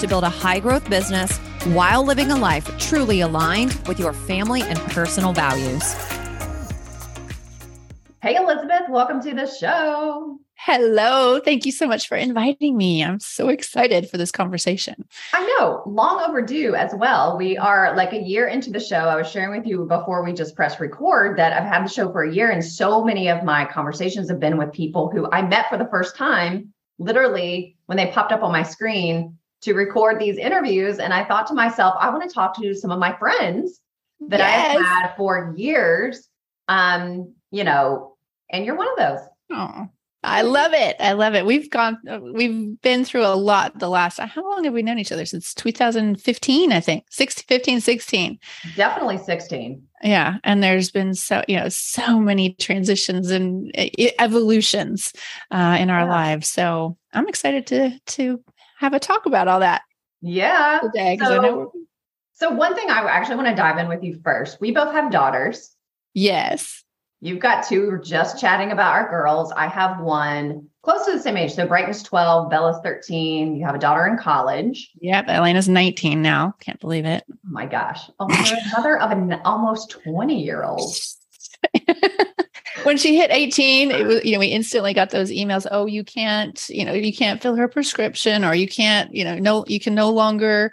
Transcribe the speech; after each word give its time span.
to 0.00 0.06
build 0.06 0.24
a 0.24 0.28
high 0.28 0.60
growth 0.60 0.88
business 0.88 1.38
while 1.72 2.04
living 2.04 2.30
a 2.30 2.36
life 2.36 2.76
truly 2.78 3.20
aligned 3.20 3.74
with 3.86 3.98
your 3.98 4.12
family 4.12 4.62
and 4.62 4.78
personal 4.80 5.32
values. 5.32 5.94
Hey, 8.22 8.36
Elizabeth, 8.36 8.88
welcome 8.88 9.20
to 9.22 9.34
the 9.34 9.46
show. 9.46 10.38
Hello. 10.66 11.40
Thank 11.40 11.66
you 11.66 11.72
so 11.72 11.86
much 11.86 12.08
for 12.08 12.16
inviting 12.16 12.74
me. 12.74 13.04
I'm 13.04 13.20
so 13.20 13.50
excited 13.50 14.08
for 14.08 14.16
this 14.16 14.30
conversation. 14.30 15.04
I 15.34 15.44
know, 15.58 15.82
long 15.84 16.22
overdue 16.22 16.74
as 16.74 16.94
well. 16.94 17.36
We 17.36 17.58
are 17.58 17.94
like 17.94 18.14
a 18.14 18.22
year 18.22 18.46
into 18.48 18.70
the 18.70 18.80
show. 18.80 18.96
I 18.96 19.16
was 19.16 19.30
sharing 19.30 19.54
with 19.54 19.66
you 19.66 19.84
before 19.84 20.24
we 20.24 20.32
just 20.32 20.56
press 20.56 20.80
record 20.80 21.36
that 21.38 21.52
I've 21.52 21.68
had 21.68 21.84
the 21.84 21.90
show 21.90 22.10
for 22.10 22.22
a 22.22 22.32
year, 22.32 22.50
and 22.50 22.64
so 22.64 23.04
many 23.04 23.28
of 23.28 23.44
my 23.44 23.66
conversations 23.66 24.30
have 24.30 24.40
been 24.40 24.56
with 24.56 24.72
people 24.72 25.10
who 25.10 25.30
I 25.30 25.42
met 25.42 25.68
for 25.68 25.76
the 25.76 25.88
first 25.90 26.16
time, 26.16 26.72
literally 26.98 27.76
when 27.84 27.98
they 27.98 28.10
popped 28.10 28.32
up 28.32 28.42
on 28.42 28.52
my 28.52 28.62
screen 28.62 29.36
to 29.64 29.74
record 29.74 30.20
these 30.20 30.36
interviews. 30.36 30.98
And 30.98 31.12
I 31.12 31.24
thought 31.24 31.46
to 31.48 31.54
myself, 31.54 31.94
I 31.98 32.10
want 32.10 32.28
to 32.28 32.34
talk 32.34 32.56
to 32.60 32.74
some 32.74 32.90
of 32.90 32.98
my 32.98 33.16
friends 33.16 33.80
that 34.28 34.38
yes. 34.38 34.76
I've 34.76 34.84
had 34.84 35.16
for 35.16 35.54
years. 35.56 36.28
Um, 36.68 37.34
you 37.50 37.64
know, 37.64 38.16
and 38.50 38.64
you're 38.64 38.76
one 38.76 38.88
of 38.88 38.96
those. 38.96 39.26
Oh, 39.52 39.88
I 40.24 40.42
love 40.42 40.72
it. 40.72 40.96
I 41.00 41.12
love 41.12 41.34
it. 41.34 41.44
We've 41.44 41.70
gone, 41.70 41.98
uh, 42.08 42.18
we've 42.18 42.80
been 42.80 43.04
through 43.04 43.26
a 43.26 43.36
lot 43.36 43.78
the 43.78 43.90
last, 43.90 44.18
how 44.18 44.42
long 44.42 44.64
have 44.64 44.72
we 44.72 44.82
known 44.82 44.98
each 44.98 45.12
other? 45.12 45.26
Since 45.26 45.52
2015, 45.54 46.72
I 46.72 46.80
think, 46.80 47.04
16, 47.10 47.44
15, 47.46 47.80
16. 47.80 48.38
Definitely 48.74 49.18
16. 49.18 49.82
Yeah. 50.02 50.38
And 50.42 50.62
there's 50.62 50.90
been 50.90 51.14
so, 51.14 51.44
you 51.46 51.56
know, 51.56 51.68
so 51.68 52.18
many 52.18 52.54
transitions 52.54 53.30
and 53.30 53.70
evolutions 54.18 55.12
uh, 55.50 55.76
in 55.78 55.90
our 55.90 56.00
yeah. 56.00 56.10
lives. 56.10 56.48
So 56.48 56.96
I'm 57.12 57.28
excited 57.28 57.66
to, 57.68 57.98
to 58.06 58.42
have 58.84 58.94
a 58.94 59.00
talk 59.00 59.26
about 59.26 59.48
all 59.48 59.60
that. 59.60 59.82
Yeah. 60.20 60.80
Today, 60.82 61.18
so, 61.18 61.72
so 62.34 62.50
one 62.50 62.74
thing 62.74 62.90
I 62.90 63.00
actually 63.08 63.36
want 63.36 63.48
to 63.48 63.54
dive 63.54 63.78
in 63.78 63.88
with 63.88 64.02
you 64.02 64.20
first. 64.22 64.60
We 64.60 64.72
both 64.72 64.92
have 64.92 65.10
daughters. 65.10 65.74
Yes. 66.14 66.84
You've 67.20 67.40
got 67.40 67.66
two. 67.66 67.88
We're 67.88 67.98
just 67.98 68.38
chatting 68.38 68.70
about 68.70 68.92
our 68.92 69.08
girls. 69.08 69.50
I 69.52 69.66
have 69.66 70.00
one 70.00 70.68
close 70.82 71.06
to 71.06 71.12
the 71.12 71.18
same 71.18 71.38
age. 71.38 71.54
So 71.54 71.66
Brighton's 71.66 72.02
12, 72.02 72.50
Bella's 72.50 72.78
13. 72.82 73.56
You 73.56 73.64
have 73.64 73.74
a 73.74 73.78
daughter 73.78 74.06
in 74.06 74.18
college. 74.18 74.90
Yep. 75.00 75.26
Elena's 75.28 75.68
19 75.68 76.20
now. 76.20 76.54
Can't 76.60 76.80
believe 76.80 77.06
it. 77.06 77.24
Oh 77.30 77.34
my 77.44 77.64
gosh. 77.64 78.10
Oh, 78.20 78.28
you're 78.28 78.58
a 78.58 78.76
mother 78.76 79.00
of 79.00 79.10
an 79.10 79.40
almost 79.44 79.90
20 79.90 80.42
year 80.42 80.64
old. 80.64 80.94
when 82.84 82.96
she 82.96 83.16
hit 83.16 83.30
18, 83.30 83.90
it 83.90 84.06
was, 84.06 84.24
you 84.24 84.32
know, 84.32 84.38
we 84.38 84.48
instantly 84.48 84.94
got 84.94 85.10
those 85.10 85.30
emails. 85.30 85.66
Oh, 85.70 85.86
you 85.86 86.04
can't, 86.04 86.62
you 86.68 86.84
know, 86.84 86.92
you 86.92 87.12
can't 87.12 87.42
fill 87.42 87.56
her 87.56 87.68
prescription 87.68 88.44
or 88.44 88.54
you 88.54 88.68
can't, 88.68 89.14
you 89.14 89.24
know, 89.24 89.38
no, 89.38 89.64
you 89.66 89.80
can 89.80 89.94
no 89.94 90.10
longer 90.10 90.72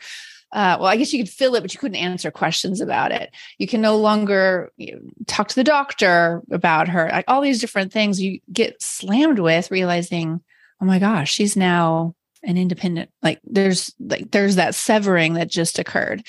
uh, 0.54 0.76
well, 0.80 0.90
I 0.90 0.98
guess 0.98 1.14
you 1.14 1.24
could 1.24 1.32
fill 1.32 1.56
it, 1.56 1.62
but 1.62 1.74
you 1.74 1.80
couldn't 1.80 1.96
answer 1.96 2.30
questions 2.30 2.82
about 2.82 3.12
it. 3.12 3.34
You 3.58 3.68
can 3.68 3.80
no 3.80 3.96
longer 3.96 4.70
you 4.76 4.96
know, 4.96 5.02
talk 5.26 5.48
to 5.48 5.56
the 5.56 5.64
doctor 5.64 6.42
about 6.52 6.90
her. 6.90 7.10
Like 7.10 7.26
all 7.28 7.42
these 7.42 7.62
different 7.62 7.94
things 7.94 8.22
you 8.22 8.42
get 8.52 8.82
slammed 8.82 9.40
with, 9.40 9.72
realizing, 9.72 10.42
oh 10.82 10.86
my 10.86 11.00
gosh, 11.00 11.32
she's 11.32 11.56
now 11.56 12.16
an 12.44 12.58
independent. 12.58 13.10
Like 13.22 13.40
there's 13.46 13.94
like 14.00 14.32
there's 14.32 14.56
that 14.56 14.76
severing 14.76 15.36
that 15.36 15.50
just 15.50 15.80
occurred. 15.80 16.28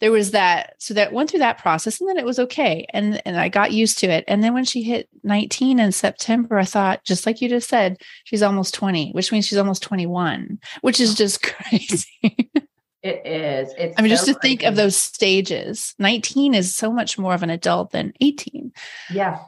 There 0.00 0.12
was 0.12 0.32
that, 0.32 0.74
so 0.78 0.94
that 0.94 1.12
went 1.12 1.30
through 1.30 1.40
that 1.40 1.58
process, 1.58 2.00
and 2.00 2.08
then 2.08 2.18
it 2.18 2.24
was 2.24 2.38
okay, 2.38 2.86
and 2.90 3.20
and 3.24 3.38
I 3.38 3.48
got 3.48 3.72
used 3.72 3.98
to 3.98 4.06
it. 4.08 4.24
And 4.28 4.42
then 4.42 4.54
when 4.54 4.64
she 4.64 4.82
hit 4.82 5.08
19 5.22 5.78
in 5.78 5.92
September, 5.92 6.58
I 6.58 6.64
thought, 6.64 7.04
just 7.04 7.26
like 7.26 7.40
you 7.40 7.48
just 7.48 7.68
said, 7.68 7.98
she's 8.24 8.42
almost 8.42 8.74
20, 8.74 9.12
which 9.12 9.32
means 9.32 9.46
she's 9.46 9.58
almost 9.58 9.82
21, 9.82 10.58
which 10.82 11.00
is 11.00 11.14
just 11.14 11.42
crazy. 11.70 12.50
It 13.04 13.26
is. 13.26 13.74
It's 13.76 13.94
I 13.98 14.02
mean, 14.02 14.10
so 14.10 14.14
just 14.14 14.26
to 14.26 14.34
crazy. 14.34 14.56
think 14.56 14.62
of 14.62 14.76
those 14.76 14.96
stages. 14.96 15.94
19 15.98 16.54
is 16.54 16.74
so 16.74 16.90
much 16.90 17.18
more 17.18 17.34
of 17.34 17.42
an 17.42 17.50
adult 17.50 17.90
than 17.90 18.14
18. 18.22 18.72
Yeah. 19.10 19.38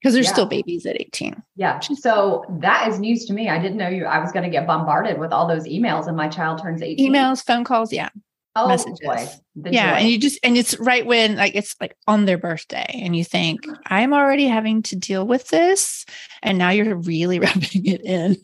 Because 0.00 0.14
there's 0.14 0.26
yeah. 0.26 0.32
still 0.32 0.46
babies 0.46 0.84
at 0.84 1.00
18. 1.00 1.40
Yeah. 1.54 1.78
So 1.78 2.44
that 2.58 2.88
is 2.88 2.98
news 2.98 3.24
to 3.26 3.32
me. 3.32 3.48
I 3.48 3.58
didn't 3.58 3.78
know 3.78 3.88
you 3.88 4.04
I 4.04 4.18
was 4.18 4.32
going 4.32 4.42
to 4.42 4.50
get 4.50 4.66
bombarded 4.66 5.18
with 5.18 5.32
all 5.32 5.46
those 5.46 5.64
emails 5.64 6.08
and 6.08 6.16
my 6.16 6.28
child 6.28 6.60
turns 6.60 6.82
18. 6.82 7.12
Emails, 7.12 7.42
phone 7.42 7.62
calls, 7.62 7.92
yeah. 7.92 8.08
Oh 8.56 8.68
messages. 8.68 9.00
boy. 9.02 9.26
yeah. 9.70 9.94
Joy. 9.94 10.00
And 10.00 10.08
you 10.08 10.18
just 10.18 10.38
and 10.44 10.56
it's 10.56 10.78
right 10.78 11.04
when 11.04 11.36
like 11.36 11.54
it's 11.54 11.74
like 11.80 11.96
on 12.06 12.24
their 12.24 12.38
birthday 12.38 12.86
and 13.02 13.16
you 13.16 13.24
think, 13.24 13.66
I'm 13.86 14.14
already 14.14 14.46
having 14.46 14.82
to 14.84 14.96
deal 14.96 15.26
with 15.26 15.48
this. 15.48 16.06
And 16.42 16.56
now 16.58 16.70
you're 16.70 16.94
really 16.96 17.38
rubbing 17.40 17.86
it 17.86 18.02
in. 18.04 18.36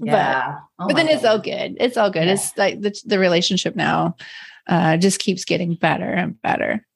Yeah. 0.00 0.56
but, 0.78 0.84
oh 0.84 0.88
but 0.88 0.96
then 0.96 1.06
God. 1.06 1.14
it's 1.14 1.24
all 1.24 1.38
good. 1.38 1.76
It's 1.80 1.96
all 1.96 2.10
good. 2.10 2.26
Yeah. 2.26 2.32
It's 2.32 2.56
like 2.56 2.80
the, 2.80 2.98
the 3.04 3.18
relationship 3.18 3.76
now 3.76 4.16
uh, 4.68 4.96
just 4.96 5.18
keeps 5.18 5.44
getting 5.44 5.74
better 5.74 6.10
and 6.10 6.40
better. 6.40 6.86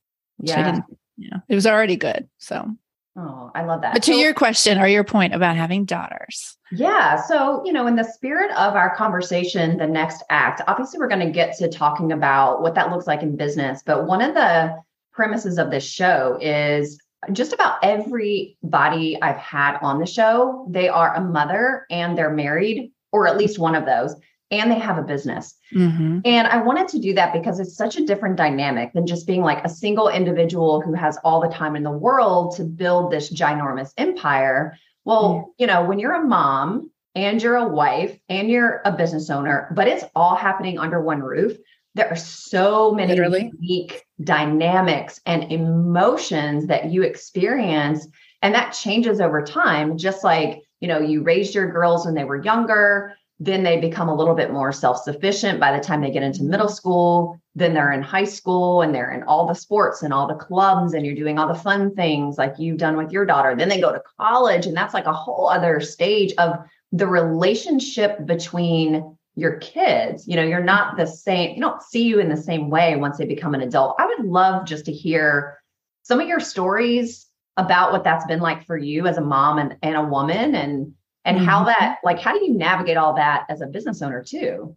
Yeah. 0.41 0.81
yeah. 1.19 1.39
It 1.49 1.55
was 1.55 1.67
already 1.67 1.97
good. 1.97 2.29
So 2.39 2.75
Oh, 3.17 3.51
I 3.55 3.65
love 3.65 3.83
that. 3.83 3.93
But 3.93 4.03
to 4.05 4.13
so, 4.13 4.19
your 4.19 4.35
question 4.35 4.79
or 4.79 4.87
your 4.87 5.05
point 5.05 5.35
about 5.35 5.57
having 5.57 5.85
daughters. 5.85 6.57
Yeah. 6.73 7.21
So, 7.23 7.63
you 7.65 7.73
know, 7.73 7.87
in 7.87 7.97
the 7.97 8.05
spirit 8.05 8.51
of 8.53 8.75
our 8.75 8.95
conversation, 8.97 9.77
the 9.77 9.87
next 9.87 10.23
act, 10.31 10.63
obviously, 10.67 10.99
we're 10.99 11.09
going 11.09 11.27
to 11.27 11.33
get 11.33 11.57
to 11.59 11.69
talking 11.69 12.13
about 12.13 12.63
what 12.63 12.75
that 12.75 12.91
looks 12.91 13.07
like 13.07 13.23
in 13.23 13.37
business. 13.37 13.83
But 13.85 14.07
one 14.07 14.23
of 14.23 14.35
the 14.35 14.83
premises 15.13 15.59
of 15.59 15.71
this 15.71 15.85
show 15.85 16.39
is 16.41 16.99
just 17.33 17.53
about 17.53 17.79
everybody 17.83 19.21
I've 19.21 19.37
had 19.37 19.79
on 19.83 19.99
the 20.01 20.07
show, 20.07 20.67
they 20.71 20.89
are 20.89 21.15
a 21.15 21.21
mother 21.21 21.87
and 21.91 22.17
they're 22.17 22.33
married, 22.33 22.91
or 23.13 23.27
at 23.27 23.37
least 23.37 23.59
one 23.59 23.75
of 23.75 23.85
those, 23.85 24.17
and 24.51 24.71
they 24.71 24.79
have 24.79 24.99
a 24.99 25.03
business. 25.03 25.55
Mm-hmm. 25.75 26.21
And 26.25 26.49
I 26.49 26.63
wanted 26.63 26.89
to 26.89 26.99
do 26.99 27.15
that 27.15 27.33
because 27.33 27.61
it's 27.61 27.77
such 27.77 27.97
a 27.97 28.05
different 28.05 28.37
dynamic 28.37 28.93
than 28.93 29.07
just 29.07 29.27
being 29.27 29.43
like 29.43 29.65
a 29.65 29.69
single 29.69 30.09
individual 30.09 30.81
who 30.81 30.95
has 30.95 31.17
all 31.23 31.41
the 31.41 31.55
time 31.55 31.77
in 31.77 31.83
the 31.83 31.91
world 31.91 32.57
to 32.57 32.65
build 32.65 33.13
this 33.13 33.33
ginormous 33.33 33.93
empire. 33.97 34.77
Well, 35.05 35.55
you 35.59 35.67
know, 35.67 35.85
when 35.85 35.99
you're 35.99 36.15
a 36.15 36.25
mom 36.25 36.91
and 37.15 37.43
you're 37.43 37.57
a 37.57 37.69
wife 37.69 38.19
and 38.29 38.49
you're 38.51 38.81
a 38.85 38.93
business 38.93 39.31
owner, 39.31 39.73
but 39.75 39.89
it's 39.89 40.05
all 40.15 40.37
happening 40.37 40.79
under 40.79 41.01
one 41.03 41.23
roof, 41.23 41.57
there 41.95 42.09
are 42.09 42.17
so 42.17 42.93
many 42.93 43.13
Literally. 43.13 43.53
unique 43.61 44.05
dynamics 44.23 45.21
and 45.27 45.53
emotions 45.53 46.67
that 46.69 46.91
you 46.91 47.03
experience 47.03 48.07
and 48.41 48.55
that 48.55 48.73
changes 48.73 49.21
over 49.21 49.43
time. 49.43 49.99
Just 49.99 50.25
like 50.25 50.63
you 50.81 50.89
know 50.89 50.99
you 50.99 51.23
raised 51.23 51.55
your 51.55 51.71
girls 51.71 52.05
when 52.05 52.15
they 52.15 52.25
were 52.25 52.43
younger 52.43 53.15
then 53.41 53.65
they 53.65 53.81
become 53.81 54.09
a 54.09 54.15
little 54.15 54.35
bit 54.35 54.53
more 54.53 54.71
self-sufficient 54.71 55.59
by 55.59 55.77
the 55.77 55.83
time 55.83 56.01
they 56.01 56.13
get 56.13 56.23
into 56.23 56.45
middle 56.45 56.69
school 56.69 57.41
then 57.55 57.75
they're 57.75 57.93
in 57.93 58.03
high 58.03 58.25
school 58.25 58.81
and 58.81 58.95
they're 58.95 59.11
in 59.11 59.23
all 59.25 59.47
the 59.47 59.55
sports 59.55 60.03
and 60.03 60.13
all 60.13 60.27
the 60.27 60.35
clubs 60.35 60.95
and 60.95 61.05
you're 61.05 61.15
doing 61.15 61.39
all 61.39 61.49
the 61.49 61.55
fun 61.55 61.95
things 61.95 62.39
like 62.39 62.55
you've 62.59 62.79
done 62.79 62.97
with 62.97 63.13
your 63.13 63.27
daughter. 63.27 63.55
Then 63.55 63.69
they 63.69 63.81
go 63.81 63.93
to 63.93 64.03
college 64.19 64.67
and 64.67 64.77
that's 64.77 64.95
like 64.95 65.05
a 65.05 65.13
whole 65.13 65.49
other 65.49 65.81
stage 65.81 66.33
of 66.39 66.57
the 66.93 67.07
relationship 67.07 68.25
between 68.27 69.17
your 69.35 69.57
kids. 69.59 70.27
You 70.27 70.37
know 70.37 70.43
you're 70.43 70.63
not 70.63 70.97
the 70.97 71.07
same 71.07 71.55
you 71.55 71.61
don't 71.61 71.83
see 71.83 72.05
you 72.05 72.21
in 72.21 72.29
the 72.29 72.37
same 72.37 72.71
way 72.71 72.97
once 72.97 73.19
they 73.19 73.27
become 73.27 73.55
an 73.55 73.63
adult. 73.63 73.97
I 73.99 74.07
would 74.07 74.25
love 74.25 74.67
just 74.67 74.87
to 74.87 74.93
hear 74.93 75.59
some 76.03 76.21
of 76.21 76.29
your 76.29 76.41
stories 76.41 77.27
about 77.57 77.93
what 77.93 78.05
that's 78.05 78.27
been 78.27 78.41
like 78.41 78.67
for 78.67 78.77
you 78.77 79.07
as 79.07 79.19
a 79.19 79.23
mom 79.23 79.59
and, 79.59 79.77
and 79.83 79.97
a 79.97 80.03
woman 80.03 80.55
and 80.55 80.95
and 81.25 81.37
mm-hmm. 81.37 81.47
how 81.47 81.65
that 81.65 81.99
like 82.03 82.19
how 82.19 82.37
do 82.37 82.45
you 82.45 82.55
navigate 82.55 82.97
all 82.97 83.15
that 83.15 83.45
as 83.49 83.61
a 83.61 83.67
business 83.67 84.01
owner 84.01 84.23
too 84.23 84.75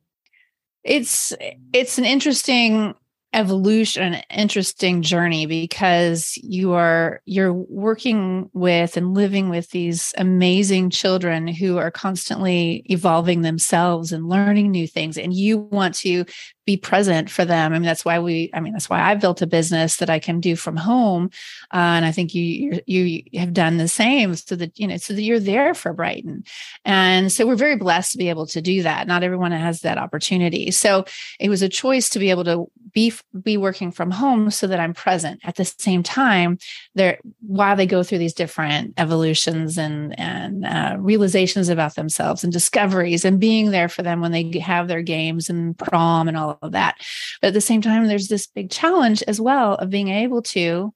it's 0.86 1.34
it's 1.74 1.98
an 1.98 2.06
interesting 2.06 2.94
evolution 3.36 4.14
an 4.14 4.24
interesting 4.30 5.02
journey 5.02 5.46
because 5.46 6.38
you 6.42 6.72
are 6.72 7.22
you're 7.26 7.52
working 7.54 8.50
with 8.54 8.96
and 8.96 9.14
living 9.14 9.50
with 9.50 9.70
these 9.72 10.14
amazing 10.18 10.90
children 10.90 11.46
who 11.46 11.78
are 11.78 11.92
constantly 11.92 12.82
evolving 12.86 13.42
themselves 13.42 14.14
and 14.14 14.30
learning 14.30 14.72
new 14.72 14.88
things 14.88 15.18
and 15.18 15.34
you 15.34 15.58
want 15.58 15.94
to 15.94 16.24
be 16.66 16.78
present 16.78 17.30
for 17.30 17.46
them. 17.46 17.74
I 17.74 17.76
mean, 17.76 17.86
that's 17.86 18.04
why 18.04 18.20
we, 18.20 18.50
I 18.54 18.60
mean, 18.60 18.74
that's 18.74 18.90
why 18.90 19.00
I've 19.00 19.20
built 19.20 19.42
a 19.42 19.48
business 19.48 19.98
that 19.98 20.10
I 20.10 20.18
can 20.18 20.40
do 20.40 20.56
from 20.56 20.76
home. 20.76 21.30
Uh, 21.72 21.78
and 21.78 22.06
I 22.06 22.12
think 22.12 22.34
you, 22.34 22.82
you 22.88 23.24
have 23.36 23.54
done 23.54 23.78
the 23.78 23.88
same 23.88 24.36
so 24.36 24.56
that, 24.56 24.78
you 24.80 24.88
know, 24.88 24.98
so 24.98 25.14
that 25.14 25.22
you're 25.22 25.40
there 25.40 25.76
for 25.76 25.94
Brighton. 25.94 26.44
And 26.84 27.32
so 27.32 27.46
we're 27.46 27.56
very 27.56 27.76
blessed 27.76 28.14
to 28.14 28.18
be 28.18 28.30
able 28.30 28.48
to 28.48 28.62
do 28.62 28.82
that. 28.82 29.08
Not 29.08 29.24
everyone 29.24 29.52
has 29.52 29.82
that 29.82 30.00
opportunity. 30.00 30.72
So 30.72 31.06
it 31.40 31.50
was 31.50 31.62
a 31.62 31.70
choice 31.70 32.10
to 32.10 32.20
be 32.20 32.32
able 32.32 32.46
to 32.46 32.66
be, 32.96 33.14
be 33.44 33.58
working 33.58 33.92
from 33.92 34.10
home 34.10 34.50
so 34.50 34.66
that 34.68 34.80
I'm 34.80 34.94
present 34.94 35.42
at 35.44 35.58
the 35.58 35.66
same 35.66 36.02
time 36.02 36.58
there 36.96 37.20
while 37.42 37.76
they 37.76 37.86
go 37.86 38.02
through 38.02 38.20
these 38.20 38.34
different 38.34 38.94
evolutions 38.98 39.78
and, 39.78 40.18
and 40.18 40.66
uh, 40.66 40.96
realizations 40.98 41.68
about 41.68 41.96
themselves 41.96 42.44
and 42.44 42.54
discoveries 42.54 43.26
and 43.26 43.40
being 43.40 43.72
there 43.72 43.90
for 43.90 44.02
them 44.02 44.22
when 44.22 44.32
they 44.32 44.58
have 44.60 44.88
their 44.88 45.02
games 45.02 45.50
and 45.50 45.78
prom 45.78 46.30
and 46.30 46.38
all 46.38 46.58
of 46.62 46.72
that. 46.72 46.96
But 47.42 47.50
at 47.50 47.54
the 47.54 47.62
same 47.62 47.82
time, 47.82 48.08
there's 48.08 48.30
this 48.30 48.48
big 48.48 48.72
challenge 48.72 49.22
as 49.28 49.42
well 49.42 49.76
of 49.76 49.90
being 49.90 50.08
able 50.08 50.42
to 50.44 50.94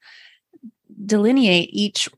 delineate 1.05 1.69
each 1.73 2.09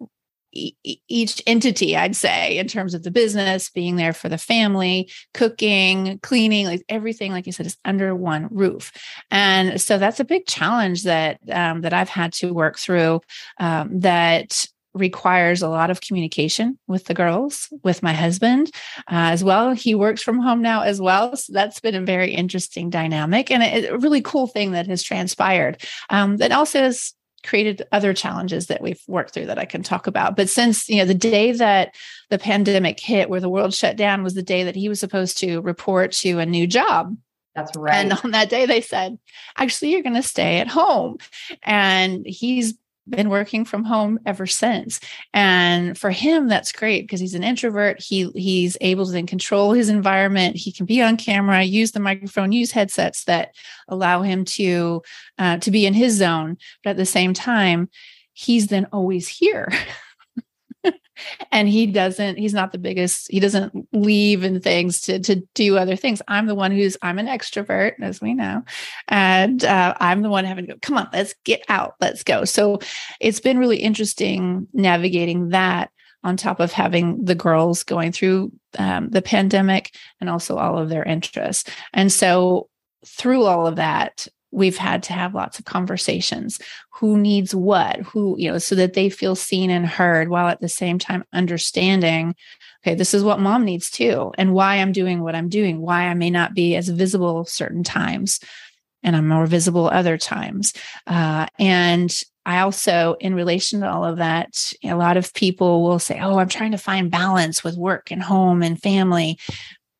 each 0.53 1.41
entity 1.47 1.95
i'd 1.95 2.15
say 2.15 2.57
in 2.57 2.67
terms 2.67 2.93
of 2.93 3.03
the 3.03 3.11
business 3.11 3.69
being 3.69 3.95
there 3.95 4.13
for 4.13 4.29
the 4.29 4.37
family 4.37 5.09
cooking 5.33 6.19
cleaning 6.23 6.65
like 6.65 6.83
everything 6.89 7.31
like 7.31 7.45
you 7.45 7.51
said 7.51 7.65
is 7.65 7.77
under 7.85 8.13
one 8.15 8.47
roof 8.51 8.91
and 9.29 9.81
so 9.81 9.97
that's 9.97 10.19
a 10.19 10.25
big 10.25 10.45
challenge 10.45 11.03
that 11.03 11.39
um, 11.51 11.81
that 11.81 11.93
i've 11.93 12.09
had 12.09 12.33
to 12.33 12.53
work 12.53 12.77
through 12.77 13.21
um, 13.59 13.99
that 13.99 14.65
requires 14.93 15.61
a 15.61 15.69
lot 15.69 15.89
of 15.89 16.01
communication 16.01 16.77
with 16.87 17.05
the 17.05 17.13
girls, 17.13 17.69
with 17.83 18.03
my 18.03 18.13
husband 18.13 18.71
uh, 19.09 19.31
as 19.31 19.43
well. 19.43 19.71
He 19.71 19.95
works 19.95 20.21
from 20.21 20.39
home 20.39 20.61
now 20.61 20.81
as 20.81 20.99
well. 20.99 21.35
So 21.35 21.53
that's 21.53 21.79
been 21.79 21.95
a 21.95 22.01
very 22.01 22.33
interesting 22.33 22.89
dynamic 22.89 23.51
and 23.51 23.63
a, 23.63 23.87
a 23.87 23.97
really 23.97 24.21
cool 24.21 24.47
thing 24.47 24.71
that 24.71 24.87
has 24.87 25.03
transpired. 25.03 25.81
Um, 26.09 26.37
that 26.37 26.51
also 26.51 26.79
has 26.79 27.13
created 27.43 27.81
other 27.91 28.13
challenges 28.13 28.67
that 28.67 28.81
we've 28.81 29.01
worked 29.07 29.33
through 29.33 29.47
that 29.47 29.59
I 29.59 29.65
can 29.65 29.83
talk 29.83 30.07
about. 30.07 30.35
But 30.35 30.49
since, 30.49 30.87
you 30.89 30.97
know, 30.97 31.05
the 31.05 31.13
day 31.13 31.51
that 31.53 31.95
the 32.29 32.39
pandemic 32.39 32.99
hit, 32.99 33.29
where 33.29 33.39
the 33.39 33.49
world 33.49 33.73
shut 33.73 33.95
down, 33.95 34.23
was 34.23 34.33
the 34.33 34.43
day 34.43 34.63
that 34.63 34.75
he 34.75 34.89
was 34.89 34.99
supposed 34.99 35.37
to 35.39 35.61
report 35.61 36.11
to 36.13 36.39
a 36.39 36.45
new 36.45 36.67
job. 36.67 37.15
That's 37.55 37.75
right. 37.75 37.95
And 37.95 38.13
on 38.23 38.31
that 38.31 38.49
day, 38.49 38.65
they 38.65 38.81
said, 38.81 39.17
actually, 39.57 39.91
you're 39.91 40.03
going 40.03 40.15
to 40.15 40.23
stay 40.23 40.59
at 40.59 40.69
home. 40.69 41.17
And 41.63 42.25
he's 42.25 42.75
been 43.11 43.29
working 43.29 43.65
from 43.65 43.83
home 43.83 44.19
ever 44.25 44.47
since. 44.47 44.99
And 45.33 45.97
for 45.97 46.09
him 46.09 46.47
that's 46.47 46.71
great 46.71 47.03
because 47.03 47.19
he's 47.19 47.35
an 47.35 47.43
introvert. 47.43 48.01
He 48.01 48.31
he's 48.33 48.77
able 48.81 49.05
to 49.05 49.11
then 49.11 49.27
control 49.27 49.73
his 49.73 49.89
environment. 49.89 50.55
He 50.55 50.71
can 50.71 50.85
be 50.85 51.01
on 51.01 51.17
camera 51.17 51.61
use 51.61 51.91
the 51.91 51.99
microphone 51.99 52.51
use 52.51 52.71
headsets 52.71 53.25
that 53.25 53.53
allow 53.87 54.21
him 54.21 54.45
to 54.45 55.01
uh, 55.37 55.57
to 55.57 55.71
be 55.71 55.85
in 55.85 55.93
his 55.93 56.15
zone. 56.15 56.57
But 56.83 56.91
at 56.91 56.97
the 56.97 57.05
same 57.05 57.33
time 57.33 57.89
he's 58.33 58.67
then 58.67 58.87
always 58.91 59.27
here 59.27 59.71
and 61.51 61.67
he 61.67 61.87
doesn't 61.87 62.37
he's 62.37 62.53
not 62.53 62.71
the 62.71 62.77
biggest 62.77 63.29
he 63.31 63.39
doesn't 63.39 63.87
leave 63.93 64.43
and 64.43 64.63
things 64.63 65.01
to 65.01 65.19
to 65.19 65.41
do 65.53 65.77
other 65.77 65.95
things. 65.95 66.21
I'm 66.27 66.47
the 66.47 66.55
one 66.55 66.71
who's 66.71 66.97
i'm 67.01 67.19
an 67.19 67.27
extrovert 67.27 67.93
as 68.01 68.21
we 68.21 68.33
know. 68.33 68.63
And 69.07 69.63
uh, 69.63 69.95
i'm 69.99 70.21
the 70.21 70.29
one 70.29 70.45
having 70.45 70.67
to 70.67 70.73
go 70.73 70.79
come 70.81 70.97
on 70.97 71.09
let's 71.13 71.33
get 71.43 71.63
out 71.69 71.95
let's 71.99 72.23
go. 72.23 72.45
So 72.45 72.79
it's 73.19 73.39
been 73.39 73.59
really 73.59 73.77
interesting 73.77 74.67
navigating 74.73 75.49
that 75.49 75.91
on 76.23 76.37
top 76.37 76.59
of 76.59 76.71
having 76.71 77.23
the 77.25 77.35
girls 77.35 77.83
going 77.83 78.11
through 78.11 78.51
um, 78.77 79.09
the 79.09 79.21
pandemic 79.21 79.95
and 80.19 80.29
also 80.29 80.57
all 80.57 80.77
of 80.77 80.89
their 80.89 81.03
interests. 81.03 81.69
And 81.93 82.11
so 82.11 82.69
through 83.05 83.45
all 83.45 83.65
of 83.65 83.77
that 83.77 84.27
we've 84.51 84.77
had 84.77 85.03
to 85.03 85.13
have 85.13 85.33
lots 85.33 85.59
of 85.59 85.65
conversations. 85.65 86.59
Who 86.91 87.17
needs 87.17 87.55
what? 87.55 87.99
Who 88.01 88.35
you 88.37 88.51
know 88.51 88.57
so 88.57 88.75
that 88.75 88.93
they 88.93 89.09
feel 89.09 89.35
seen 89.35 89.69
and 89.69 89.85
heard 89.85 90.29
while 90.29 90.47
at 90.47 90.61
the 90.61 90.69
same 90.69 90.99
time 90.99 91.23
understanding 91.33 92.35
okay 92.83 92.95
this 92.95 93.13
is 93.13 93.23
what 93.23 93.39
mom 93.39 93.63
needs 93.63 93.89
too 93.89 94.31
and 94.37 94.53
why 94.53 94.75
i'm 94.75 94.91
doing 94.91 95.21
what 95.21 95.35
i'm 95.35 95.49
doing 95.49 95.81
why 95.81 96.03
i 96.03 96.13
may 96.13 96.29
not 96.29 96.53
be 96.53 96.75
as 96.75 96.89
visible 96.89 97.45
certain 97.45 97.83
times 97.83 98.39
and 99.03 99.15
i'm 99.15 99.27
more 99.27 99.45
visible 99.45 99.87
other 99.87 100.17
times. 100.17 100.73
Uh, 101.07 101.47
and 101.59 102.23
i 102.45 102.59
also 102.59 103.15
in 103.19 103.35
relation 103.35 103.81
to 103.81 103.89
all 103.89 104.03
of 104.03 104.17
that 104.17 104.73
a 104.83 104.93
lot 104.93 105.17
of 105.17 105.33
people 105.33 105.83
will 105.83 105.99
say 105.99 106.19
oh 106.19 106.37
i'm 106.37 106.49
trying 106.49 106.71
to 106.71 106.77
find 106.77 107.11
balance 107.11 107.63
with 107.63 107.77
work 107.77 108.11
and 108.11 108.23
home 108.23 108.63
and 108.63 108.81
family 108.81 109.37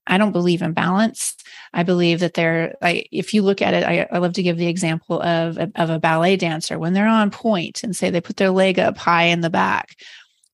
I 0.07 0.18
don't 0.18 0.31
believe 0.31 0.62
in 0.62 0.74
balance. 0.74 1.36
I 1.74 1.83
believe 1.83 2.19
that 2.19 2.33
they're, 2.33 2.75
I, 2.81 3.06
if 3.12 3.33
you 3.33 3.44
look 3.44 3.62
at 3.62 3.74
it, 3.74 3.83
I, 3.83 4.07
I 4.12 4.18
love 4.18 4.33
to 4.33 4.44
give 4.44 4.57
the 4.57 4.68
example 4.68 5.21
of, 5.21 5.57
of 5.75 5.89
a 5.89 6.00
ballet 6.00 6.36
dancer 6.36 6.80
when 6.80 6.94
they're 6.94 7.07
on 7.07 7.31
point 7.31 7.83
and 7.83 7.95
say 7.95 8.09
they 8.09 8.21
put 8.21 8.38
their 8.38 8.50
leg 8.50 8.80
up 8.80 8.98
high 8.98 9.25
in 9.25 9.42
the 9.42 9.50
back, 9.50 9.95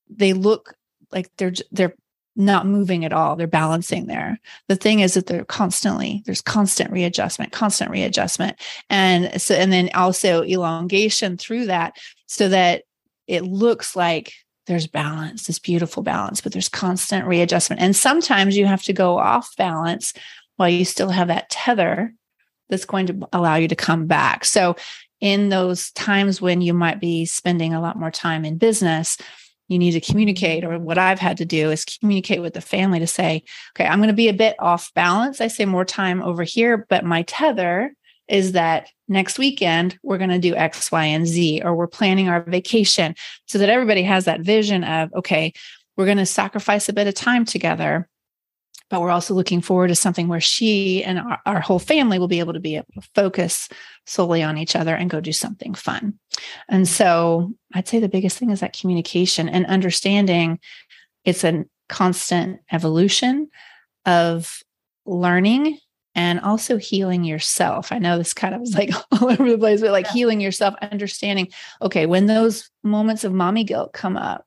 they 0.08 0.32
look 0.32 0.74
like 1.10 1.30
they're, 1.38 1.54
they're 1.72 1.94
not 2.36 2.66
moving 2.66 3.04
at 3.04 3.12
all. 3.12 3.34
They're 3.34 3.48
balancing 3.48 4.06
there. 4.06 4.38
The 4.68 4.76
thing 4.76 5.00
is 5.00 5.14
that 5.14 5.26
they're 5.26 5.44
constantly, 5.44 6.22
there's 6.24 6.40
constant 6.40 6.92
readjustment, 6.92 7.50
constant 7.50 7.90
readjustment. 7.90 8.60
And 8.88 9.40
so, 9.42 9.54
and 9.54 9.72
then 9.72 9.90
also 9.94 10.44
elongation 10.44 11.36
through 11.36 11.66
that 11.66 11.96
so 12.26 12.48
that 12.48 12.84
it 13.26 13.42
looks 13.42 13.96
like 13.96 14.32
there's 14.68 14.86
balance, 14.86 15.46
this 15.46 15.58
beautiful 15.58 16.02
balance, 16.02 16.40
but 16.40 16.52
there's 16.52 16.68
constant 16.68 17.26
readjustment. 17.26 17.82
And 17.82 17.96
sometimes 17.96 18.56
you 18.56 18.66
have 18.66 18.82
to 18.84 18.92
go 18.92 19.18
off 19.18 19.56
balance 19.56 20.12
while 20.56 20.68
you 20.68 20.84
still 20.84 21.10
have 21.10 21.28
that 21.28 21.50
tether 21.50 22.14
that's 22.68 22.84
going 22.84 23.06
to 23.06 23.28
allow 23.32 23.56
you 23.56 23.66
to 23.68 23.74
come 23.74 24.06
back. 24.06 24.44
So, 24.44 24.76
in 25.20 25.48
those 25.48 25.90
times 25.92 26.40
when 26.40 26.60
you 26.60 26.72
might 26.72 27.00
be 27.00 27.24
spending 27.24 27.74
a 27.74 27.80
lot 27.80 27.98
more 27.98 28.10
time 28.10 28.44
in 28.44 28.56
business, 28.56 29.18
you 29.66 29.76
need 29.78 29.90
to 29.92 30.00
communicate, 30.00 30.64
or 30.64 30.78
what 30.78 30.96
I've 30.96 31.18
had 31.18 31.38
to 31.38 31.44
do 31.44 31.72
is 31.72 31.84
communicate 31.84 32.40
with 32.40 32.54
the 32.54 32.60
family 32.60 33.00
to 33.00 33.06
say, 33.06 33.42
okay, 33.72 33.86
I'm 33.86 33.98
going 33.98 34.08
to 34.08 34.14
be 34.14 34.28
a 34.28 34.34
bit 34.34 34.54
off 34.60 34.94
balance. 34.94 35.40
I 35.40 35.48
say 35.48 35.64
more 35.64 35.84
time 35.84 36.22
over 36.22 36.44
here, 36.44 36.86
but 36.88 37.04
my 37.04 37.22
tether 37.22 37.92
is 38.28 38.52
that 38.52 38.88
next 39.08 39.38
weekend 39.38 39.98
we're 40.02 40.18
going 40.18 40.30
to 40.30 40.38
do 40.38 40.54
X, 40.54 40.92
Y, 40.92 41.04
and 41.04 41.26
Z, 41.26 41.62
or 41.64 41.74
we're 41.74 41.86
planning 41.86 42.28
our 42.28 42.42
vacation 42.42 43.14
so 43.46 43.58
that 43.58 43.70
everybody 43.70 44.02
has 44.02 44.26
that 44.26 44.40
vision 44.40 44.84
of, 44.84 45.12
okay, 45.14 45.52
we're 45.96 46.04
going 46.04 46.18
to 46.18 46.26
sacrifice 46.26 46.88
a 46.88 46.92
bit 46.92 47.06
of 47.06 47.14
time 47.14 47.44
together. 47.44 48.08
But 48.90 49.02
we're 49.02 49.10
also 49.10 49.34
looking 49.34 49.60
forward 49.60 49.88
to 49.88 49.94
something 49.94 50.28
where 50.28 50.40
she 50.40 51.04
and 51.04 51.18
our, 51.18 51.38
our 51.44 51.60
whole 51.60 51.78
family 51.78 52.18
will 52.18 52.28
be 52.28 52.38
able 52.38 52.54
to 52.54 52.60
be 52.60 52.76
able 52.76 52.86
to 52.94 53.06
focus 53.14 53.68
solely 54.06 54.42
on 54.42 54.56
each 54.56 54.74
other 54.74 54.94
and 54.94 55.10
go 55.10 55.20
do 55.20 55.32
something 55.32 55.74
fun. 55.74 56.18
And 56.68 56.88
so 56.88 57.52
I'd 57.74 57.86
say 57.86 57.98
the 57.98 58.08
biggest 58.08 58.38
thing 58.38 58.50
is 58.50 58.60
that 58.60 58.78
communication 58.78 59.48
and 59.48 59.66
understanding 59.66 60.58
it's 61.24 61.44
a 61.44 61.66
constant 61.90 62.60
evolution 62.72 63.50
of 64.06 64.62
learning 65.04 65.78
and 66.18 66.40
also 66.40 66.78
healing 66.78 67.22
yourself. 67.22 67.92
I 67.92 67.98
know 68.00 68.18
this 68.18 68.34
kind 68.34 68.52
of 68.52 68.62
is 68.62 68.74
like 68.74 68.90
all 69.12 69.30
over 69.30 69.48
the 69.48 69.56
place, 69.56 69.80
but 69.80 69.92
like 69.92 70.06
yeah. 70.06 70.12
healing 70.12 70.40
yourself, 70.40 70.74
understanding, 70.82 71.48
okay, 71.80 72.06
when 72.06 72.26
those 72.26 72.68
moments 72.82 73.22
of 73.22 73.32
mommy 73.32 73.62
guilt 73.62 73.92
come 73.92 74.16
up, 74.16 74.44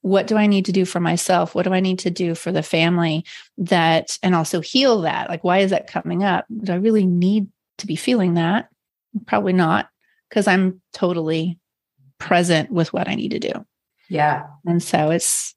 what 0.00 0.26
do 0.26 0.38
I 0.38 0.46
need 0.46 0.64
to 0.64 0.72
do 0.72 0.86
for 0.86 0.98
myself? 0.98 1.54
What 1.54 1.64
do 1.64 1.74
I 1.74 1.80
need 1.80 1.98
to 2.00 2.10
do 2.10 2.34
for 2.34 2.52
the 2.52 2.62
family 2.62 3.26
that, 3.58 4.18
and 4.22 4.34
also 4.34 4.62
heal 4.62 5.02
that? 5.02 5.28
Like, 5.28 5.44
why 5.44 5.58
is 5.58 5.72
that 5.72 5.92
coming 5.92 6.24
up? 6.24 6.46
Do 6.62 6.72
I 6.72 6.76
really 6.76 7.04
need 7.04 7.48
to 7.78 7.86
be 7.86 7.96
feeling 7.96 8.34
that? 8.34 8.70
Probably 9.26 9.52
not, 9.52 9.90
because 10.30 10.48
I'm 10.48 10.80
totally 10.94 11.58
present 12.16 12.70
with 12.70 12.94
what 12.94 13.08
I 13.08 13.14
need 13.14 13.32
to 13.32 13.38
do. 13.38 13.52
Yeah. 14.08 14.46
And 14.64 14.82
so 14.82 15.10
it's 15.10 15.54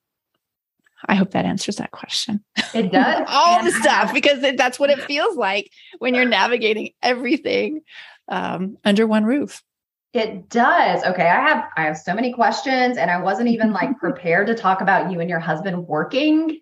I 1.05 1.15
hope 1.15 1.31
that 1.31 1.45
answers 1.45 1.77
that 1.77 1.91
question. 1.91 2.43
It 2.73 2.91
does. 2.91 3.25
All 3.29 3.63
the 3.63 3.71
stuff, 3.71 4.13
because 4.13 4.41
that's 4.55 4.79
what 4.79 4.89
it 4.89 5.01
feels 5.01 5.35
like 5.35 5.69
when 5.99 6.15
you're 6.15 6.25
navigating 6.25 6.91
everything 7.01 7.81
um, 8.29 8.77
under 8.83 9.05
one 9.07 9.25
roof. 9.25 9.61
It 10.13 10.47
does. 10.49 11.03
Okay, 11.03 11.27
I 11.27 11.47
have 11.47 11.65
I 11.75 11.83
have 11.83 11.97
so 11.97 12.13
many 12.13 12.33
questions, 12.33 12.97
and 12.97 13.09
I 13.09 13.21
wasn't 13.21 13.49
even 13.49 13.73
like 13.73 13.97
prepared 13.99 14.47
to 14.47 14.55
talk 14.55 14.81
about 14.81 15.11
you 15.11 15.19
and 15.19 15.29
your 15.29 15.39
husband 15.39 15.87
working 15.87 16.59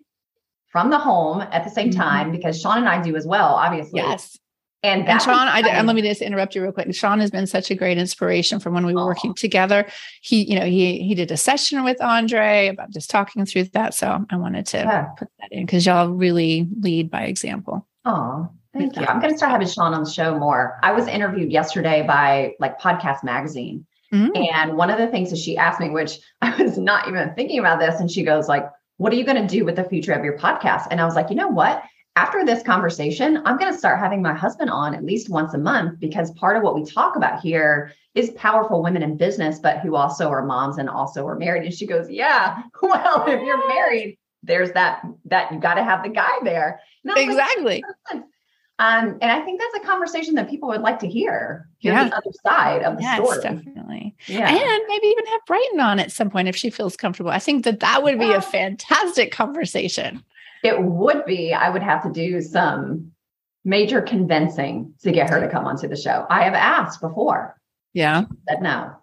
from 0.68 0.88
the 0.88 0.98
home 0.98 1.42
at 1.42 1.64
the 1.64 1.70
same 1.70 1.90
mm-hmm. 1.90 2.00
time 2.00 2.32
because 2.32 2.60
Sean 2.60 2.78
and 2.78 2.88
I 2.88 3.02
do 3.02 3.14
as 3.14 3.26
well, 3.26 3.54
obviously. 3.54 4.00
Yes. 4.00 4.38
And, 4.84 5.08
and 5.08 5.22
Sean, 5.22 5.46
I, 5.46 5.60
and 5.60 5.86
let 5.86 5.94
me 5.94 6.02
just 6.02 6.20
interrupt 6.20 6.56
you 6.56 6.62
real 6.62 6.72
quick. 6.72 6.92
Sean 6.92 7.20
has 7.20 7.30
been 7.30 7.46
such 7.46 7.70
a 7.70 7.74
great 7.76 7.98
inspiration 7.98 8.58
from 8.58 8.74
when 8.74 8.84
we 8.84 8.94
were 8.94 9.04
working 9.04 9.32
together. 9.32 9.86
He, 10.22 10.42
you 10.42 10.58
know, 10.58 10.66
he 10.66 10.98
he 11.02 11.14
did 11.14 11.30
a 11.30 11.36
session 11.36 11.84
with 11.84 12.02
Andre 12.02 12.66
about 12.66 12.90
just 12.90 13.08
talking 13.08 13.46
through 13.46 13.64
that. 13.74 13.94
So 13.94 14.24
I 14.28 14.36
wanted 14.36 14.66
to 14.66 14.78
yeah. 14.78 15.04
put 15.16 15.28
that 15.38 15.52
in 15.52 15.66
because 15.66 15.86
y'all 15.86 16.08
really 16.08 16.66
lead 16.80 17.12
by 17.12 17.22
example. 17.22 17.86
Oh, 18.04 18.50
Thank 18.72 18.96
you. 18.96 19.04
I'm 19.04 19.20
going 19.20 19.32
to 19.32 19.36
start 19.36 19.52
having 19.52 19.68
Sean 19.68 19.92
on 19.92 20.04
the 20.04 20.10
show 20.10 20.38
more. 20.38 20.78
I 20.82 20.92
was 20.92 21.06
interviewed 21.06 21.52
yesterday 21.52 22.02
by 22.06 22.54
like 22.58 22.80
Podcast 22.80 23.22
Magazine. 23.22 23.86
Mm-hmm. 24.12 24.36
And 24.54 24.76
one 24.76 24.90
of 24.90 24.98
the 24.98 25.08
things 25.08 25.30
that 25.30 25.38
she 25.38 25.56
asked 25.56 25.80
me, 25.80 25.90
which 25.90 26.18
I 26.42 26.60
was 26.62 26.78
not 26.78 27.08
even 27.08 27.34
thinking 27.34 27.58
about 27.58 27.80
this, 27.80 28.00
and 28.00 28.10
she 28.10 28.22
goes 28.22 28.48
like, 28.48 28.68
"What 28.96 29.12
are 29.12 29.16
you 29.16 29.24
going 29.24 29.40
to 29.40 29.46
do 29.46 29.64
with 29.64 29.76
the 29.76 29.84
future 29.84 30.12
of 30.12 30.24
your 30.24 30.38
podcast?" 30.38 30.88
And 30.90 31.00
I 31.00 31.04
was 31.04 31.14
like, 31.14 31.30
"You 31.30 31.36
know 31.36 31.48
what? 31.48 31.82
After 32.14 32.44
this 32.44 32.62
conversation, 32.62 33.38
I'm 33.46 33.56
going 33.56 33.72
to 33.72 33.78
start 33.78 33.98
having 33.98 34.20
my 34.20 34.34
husband 34.34 34.68
on 34.68 34.94
at 34.94 35.04
least 35.04 35.30
once 35.30 35.54
a 35.54 35.58
month 35.58 35.98
because 35.98 36.30
part 36.32 36.58
of 36.58 36.62
what 36.62 36.74
we 36.74 36.84
talk 36.84 37.16
about 37.16 37.40
here 37.40 37.92
is 38.14 38.30
powerful 38.32 38.82
women 38.82 39.02
in 39.02 39.16
business, 39.16 39.58
but 39.58 39.78
who 39.78 39.96
also 39.96 40.28
are 40.28 40.44
moms 40.44 40.76
and 40.76 40.90
also 40.90 41.26
are 41.26 41.36
married." 41.36 41.64
And 41.64 41.72
she 41.72 41.86
goes, 41.86 42.10
"Yeah, 42.10 42.62
well, 42.82 43.24
if 43.26 43.40
you're 43.42 43.66
married, 43.66 44.18
there's 44.42 44.72
that 44.72 45.02
that 45.24 45.52
you 45.52 45.58
got 45.58 45.74
to 45.74 45.84
have 45.84 46.02
the 46.02 46.10
guy 46.10 46.32
there." 46.42 46.80
Exactly. 47.04 47.82
Like, 48.12 48.22
um, 48.78 49.16
and 49.22 49.30
I 49.30 49.40
think 49.42 49.60
that's 49.60 49.84
a 49.84 49.86
conversation 49.86 50.34
that 50.34 50.50
people 50.50 50.68
would 50.70 50.80
like 50.80 50.98
to 51.00 51.08
hear. 51.08 51.68
Hear 51.78 51.92
yeah. 51.92 52.08
the 52.08 52.16
other 52.16 52.30
side 52.44 52.82
of 52.82 52.96
the 52.96 53.02
yes, 53.02 53.22
story. 53.22 53.40
definitely. 53.40 54.16
Yeah. 54.26 54.48
And 54.48 54.82
maybe 54.88 55.06
even 55.06 55.26
have 55.26 55.40
Brighton 55.46 55.80
on 55.80 56.00
at 56.00 56.10
some 56.10 56.30
point 56.30 56.48
if 56.48 56.56
she 56.56 56.68
feels 56.68 56.96
comfortable. 56.96 57.30
I 57.30 57.38
think 57.38 57.64
that 57.64 57.80
that 57.80 58.02
would 58.02 58.18
be 58.18 58.26
yeah. 58.26 58.38
a 58.38 58.42
fantastic 58.42 59.30
conversation. 59.30 60.24
It 60.62 60.82
would 60.82 61.24
be. 61.24 61.52
I 61.52 61.70
would 61.70 61.82
have 61.82 62.02
to 62.04 62.10
do 62.10 62.40
some 62.40 63.12
major 63.64 64.00
convincing 64.00 64.94
to 65.02 65.12
get 65.12 65.30
her 65.30 65.40
to 65.40 65.48
come 65.48 65.66
onto 65.66 65.88
the 65.88 65.96
show. 65.96 66.26
I 66.30 66.42
have 66.42 66.54
asked 66.54 67.00
before. 67.00 67.56
Yeah. 67.92 68.24
Said 68.48 68.62
no. 68.62 68.94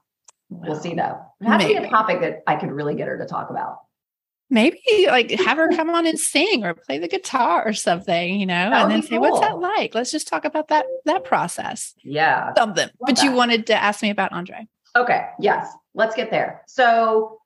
Well, 0.50 0.80
see 0.80 0.96
though. 0.96 1.20
It 1.42 1.46
has 1.46 1.62
to 1.62 1.68
be 1.68 1.75
a 1.75 1.89
topic 1.89 2.22
that 2.22 2.44
I 2.48 2.56
could 2.56 2.72
really 2.72 2.96
get 2.96 3.08
her 3.08 3.18
to 3.18 3.25
talk 3.25 3.50
about 3.50 3.78
maybe 4.50 4.80
like 5.08 5.32
have 5.32 5.58
her 5.58 5.70
come 5.70 5.89
on 5.89 6.06
and 6.06 6.20
sing 6.20 6.66
or 6.66 6.74
play 6.74 6.98
the 6.98 7.08
guitar 7.08 7.66
or 7.66 7.74
something, 7.74 8.39
you 8.39 8.46
know, 8.46 8.54
and 8.54 8.92
then 8.92 9.01
say, 9.01 9.10
cool. 9.10 9.22
what's 9.22 9.39
that 9.39 9.60
like? 9.60 9.94
Let's 9.94 10.12
just 10.12 10.28
talk 10.28 10.46
about 10.46 10.70
that 10.70 10.86
that 11.06 11.24
process. 11.24 11.94
Yeah. 12.04 12.54
Something. 12.58 12.88
Love 12.88 12.94
but 13.00 13.16
that. 13.18 13.24
you 13.24 13.32
wanted 13.32 13.68
to 13.68 13.75
ask 13.75 14.01
me 14.01 14.10
about 14.10 14.32
Andre. 14.32 14.68
Okay. 14.96 15.28
Yes. 15.39 15.72
Let's 15.94 16.16
get 16.16 16.32
there. 16.32 16.63
So 16.68 17.39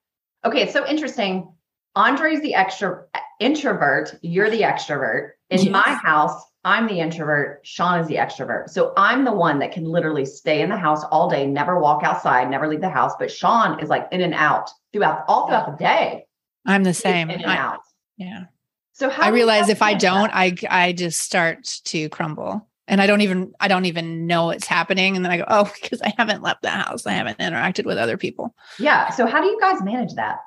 okay, 0.44 0.62
it's 0.62 0.72
so 0.72 0.86
interesting. 0.86 1.50
Andre's 1.96 2.40
the 2.40 2.54
extra 2.54 3.04
introvert, 3.44 4.14
you're 4.22 4.50
the 4.50 4.62
extrovert. 4.62 5.30
In 5.50 5.60
yes. 5.60 5.68
my 5.68 5.98
house, 6.02 6.42
I'm 6.64 6.86
the 6.86 7.00
introvert, 7.00 7.60
Sean 7.62 8.00
is 8.00 8.08
the 8.08 8.16
extrovert. 8.16 8.70
So 8.70 8.94
I'm 8.96 9.24
the 9.24 9.32
one 9.32 9.58
that 9.58 9.72
can 9.72 9.84
literally 9.84 10.24
stay 10.24 10.62
in 10.62 10.70
the 10.70 10.78
house 10.78 11.04
all 11.10 11.28
day, 11.28 11.46
never 11.46 11.78
walk 11.78 12.02
outside, 12.02 12.48
never 12.50 12.66
leave 12.66 12.80
the 12.80 12.88
house. 12.88 13.12
But 13.18 13.30
Sean 13.30 13.80
is 13.80 13.90
like 13.90 14.08
in 14.10 14.22
and 14.22 14.34
out 14.34 14.70
throughout 14.92 15.24
all 15.28 15.46
throughout 15.46 15.70
the 15.70 15.84
day. 15.84 16.26
I'm 16.64 16.84
the 16.84 16.94
same. 16.94 17.30
In 17.30 17.42
and 17.42 17.50
I, 17.50 17.56
out. 17.56 17.80
Yeah. 18.16 18.44
So 18.92 19.10
how 19.10 19.24
I 19.24 19.28
realize 19.28 19.68
if 19.68 19.82
I 19.82 19.92
don't, 19.94 20.32
that? 20.32 20.36
I 20.36 20.56
I 20.70 20.92
just 20.92 21.20
start 21.20 21.64
to 21.84 22.08
crumble. 22.08 22.66
And 22.86 23.00
I 23.00 23.06
don't 23.06 23.20
even 23.20 23.52
I 23.60 23.68
don't 23.68 23.84
even 23.84 24.26
know 24.26 24.50
it's 24.50 24.66
happening. 24.66 25.16
And 25.16 25.24
then 25.24 25.32
I 25.32 25.36
go, 25.38 25.44
oh, 25.48 25.70
because 25.82 26.00
I 26.00 26.14
haven't 26.16 26.42
left 26.42 26.62
the 26.62 26.70
house. 26.70 27.06
I 27.06 27.12
haven't 27.12 27.38
interacted 27.38 27.84
with 27.84 27.98
other 27.98 28.16
people. 28.16 28.54
Yeah. 28.78 29.10
So 29.10 29.26
how 29.26 29.42
do 29.42 29.48
you 29.48 29.60
guys 29.60 29.82
manage 29.82 30.14
that? 30.14 30.38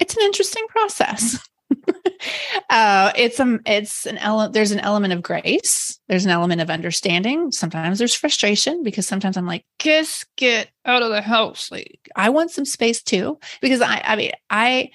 It's 0.00 0.16
an 0.16 0.22
interesting 0.22 0.66
process. 0.68 1.38
uh, 2.70 3.12
it's 3.16 3.40
um, 3.40 3.60
it's 3.66 4.06
an 4.06 4.18
element. 4.18 4.52
There's 4.52 4.72
an 4.72 4.80
element 4.80 5.12
of 5.12 5.22
grace. 5.22 5.98
There's 6.08 6.24
an 6.24 6.30
element 6.30 6.60
of 6.60 6.70
understanding. 6.70 7.50
Sometimes 7.50 7.98
there's 7.98 8.14
frustration 8.14 8.82
because 8.82 9.06
sometimes 9.06 9.36
I'm 9.36 9.46
like, 9.46 9.64
just 9.78 10.26
get 10.36 10.68
out 10.84 11.02
of 11.02 11.10
the 11.10 11.22
house. 11.22 11.70
Like 11.70 12.08
I 12.14 12.30
want 12.30 12.50
some 12.50 12.64
space 12.64 13.02
too. 13.02 13.38
Because 13.60 13.80
I, 13.80 14.00
I 14.04 14.16
mean, 14.16 14.32
I, 14.48 14.90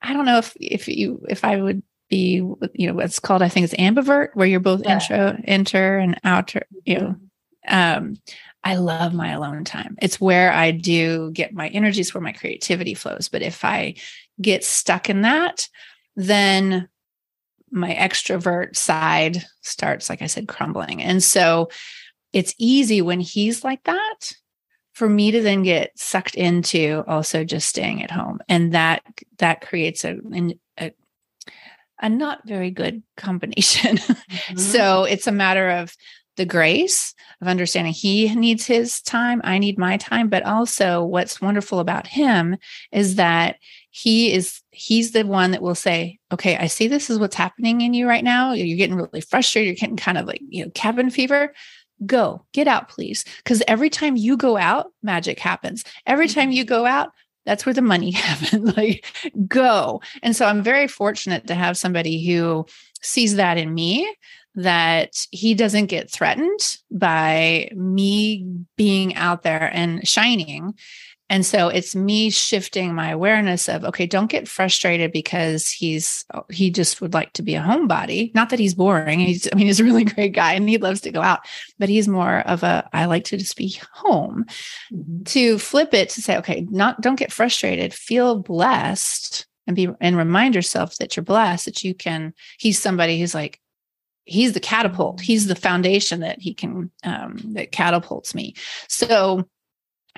I 0.00 0.12
don't 0.12 0.26
know 0.26 0.38
if 0.38 0.56
if 0.60 0.88
you 0.88 1.24
if 1.28 1.44
I 1.44 1.60
would 1.60 1.82
be, 2.08 2.34
you 2.74 2.86
know, 2.86 2.94
what's 2.94 3.20
called 3.20 3.42
I 3.42 3.48
think 3.48 3.64
it's 3.64 3.74
ambivert, 3.74 4.30
where 4.34 4.46
you're 4.46 4.60
both 4.60 4.82
yeah. 4.84 4.94
intro, 4.94 5.36
enter, 5.44 5.98
and 5.98 6.20
outer. 6.24 6.62
You 6.84 6.98
know, 6.98 7.16
um, 7.68 8.16
I 8.64 8.76
love 8.76 9.12
my 9.12 9.32
alone 9.32 9.64
time. 9.64 9.96
It's 10.00 10.20
where 10.20 10.52
I 10.52 10.70
do 10.70 11.30
get 11.32 11.52
my 11.52 11.68
energies, 11.68 12.14
where 12.14 12.20
my 12.20 12.32
creativity 12.32 12.94
flows. 12.94 13.28
But 13.28 13.42
if 13.42 13.64
I 13.64 13.96
get 14.40 14.64
stuck 14.64 15.10
in 15.10 15.22
that, 15.22 15.68
then 16.14 16.88
my 17.70 17.94
extrovert 17.94 18.76
side 18.76 19.44
starts, 19.62 20.08
like 20.08 20.22
I 20.22 20.26
said, 20.26 20.46
crumbling. 20.46 21.02
And 21.02 21.22
so 21.22 21.70
it's 22.32 22.54
easy 22.58 23.02
when 23.02 23.20
he's 23.20 23.64
like 23.64 23.82
that 23.84 24.32
for 24.92 25.08
me 25.08 25.30
to 25.30 25.40
then 25.40 25.62
get 25.62 25.98
sucked 25.98 26.34
into 26.34 27.02
also 27.06 27.44
just 27.44 27.68
staying 27.68 28.02
at 28.02 28.10
home. 28.10 28.40
And 28.48 28.72
that 28.72 29.02
that 29.38 29.62
creates 29.62 30.04
a, 30.04 30.18
a, 30.78 30.92
a 32.00 32.08
not 32.08 32.46
very 32.46 32.70
good 32.70 33.02
combination. 33.16 33.98
Mm-hmm. 34.32 34.56
so 34.56 35.04
it's 35.04 35.26
a 35.26 35.32
matter 35.32 35.68
of 35.68 35.94
the 36.36 36.46
grace 36.46 37.14
of 37.40 37.48
understanding 37.48 37.92
he 37.92 38.34
needs 38.34 38.66
his 38.66 39.00
time, 39.02 39.40
I 39.44 39.58
need 39.58 39.78
my 39.78 39.96
time. 39.96 40.28
But 40.28 40.44
also, 40.44 41.04
what's 41.04 41.40
wonderful 41.40 41.78
about 41.78 42.06
him 42.06 42.56
is 42.90 43.16
that 43.16 43.56
he 43.90 44.32
is 44.32 44.60
he's 44.70 45.12
the 45.12 45.24
one 45.24 45.50
that 45.50 45.60
will 45.60 45.74
say 45.74 46.18
okay 46.32 46.56
i 46.56 46.66
see 46.66 46.88
this 46.88 47.10
is 47.10 47.18
what's 47.18 47.36
happening 47.36 47.82
in 47.82 47.92
you 47.92 48.08
right 48.08 48.24
now. 48.24 48.52
You're 48.52 48.78
getting 48.78 48.96
really 48.96 49.20
frustrated. 49.20 49.66
You're 49.66 49.80
getting 49.80 49.96
kind 49.96 50.18
of 50.18 50.26
like 50.26 50.40
you 50.48 50.64
know 50.64 50.70
cabin 50.74 51.10
fever. 51.10 51.52
Go 52.06 52.44
get 52.52 52.66
out 52.66 52.88
please. 52.88 53.24
Because 53.38 53.62
every 53.68 53.90
time 53.90 54.16
you 54.16 54.36
go 54.36 54.56
out 54.56 54.86
magic 55.02 55.38
happens. 55.38 55.84
Every 56.06 56.26
time 56.26 56.48
mm-hmm. 56.48 56.52
you 56.52 56.64
go 56.64 56.86
out 56.86 57.10
that's 57.44 57.66
where 57.66 57.74
the 57.74 57.82
money 57.82 58.10
happens. 58.12 58.76
Like 58.76 59.04
go. 59.46 60.00
And 60.22 60.34
so 60.34 60.46
i'm 60.46 60.62
very 60.62 60.88
fortunate 60.88 61.46
to 61.48 61.54
have 61.54 61.76
somebody 61.76 62.26
who 62.26 62.64
sees 63.02 63.34
that 63.36 63.58
in 63.58 63.74
me 63.74 64.10
that 64.54 65.26
he 65.30 65.54
doesn't 65.54 65.86
get 65.86 66.10
threatened 66.10 66.78
by 66.90 67.70
me 67.74 68.46
being 68.76 69.14
out 69.14 69.42
there 69.42 69.70
and 69.72 70.06
shining 70.06 70.74
and 71.32 71.46
so 71.46 71.68
it's 71.68 71.96
me 71.96 72.28
shifting 72.28 72.94
my 72.94 73.08
awareness 73.08 73.66
of, 73.66 73.84
okay, 73.84 74.04
don't 74.04 74.30
get 74.30 74.46
frustrated 74.46 75.12
because 75.12 75.66
he's, 75.66 76.26
he 76.50 76.70
just 76.70 77.00
would 77.00 77.14
like 77.14 77.32
to 77.32 77.42
be 77.42 77.54
a 77.54 77.62
homebody. 77.62 78.34
Not 78.34 78.50
that 78.50 78.58
he's 78.58 78.74
boring. 78.74 79.18
He's, 79.18 79.48
I 79.50 79.56
mean, 79.56 79.64
he's 79.64 79.80
a 79.80 79.84
really 79.84 80.04
great 80.14 80.34
guy 80.34 80.52
and 80.52 80.68
he 80.68 80.76
loves 80.76 81.00
to 81.00 81.10
go 81.10 81.22
out, 81.22 81.40
but 81.78 81.88
he's 81.88 82.06
more 82.06 82.40
of 82.40 82.62
a, 82.62 82.86
I 82.92 83.06
like 83.06 83.24
to 83.24 83.38
just 83.38 83.56
be 83.56 83.80
home. 83.94 84.44
Mm-hmm. 84.92 85.22
To 85.22 85.58
flip 85.58 85.94
it 85.94 86.10
to 86.10 86.20
say, 86.20 86.36
okay, 86.36 86.66
not, 86.68 87.00
don't 87.00 87.18
get 87.18 87.32
frustrated, 87.32 87.94
feel 87.94 88.38
blessed 88.40 89.46
and 89.66 89.74
be, 89.74 89.88
and 90.02 90.18
remind 90.18 90.54
yourself 90.54 90.96
that 90.98 91.16
you're 91.16 91.24
blessed, 91.24 91.64
that 91.64 91.82
you 91.82 91.94
can, 91.94 92.34
he's 92.58 92.78
somebody 92.78 93.18
who's 93.18 93.34
like, 93.34 93.58
he's 94.24 94.52
the 94.52 94.60
catapult. 94.60 95.20
He's 95.20 95.46
the 95.46 95.54
foundation 95.54 96.20
that 96.20 96.40
he 96.40 96.54
can 96.54 96.90
um, 97.04 97.38
that 97.54 97.72
catapults 97.72 98.34
me. 98.34 98.54
So 98.88 99.48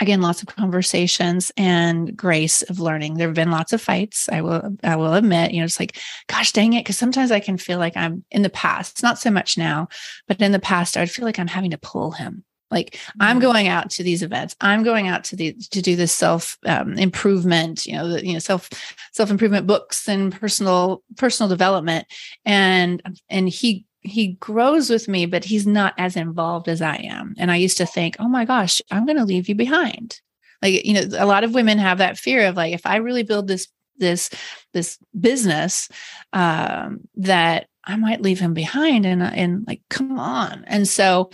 again 0.01 0.21
lots 0.21 0.43
of 0.43 0.49
conversations 0.49 1.53
and 1.57 2.17
grace 2.17 2.63
of 2.63 2.81
learning. 2.81 3.15
There 3.15 3.29
have 3.29 3.35
been 3.35 3.51
lots 3.51 3.73
of 3.73 3.81
fights 3.81 4.29
i 4.31 4.41
will 4.41 4.77
i 4.83 4.97
will 4.97 5.15
admit 5.15 5.53
you 5.53 5.61
know 5.61 5.65
it's 5.65 5.81
like 5.81 5.99
gosh 6.29 6.53
dang 6.53 6.73
it 6.73 6.81
because 6.81 6.99
sometimes 6.99 7.31
i 7.31 7.41
can 7.41 7.57
feel 7.57 7.79
like 7.79 7.97
i'm 7.97 8.25
in 8.31 8.43
the 8.43 8.51
past 8.51 9.03
not 9.03 9.19
so 9.19 9.31
much 9.31 9.57
now 9.57 9.89
but 10.27 10.41
in 10.41 10.53
the 10.53 10.59
past 10.59 10.97
i'd 10.97 11.11
feel 11.11 11.25
like 11.25 11.39
i'm 11.39 11.47
having 11.47 11.71
to 11.71 11.79
pull 11.79 12.13
him. 12.13 12.45
Like 12.71 12.93
mm-hmm. 12.93 13.23
i'm 13.23 13.39
going 13.39 13.69
out 13.69 13.91
to 13.91 14.03
these 14.03 14.23
events. 14.23 14.57
I'm 14.61 14.83
going 14.83 15.07
out 15.07 15.23
to 15.25 15.37
the 15.37 15.53
to 15.71 15.81
do 15.81 15.95
this 15.95 16.13
self 16.13 16.59
um, 16.67 16.95
improvement 16.95 17.87
you 17.87 17.93
know 17.93 18.09
the, 18.09 18.27
you 18.27 18.33
know 18.33 18.39
self 18.41 18.69
self 19.13 19.31
improvement 19.31 19.67
books 19.67 20.09
and 20.09 20.35
personal 20.39 21.03
personal 21.17 21.49
development. 21.49 22.07
And 22.45 23.01
and 23.29 23.49
he 23.49 23.87
he 24.05 24.35
grows 24.35 24.91
with 24.91 25.09
me, 25.09 25.27
but 25.27 25.45
he's 25.45 25.67
not 25.67 25.95
as 25.99 26.15
involved 26.15 26.69
as 26.69 26.83
I 26.83 26.97
am. 26.97 27.35
And 27.39 27.51
I 27.51 27.57
used 27.57 27.79
to 27.79 27.87
think, 27.87 28.17
oh 28.19 28.29
my 28.29 28.45
gosh, 28.45 28.81
I'm 28.91 29.07
going 29.07 29.17
to 29.17 29.25
leave 29.25 29.49
you 29.49 29.55
behind. 29.55 30.21
Like, 30.63 30.85
you 30.85 30.95
know, 30.95 31.19
a 31.19 31.27
lot 31.27 31.43
of 31.43 31.55
women 31.55 31.79
have 31.79 31.99
that 31.99 32.19
fear 32.19 32.47
of 32.47 32.57
like, 32.57 32.75
if 32.75 32.87
I 32.87 32.97
really 32.97 33.23
build 33.23 33.49
this, 33.49 33.67
this, 33.97 34.31
this 34.73 34.99
business, 35.19 35.89
um, 36.33 37.01
that 37.17 37.67
I 37.85 37.97
might 37.97 38.21
leave 38.21 38.41
him 38.41 38.55
behind 38.55 39.07
and, 39.07 39.23
and 39.23 39.65
like, 39.67 39.81
come 39.89 40.19
on. 40.19 40.65
And 40.67 40.87
so 40.87 41.31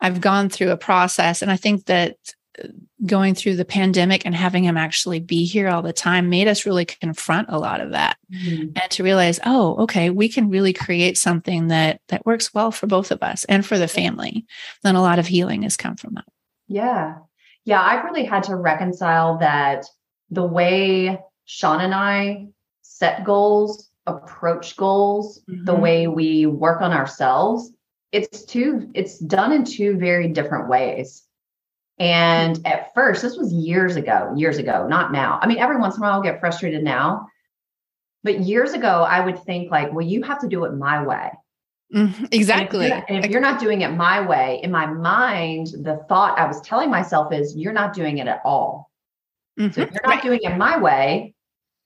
I've 0.00 0.20
gone 0.20 0.48
through 0.48 0.70
a 0.70 0.76
process 0.76 1.42
and 1.42 1.50
I 1.50 1.56
think 1.56 1.86
that 1.86 2.16
going 3.04 3.34
through 3.34 3.56
the 3.56 3.64
pandemic 3.64 4.24
and 4.24 4.34
having 4.34 4.64
him 4.64 4.76
actually 4.76 5.20
be 5.20 5.44
here 5.44 5.68
all 5.68 5.82
the 5.82 5.92
time 5.92 6.30
made 6.30 6.48
us 6.48 6.64
really 6.64 6.84
confront 6.84 7.48
a 7.50 7.58
lot 7.58 7.80
of 7.80 7.90
that. 7.90 8.16
Mm-hmm. 8.32 8.76
and 8.76 8.90
to 8.90 9.04
realize 9.04 9.38
oh 9.46 9.76
okay 9.76 10.10
we 10.10 10.28
can 10.28 10.50
really 10.50 10.72
create 10.72 11.16
something 11.16 11.68
that 11.68 12.00
that 12.08 12.26
works 12.26 12.52
well 12.52 12.72
for 12.72 12.88
both 12.88 13.12
of 13.12 13.22
us 13.22 13.44
and 13.44 13.64
for 13.64 13.78
the 13.78 13.86
family 13.86 14.44
then 14.82 14.96
a 14.96 15.00
lot 15.00 15.20
of 15.20 15.28
healing 15.28 15.62
has 15.62 15.76
come 15.76 15.94
from 15.94 16.14
that. 16.14 16.24
Yeah. 16.66 17.18
Yeah 17.64 17.80
i've 17.80 18.04
really 18.04 18.24
had 18.24 18.42
to 18.44 18.56
reconcile 18.56 19.38
that 19.38 19.84
the 20.30 20.44
way 20.44 21.20
sean 21.44 21.80
and 21.80 21.94
i 21.94 22.46
set 22.82 23.24
goals 23.24 23.90
approach 24.06 24.76
goals 24.76 25.42
mm-hmm. 25.48 25.64
the 25.64 25.74
way 25.74 26.08
we 26.08 26.46
work 26.46 26.80
on 26.82 26.92
ourselves 26.92 27.70
it's 28.12 28.44
two 28.44 28.90
it's 28.94 29.18
done 29.18 29.52
in 29.52 29.64
two 29.64 29.96
very 29.98 30.28
different 30.28 30.68
ways 30.68 31.25
and 31.98 32.64
at 32.66 32.92
first, 32.94 33.22
this 33.22 33.36
was 33.36 33.52
years 33.52 33.96
ago, 33.96 34.32
years 34.36 34.58
ago, 34.58 34.86
not 34.86 35.12
now. 35.12 35.38
I 35.40 35.46
mean, 35.46 35.58
every 35.58 35.78
once 35.78 35.96
in 35.96 36.02
a 36.02 36.06
while 36.06 36.12
I'll 36.14 36.22
get 36.22 36.40
frustrated 36.40 36.82
now. 36.82 37.28
But 38.22 38.40
years 38.40 38.72
ago, 38.72 39.02
I 39.08 39.20
would 39.24 39.42
think 39.44 39.70
like, 39.70 39.92
well, 39.92 40.04
you 40.04 40.22
have 40.22 40.40
to 40.40 40.48
do 40.48 40.64
it 40.64 40.74
my 40.74 41.02
way. 41.04 41.30
Exactly. 42.32 42.90
And 42.90 42.98
if, 43.04 43.08
you're, 43.08 43.16
and 43.16 43.24
if 43.24 43.30
you're 43.30 43.40
not 43.40 43.60
doing 43.60 43.82
it 43.82 43.90
my 43.92 44.20
way, 44.26 44.60
in 44.62 44.70
my 44.70 44.86
mind, 44.86 45.68
the 45.82 46.04
thought 46.08 46.38
I 46.38 46.46
was 46.46 46.60
telling 46.62 46.90
myself 46.90 47.32
is 47.32 47.56
you're 47.56 47.72
not 47.72 47.94
doing 47.94 48.18
it 48.18 48.26
at 48.26 48.40
all. 48.44 48.90
So 49.56 49.64
Mhm, 49.64 49.78
if 49.78 49.92
you're 49.92 50.02
not 50.04 50.14
right. 50.14 50.22
doing 50.22 50.40
it 50.42 50.56
my 50.56 50.78
way, 50.78 51.34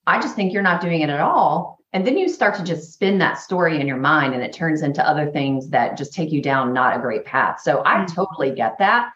I 0.06 0.20
just 0.20 0.34
think 0.34 0.52
you're 0.52 0.62
not 0.62 0.80
doing 0.80 1.02
it 1.02 1.10
at 1.10 1.20
all. 1.20 1.78
And 1.92 2.06
then 2.06 2.16
you 2.16 2.28
start 2.28 2.54
to 2.54 2.64
just 2.64 2.92
spin 2.92 3.18
that 3.18 3.38
story 3.38 3.80
in 3.80 3.86
your 3.86 3.96
mind 3.96 4.32
and 4.32 4.42
it 4.42 4.52
turns 4.52 4.82
into 4.82 5.06
other 5.06 5.30
things 5.30 5.68
that 5.70 5.96
just 5.98 6.14
take 6.14 6.32
you 6.32 6.40
down 6.40 6.72
not 6.72 6.96
a 6.96 7.00
great 7.00 7.24
path. 7.24 7.60
So 7.60 7.82
I 7.84 7.96
Mm. 7.96 8.14
totally 8.14 8.52
get 8.52 8.78
that. 8.78 9.12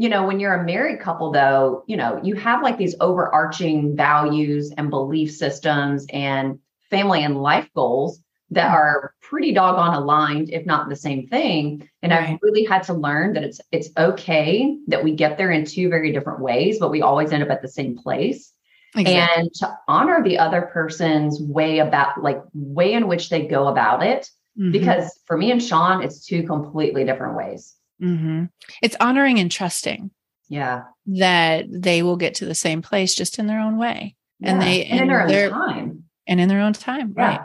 You 0.00 0.08
know, 0.08 0.26
when 0.26 0.40
you're 0.40 0.54
a 0.54 0.64
married 0.64 1.00
couple, 1.00 1.30
though, 1.30 1.84
you 1.86 1.96
know, 1.96 2.20
you 2.22 2.34
have 2.36 2.62
like 2.62 2.78
these 2.78 2.94
overarching 3.00 3.94
values 3.94 4.72
and 4.78 4.88
belief 4.88 5.30
systems 5.30 6.06
and 6.10 6.58
family 6.88 7.22
and 7.22 7.42
life 7.42 7.68
goals 7.74 8.20
that 8.50 8.70
Mm. 8.70 8.72
are 8.72 9.14
pretty 9.20 9.52
doggone 9.52 9.94
aligned, 9.94 10.48
if 10.50 10.64
not 10.64 10.88
the 10.88 10.96
same 10.96 11.28
thing. 11.28 11.86
And 12.02 12.12
I've 12.14 12.38
really 12.42 12.64
had 12.64 12.82
to 12.84 12.94
learn 12.94 13.34
that 13.34 13.44
it's 13.44 13.60
it's 13.72 13.90
okay 13.96 14.76
that 14.88 15.04
we 15.04 15.14
get 15.14 15.36
there 15.36 15.50
in 15.50 15.66
two 15.66 15.90
very 15.90 16.12
different 16.12 16.40
ways, 16.40 16.78
but 16.80 16.90
we 16.90 17.02
always 17.02 17.30
end 17.30 17.42
up 17.42 17.50
at 17.50 17.62
the 17.62 17.68
same 17.68 17.96
place 17.96 18.52
Exactly. 18.96 19.42
and 19.42 19.54
to 19.54 19.78
honor 19.86 20.22
the 20.22 20.38
other 20.38 20.62
person's 20.62 21.40
way 21.40 21.78
about 21.78 22.22
like 22.22 22.40
way 22.54 22.92
in 22.94 23.06
which 23.06 23.28
they 23.28 23.46
go 23.46 23.68
about 23.68 24.02
it 24.02 24.28
Mhm, 24.56 24.72
because 24.72 25.20
for 25.26 25.36
me 25.36 25.52
and 25.52 25.62
sean 25.62 26.02
it's 26.02 26.26
two 26.26 26.42
completely 26.42 27.04
different 27.04 27.36
ways 27.36 27.76
mhm. 28.00 28.48
it's 28.82 28.96
honoring 29.00 29.38
and 29.38 29.50
trusting 29.50 30.10
yeah. 30.50 30.82
that 31.06 31.66
they 31.70 32.02
will 32.02 32.16
get 32.16 32.34
to 32.36 32.44
the 32.44 32.54
same 32.54 32.82
place 32.82 33.14
just 33.14 33.38
in 33.38 33.46
their 33.46 33.60
own 33.60 33.78
way. 33.78 34.16
And 34.42 34.60
they 34.60 34.84
and 34.84 35.02
in 35.02 35.08
their 35.08 35.22
own 35.22 35.50
time. 35.50 36.04
And 36.26 36.40
in 36.40 36.48
their 36.48 36.60
own 36.60 36.72
time 36.72 37.14
yeah. 37.16 37.24
right. 37.24 37.40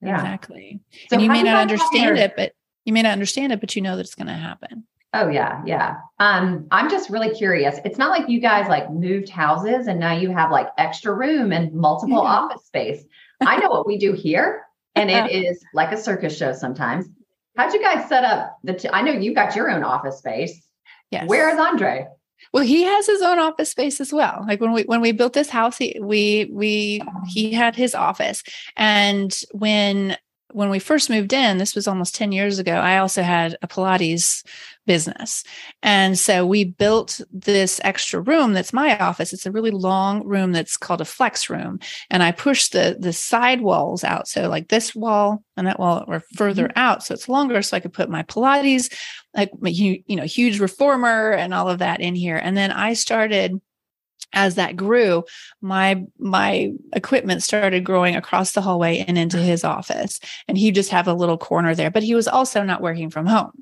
Yeah. 0.00 0.14
Exactly. 0.14 0.80
So 1.08 1.16
and 1.16 1.22
you 1.22 1.30
may 1.30 1.42
not 1.42 1.60
understand 1.60 2.18
it 2.18 2.34
but 2.36 2.52
you 2.84 2.92
may 2.92 3.02
not 3.02 3.12
understand 3.12 3.52
it 3.52 3.60
but 3.60 3.76
you 3.76 3.82
know 3.82 3.96
that 3.96 4.02
it's 4.02 4.14
going 4.14 4.28
to 4.28 4.32
happen. 4.32 4.84
Oh 5.12 5.28
yeah 5.28 5.62
yeah. 5.66 5.96
Um 6.18 6.66
i'm 6.70 6.90
just 6.90 7.10
really 7.10 7.30
curious. 7.30 7.78
It's 7.84 7.98
not 7.98 8.10
like 8.10 8.28
you 8.28 8.40
guys 8.40 8.68
like 8.68 8.90
moved 8.90 9.28
houses 9.28 9.86
and 9.86 10.00
now 10.00 10.12
you 10.12 10.30
have 10.32 10.50
like 10.50 10.68
extra 10.78 11.12
room 11.12 11.52
and 11.52 11.72
multiple 11.72 12.22
Yeah. 12.22 12.30
office 12.38 12.64
space. 12.64 13.04
I 13.40 13.58
know 13.58 13.68
what 13.68 13.86
we 13.86 13.98
do 13.98 14.12
here 14.12 14.62
and 14.94 15.10
it 15.10 15.30
is 15.44 15.62
like 15.74 15.92
a 15.92 15.96
circus 15.96 16.36
show 16.36 16.52
sometimes 16.52 17.06
how'd 17.56 17.72
you 17.72 17.82
guys 17.82 18.08
set 18.08 18.24
up 18.24 18.58
the 18.64 18.74
t- 18.74 18.88
I 18.92 19.02
know 19.02 19.12
you've 19.12 19.34
got 19.34 19.56
your 19.56 19.70
own 19.70 19.82
office 19.82 20.18
space. 20.18 20.62
Yes. 21.10 21.28
Where 21.28 21.48
is 21.48 21.58
andre? 21.58 22.08
Well 22.52 22.64
he 22.64 22.82
has 22.82 23.06
his 23.06 23.22
own 23.22 23.38
office 23.38 23.70
space 23.70 24.00
as 24.00 24.12
well. 24.12 24.44
Like 24.46 24.60
when 24.60 24.72
we 24.72 24.82
when 24.82 25.00
we 25.00 25.12
built 25.12 25.32
this 25.32 25.50
house 25.50 25.78
he, 25.78 25.98
we 26.00 26.48
we 26.52 27.02
he 27.26 27.52
had 27.52 27.76
his 27.76 27.94
office. 27.94 28.42
And 28.76 29.36
when 29.52 30.16
when 30.52 30.70
we 30.70 30.78
first 30.78 31.10
moved 31.10 31.32
in 31.32 31.58
this 31.58 31.74
was 31.74 31.88
almost 31.88 32.14
10 32.14 32.32
years 32.32 32.58
ago 32.58 32.72
i 32.72 32.98
also 32.98 33.20
had 33.22 33.58
a 33.62 33.68
pilates 33.68 34.46
business. 34.86 35.44
And 35.82 36.18
so 36.18 36.46
we 36.46 36.64
built 36.64 37.20
this 37.32 37.80
extra 37.84 38.20
room 38.20 38.52
that's 38.52 38.72
my 38.72 38.96
office. 38.98 39.32
It's 39.32 39.46
a 39.46 39.52
really 39.52 39.70
long 39.70 40.26
room 40.26 40.52
that's 40.52 40.76
called 40.76 41.00
a 41.00 41.04
flex 41.04 41.50
room. 41.50 41.80
And 42.10 42.22
i 42.22 42.32
pushed 42.32 42.72
the 42.72 42.96
the 42.98 43.12
side 43.12 43.60
walls 43.60 44.04
out. 44.04 44.28
So 44.28 44.48
like 44.48 44.68
this 44.68 44.94
wall 44.94 45.42
and 45.56 45.66
that 45.66 45.80
wall 45.80 46.04
were 46.06 46.22
further 46.34 46.68
mm-hmm. 46.68 46.78
out 46.78 47.02
so 47.02 47.14
it's 47.14 47.28
longer 47.28 47.62
so 47.62 47.76
i 47.76 47.80
could 47.80 47.92
put 47.92 48.10
my 48.10 48.22
pilates 48.24 48.92
like 49.34 49.50
my 49.60 49.70
you 49.70 50.02
know 50.08 50.24
huge 50.24 50.60
reformer 50.60 51.32
and 51.32 51.52
all 51.52 51.68
of 51.68 51.80
that 51.80 52.00
in 52.00 52.14
here. 52.14 52.36
And 52.36 52.56
then 52.56 52.72
i 52.72 52.94
started 52.94 53.60
as 54.32 54.56
that 54.56 54.76
grew 54.76 55.24
my 55.60 56.02
my 56.18 56.70
equipment 56.92 57.42
started 57.42 57.84
growing 57.84 58.16
across 58.16 58.52
the 58.52 58.60
hallway 58.60 59.04
and 59.06 59.18
into 59.18 59.38
uh-huh. 59.38 59.46
his 59.46 59.64
office. 59.64 60.20
And 60.48 60.56
he 60.56 60.70
just 60.70 60.90
have 60.90 61.08
a 61.08 61.14
little 61.14 61.38
corner 61.38 61.74
there 61.74 61.90
but 61.90 62.02
he 62.04 62.14
was 62.14 62.28
also 62.28 62.62
not 62.62 62.80
working 62.80 63.10
from 63.10 63.26
home 63.26 63.52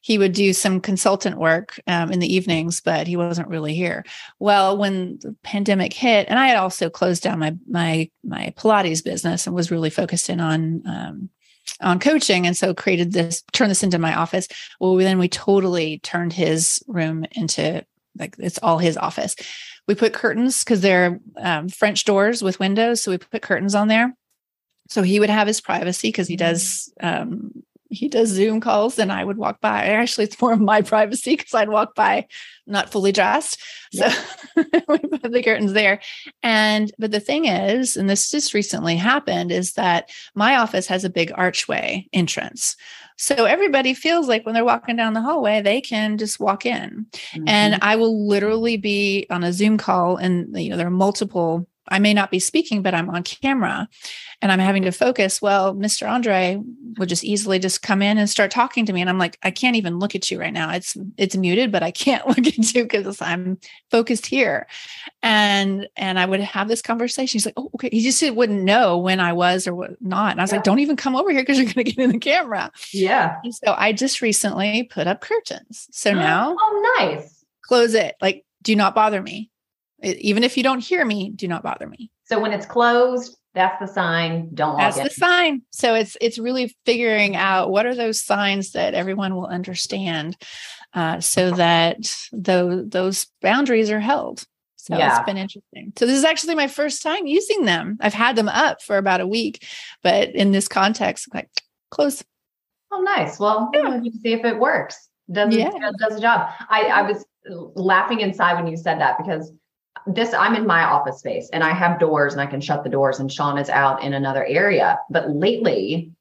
he 0.00 0.18
would 0.18 0.32
do 0.32 0.52
some 0.52 0.80
consultant 0.80 1.38
work 1.38 1.80
um, 1.86 2.12
in 2.12 2.18
the 2.18 2.32
evenings 2.32 2.80
but 2.80 3.06
he 3.06 3.16
wasn't 3.16 3.48
really 3.48 3.74
here. 3.74 4.04
Well 4.38 4.76
when 4.76 5.18
the 5.20 5.34
pandemic 5.42 5.92
hit 5.92 6.26
and 6.28 6.38
i 6.38 6.48
had 6.48 6.56
also 6.56 6.90
closed 6.90 7.22
down 7.22 7.38
my 7.38 7.56
my 7.68 8.10
my 8.22 8.52
pilates 8.56 9.04
business 9.04 9.46
and 9.46 9.54
was 9.54 9.70
really 9.70 9.90
focused 9.90 10.28
in 10.30 10.40
on 10.40 10.82
um, 10.86 11.30
on 11.80 11.98
coaching 11.98 12.46
and 12.46 12.56
so 12.56 12.74
created 12.74 13.12
this 13.12 13.42
turned 13.52 13.70
this 13.70 13.82
into 13.82 13.98
my 13.98 14.14
office. 14.14 14.48
Well 14.80 14.96
then 14.96 15.18
we 15.18 15.28
totally 15.28 15.98
turned 16.00 16.32
his 16.32 16.82
room 16.86 17.24
into 17.32 17.84
like 18.18 18.36
it's 18.38 18.58
all 18.62 18.78
his 18.78 18.96
office. 18.96 19.36
We 19.86 19.94
put 19.94 20.14
curtains 20.14 20.64
because 20.64 20.80
they're 20.80 21.20
um, 21.36 21.68
french 21.68 22.04
doors 22.04 22.42
with 22.42 22.60
windows 22.60 23.02
so 23.02 23.10
we 23.10 23.18
put 23.18 23.42
curtains 23.42 23.74
on 23.74 23.88
there. 23.88 24.14
So 24.88 25.02
he 25.02 25.18
would 25.18 25.30
have 25.30 25.46
his 25.46 25.60
privacy 25.60 26.08
because 26.08 26.28
he 26.28 26.36
does 26.36 26.92
um, 27.00 27.62
he 27.88 28.08
does 28.08 28.28
zoom 28.28 28.60
calls 28.60 28.98
and 28.98 29.12
i 29.12 29.24
would 29.24 29.36
walk 29.36 29.60
by. 29.60 29.84
Actually 29.84 30.24
it's 30.24 30.40
more 30.40 30.52
of 30.52 30.60
my 30.60 30.82
privacy 30.94 31.36
because 31.36 31.54
i'd 31.54 31.68
walk 31.68 31.94
by 31.94 32.26
not 32.66 32.90
fully 32.90 33.12
dressed. 33.12 33.60
So 33.92 34.08
we 34.56 34.98
put 34.98 35.30
the 35.30 35.42
curtains 35.44 35.74
there. 35.74 36.00
And 36.42 36.90
but 36.98 37.10
the 37.10 37.20
thing 37.20 37.44
is 37.44 37.96
and 37.96 38.08
this 38.08 38.30
just 38.30 38.54
recently 38.54 38.96
happened 38.96 39.52
is 39.52 39.74
that 39.74 40.10
my 40.34 40.56
office 40.56 40.86
has 40.86 41.04
a 41.04 41.10
big 41.10 41.32
archway 41.34 42.06
entrance. 42.12 42.76
So 43.16 43.44
everybody 43.44 43.94
feels 43.94 44.26
like 44.26 44.44
when 44.44 44.54
they're 44.54 44.64
walking 44.64 44.96
down 44.96 45.14
the 45.14 45.20
hallway 45.20 45.60
they 45.60 45.80
can 45.80 46.18
just 46.18 46.40
walk 46.40 46.66
in. 46.66 47.06
And 47.46 47.74
mm-hmm. 47.74 47.84
i 47.84 47.96
will 47.96 48.26
literally 48.26 48.76
be 48.76 49.26
on 49.30 49.44
a 49.44 49.52
zoom 49.52 49.78
call 49.78 50.16
and 50.16 50.56
you 50.56 50.70
know 50.70 50.76
there 50.76 50.86
are 50.86 50.90
multiple 50.90 51.68
i 51.88 51.98
may 51.98 52.14
not 52.14 52.30
be 52.30 52.38
speaking 52.38 52.82
but 52.82 52.94
i'm 52.94 53.10
on 53.10 53.22
camera 53.22 53.88
and 54.42 54.50
i'm 54.52 54.58
having 54.58 54.82
to 54.82 54.90
focus. 54.92 55.40
Well 55.42 55.74
mr 55.74 56.08
andre 56.08 56.60
would 56.98 57.08
just 57.08 57.24
easily 57.24 57.58
just 57.58 57.82
come 57.82 58.02
in 58.02 58.18
and 58.18 58.30
start 58.30 58.50
talking 58.50 58.86
to 58.86 58.92
me. 58.92 59.00
And 59.00 59.10
i'm 59.10 59.18
like 59.18 59.38
i 59.42 59.50
can't 59.50 59.76
even 59.76 59.98
look 59.98 60.14
at 60.14 60.30
you 60.30 60.38
right 60.40 60.52
now. 60.52 60.70
It's 60.72 60.96
it's 61.16 61.36
muted 61.36 61.72
but 61.72 61.82
i 61.82 61.90
can't 61.90 62.26
look 62.28 62.38
at 62.38 62.74
you 62.74 62.84
because 62.84 63.20
i'm 63.20 63.58
focused 63.90 64.26
here. 64.26 64.66
And 65.22 65.88
and 65.96 66.18
i 66.18 66.26
would 66.26 66.40
have 66.40 66.68
this 66.68 66.82
conversation. 66.82 67.36
He's 67.36 67.46
like 67.46 67.54
oh 67.56 67.70
okay. 67.74 67.88
He 67.90 68.02
just 68.02 68.22
wouldn't 68.34 68.62
know 68.62 68.98
when 68.98 69.20
i 69.20 69.32
was 69.32 69.66
or 69.66 69.74
what 69.74 69.90
not. 70.00 70.32
And 70.32 70.40
i 70.40 70.44
was 70.44 70.50
Yeah. 70.52 70.56
like 70.58 70.64
don't 70.64 70.78
even 70.80 70.96
come 70.96 71.16
over 71.16 71.30
here 71.30 71.42
because 71.42 71.58
you're 71.58 71.66
going 71.72 71.84
to 71.84 71.92
get 71.92 71.98
in 71.98 72.10
the 72.10 72.18
camera. 72.18 72.70
Yeah. 72.92 73.36
And 73.44 73.54
so 73.54 73.74
i 73.76 73.92
just 73.92 74.20
recently 74.22 74.84
put 74.84 75.06
up 75.06 75.20
curtains. 75.20 75.88
So 75.92 76.12
now 76.14 76.54
oh 76.58 76.96
nice. 76.98 77.44
Close 77.62 77.94
it. 77.94 78.14
Like 78.20 78.44
do 78.62 78.76
not 78.76 78.94
bother 78.94 79.20
me 79.22 79.50
even 80.04 80.44
if 80.44 80.56
you 80.56 80.62
don't 80.62 80.80
hear 80.80 81.04
me 81.04 81.30
do 81.30 81.48
not 81.48 81.62
bother 81.62 81.86
me 81.88 82.10
so 82.24 82.38
when 82.40 82.52
it's 82.52 82.66
closed 82.66 83.36
that's 83.54 83.78
the 83.80 83.86
sign 83.86 84.48
don't 84.54 84.76
that's 84.76 84.96
in 84.98 85.04
the 85.04 85.10
sign 85.10 85.62
so 85.70 85.94
it's 85.94 86.16
it's 86.20 86.38
really 86.38 86.74
figuring 86.84 87.36
out 87.36 87.70
what 87.70 87.86
are 87.86 87.94
those 87.94 88.20
signs 88.22 88.72
that 88.72 88.94
everyone 88.94 89.34
will 89.34 89.46
understand 89.46 90.36
uh, 90.94 91.20
so 91.20 91.50
that 91.52 91.98
those 92.32 92.88
those 92.88 93.26
boundaries 93.42 93.90
are 93.90 94.00
held 94.00 94.44
so 94.76 94.96
Yeah. 94.96 95.16
it's 95.16 95.26
been 95.26 95.38
interesting 95.38 95.92
so 95.96 96.06
this 96.06 96.16
is 96.18 96.24
actually 96.24 96.54
my 96.54 96.68
first 96.68 97.02
time 97.02 97.26
using 97.26 97.64
them 97.64 97.96
i've 98.00 98.14
had 98.14 98.36
them 98.36 98.48
up 98.48 98.82
for 98.82 98.96
about 98.96 99.20
a 99.20 99.26
week 99.26 99.66
but 100.02 100.34
in 100.34 100.52
this 100.52 100.68
context 100.68 101.28
like 101.34 101.48
close 101.90 102.22
Oh, 102.96 103.00
nice. 103.00 103.40
Well, 103.40 103.70
you 103.74 103.82
know, 103.82 103.96
you 103.96 104.12
can 104.12 104.20
see 104.20 104.34
if 104.34 104.44
it 104.44 104.56
works. 104.56 105.08
Does 105.32 105.52
Yeah. 105.52 105.66
it 105.74 105.96
does 105.98 106.14
the 106.14 106.20
job? 106.20 106.48
I, 106.70 106.82
I 106.84 107.02
was 107.02 107.24
laughing 107.74 108.20
inside 108.20 108.54
when 108.54 108.68
you 108.68 108.76
said 108.76 109.00
that 109.00 109.18
because 109.18 109.52
this 110.06 110.34
I'm 110.34 110.54
in 110.54 110.66
my 110.66 110.84
office 110.84 111.18
space 111.18 111.48
and 111.52 111.64
I 111.64 111.70
have 111.72 111.98
doors 111.98 112.32
and 112.34 112.40
I 112.42 112.46
can 112.46 112.60
shut 112.60 112.84
the 112.84 112.90
doors 112.90 113.20
and 113.20 113.32
Sean 113.32 113.58
is 113.58 113.68
out 113.70 114.02
in 114.02 114.12
another 114.14 114.44
area. 114.44 114.98
But 115.10 115.30
lately 115.30 116.12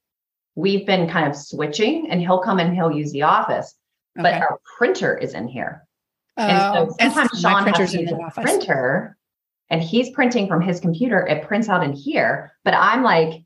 we've 0.55 0.85
been 0.85 1.09
kind 1.09 1.27
of 1.27 1.35
switching 1.35 2.09
and 2.09 2.21
he'll 2.21 2.39
come 2.39 2.59
and 2.59 2.73
he'll 2.73 2.91
use 2.91 3.11
the 3.11 3.23
office, 3.23 3.75
but 4.15 4.33
our 4.33 4.59
printer 4.77 5.17
is 5.17 5.33
in 5.33 5.47
here. 5.47 5.85
Oh, 6.37 6.43
And 6.47 6.89
so 6.89 6.95
sometimes 6.99 7.41
Sean 7.41 7.67
has 7.67 7.91
to 7.91 7.99
use 8.01 8.09
the 8.09 8.15
a 8.15 8.21
office. 8.21 8.43
printer 8.43 9.17
and 9.69 9.81
he's 9.81 10.11
printing 10.11 10.47
from 10.47 10.61
his 10.61 10.79
computer. 10.79 11.25
It 11.27 11.45
prints 11.47 11.69
out 11.69 11.83
in 11.83 11.93
here, 11.93 12.53
but 12.63 12.73
I'm 12.73 13.03
like 13.03 13.43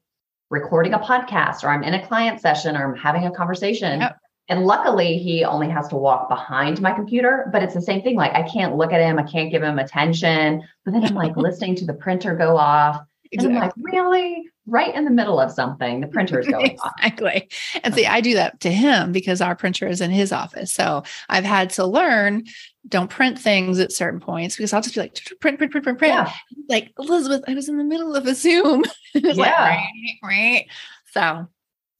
recording 0.49 0.93
a 0.93 0.99
podcast 0.99 1.63
or 1.63 1.69
I'm 1.69 1.83
in 1.83 1.93
a 1.93 2.05
client 2.05 2.41
session 2.41 2.75
or 2.77 2.87
I'm 2.87 2.95
having 2.95 3.25
a 3.25 3.31
conversation. 3.31 4.01
Yep. 4.01 4.17
And 4.49 4.65
luckily, 4.65 5.17
he 5.17 5.43
only 5.43 5.69
has 5.69 5.87
to 5.89 5.95
walk 5.97 6.29
behind 6.29 6.81
my 6.81 6.91
computer, 6.93 7.49
but 7.51 7.63
it's 7.63 7.73
the 7.73 7.81
same 7.81 8.01
thing. 8.01 8.15
Like, 8.15 8.33
I 8.33 8.43
can't 8.43 8.75
look 8.77 8.93
at 8.93 9.01
him, 9.01 9.19
I 9.19 9.23
can't 9.23 9.51
give 9.51 9.61
him 9.63 9.77
attention. 9.79 10.63
But 10.85 10.91
then 10.93 11.03
I'm 11.03 11.15
like 11.15 11.35
listening 11.37 11.75
to 11.75 11.85
the 11.85 11.93
printer 11.93 12.33
go 12.35 12.55
off. 12.57 13.01
And 13.33 13.41
I'm 13.41 13.55
like, 13.55 13.73
really? 13.75 14.43
Right 14.65 14.93
in 14.95 15.03
the 15.03 15.11
middle 15.11 15.37
of 15.39 15.51
something, 15.51 15.99
the 15.99 16.07
printer 16.07 16.39
is 16.39 16.47
going 16.49 16.77
off. 16.79 16.93
exactly. 16.97 17.49
And 17.83 17.93
see, 17.93 18.05
I 18.05 18.21
do 18.21 18.35
that 18.35 18.61
to 18.61 18.71
him 18.71 19.11
because 19.11 19.41
our 19.41 19.55
printer 19.55 19.85
is 19.87 19.99
in 19.99 20.11
his 20.11 20.31
office. 20.31 20.71
So 20.71 21.03
I've 21.27 21.43
had 21.43 21.69
to 21.71 21.85
learn 21.85 22.45
don't 22.87 23.09
print 23.09 23.37
things 23.37 23.79
at 23.79 23.91
certain 23.91 24.21
points 24.21 24.55
because 24.55 24.71
I'll 24.71 24.81
just 24.81 24.95
be 24.95 25.01
like, 25.01 25.15
print, 25.41 25.57
print, 25.57 25.71
print, 25.73 25.83
print, 25.83 25.99
print. 25.99 26.13
Yeah. 26.13 26.31
Like, 26.69 26.93
Elizabeth, 26.97 27.43
I 27.45 27.53
was 27.53 27.67
in 27.67 27.77
the 27.77 27.83
middle 27.83 28.15
of 28.15 28.25
a 28.27 28.33
Zoom. 28.33 28.83
like, 29.13 29.35
Yeah. 29.35 29.61
right, 29.61 30.13
right. 30.23 30.65
So 31.11 31.47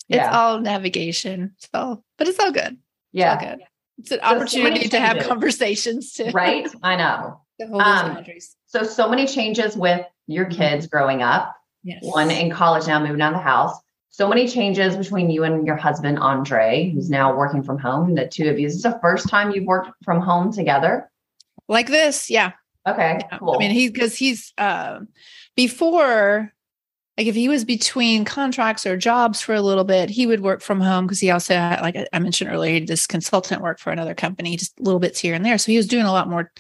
it's 0.10 0.18
Yeah. 0.18 0.32
all 0.38 0.60
navigation. 0.60 1.56
So, 1.74 2.04
but 2.18 2.28
it's 2.28 2.40
all 2.40 2.52
good. 2.52 2.74
It's 2.74 2.80
Yeah. 3.14 3.34
all 3.34 3.40
good. 3.40 3.60
It's 4.00 4.12
an 4.12 4.20
So 4.20 4.30
so 4.30 4.36
opportunity 4.36 4.88
to 4.90 5.00
have 5.00 5.26
conversations 5.28 6.14
to, 6.14 6.32
Right. 6.32 6.68
I 6.84 6.96
know. 6.96 7.42
to 7.60 7.68
hold 7.68 7.82
those 7.82 7.88
Um. 7.88 8.26
So, 8.68 8.84
so 8.84 9.10
many 9.10 9.26
changes 9.26 9.76
with 9.76 10.06
your 10.28 10.46
Mhm. 10.46 10.56
kids 10.58 10.88
growing 10.88 11.22
up. 11.24 11.56
Yes. 11.84 12.00
One 12.04 12.30
in 12.32 12.52
college 12.52 12.86
now, 12.88 13.00
moving 13.00 13.22
out 13.22 13.34
of 13.34 13.40
the 13.40 13.44
house. 13.44 13.76
so 14.10 14.28
many 14.28 14.48
changes 14.48 14.98
between 14.98 15.30
you 15.30 15.44
and 15.44 15.68
your 15.68 15.76
husband, 15.76 16.18
Andre, 16.18 16.90
who's 16.92 17.08
now 17.08 17.36
working 17.38 17.62
from 17.62 17.78
home. 17.78 18.16
The 18.16 18.26
two 18.28 18.50
of 18.50 18.58
you. 18.58 18.66
Is 18.66 18.82
this 18.82 18.92
the 18.92 18.98
first 19.00 19.30
time 19.30 19.52
you've 19.52 19.66
worked 19.66 19.92
from 20.04 20.22
home 20.22 20.52
together? 20.52 21.12
Like 21.68 21.86
this, 21.86 22.28
yeah. 22.28 22.54
Okay, 22.88 23.20
Yeah. 23.20 23.38
cool. 23.38 23.54
I 23.54 23.58
mean, 23.60 23.70
he 23.70 23.90
because 23.90 24.16
he's 24.18 24.54
uh, 24.58 25.02
before, 25.56 26.52
like 27.18 27.28
if 27.28 27.36
he 27.36 27.50
was 27.50 27.66
between 27.66 28.26
contracts 28.26 28.86
or 28.86 28.96
jobs 28.96 29.42
for 29.42 29.56
a 29.56 29.62
little 29.62 29.84
bit, 29.84 30.10
he 30.10 30.28
would 30.28 30.42
work 30.42 30.62
from 30.62 30.80
home 30.80 31.06
because 31.06 31.20
he 31.20 31.32
also 31.32 31.56
had, 31.56 31.82
like 31.82 31.98
I 32.14 32.20
mentioned 32.20 32.52
earlier, 32.52 32.80
this 32.86 33.08
consultant 33.08 33.62
work 33.62 33.80
for 33.80 33.92
another 33.92 34.14
company, 34.14 34.56
just 34.56 34.80
little 34.80 35.00
bits 35.00 35.20
here 35.20 35.34
and 35.34 35.44
there. 35.44 35.58
So 35.58 35.72
he 35.72 35.78
was 35.78 35.88
doing 35.88 36.06
a 36.06 36.12
lot 36.12 36.30
more 36.30 36.52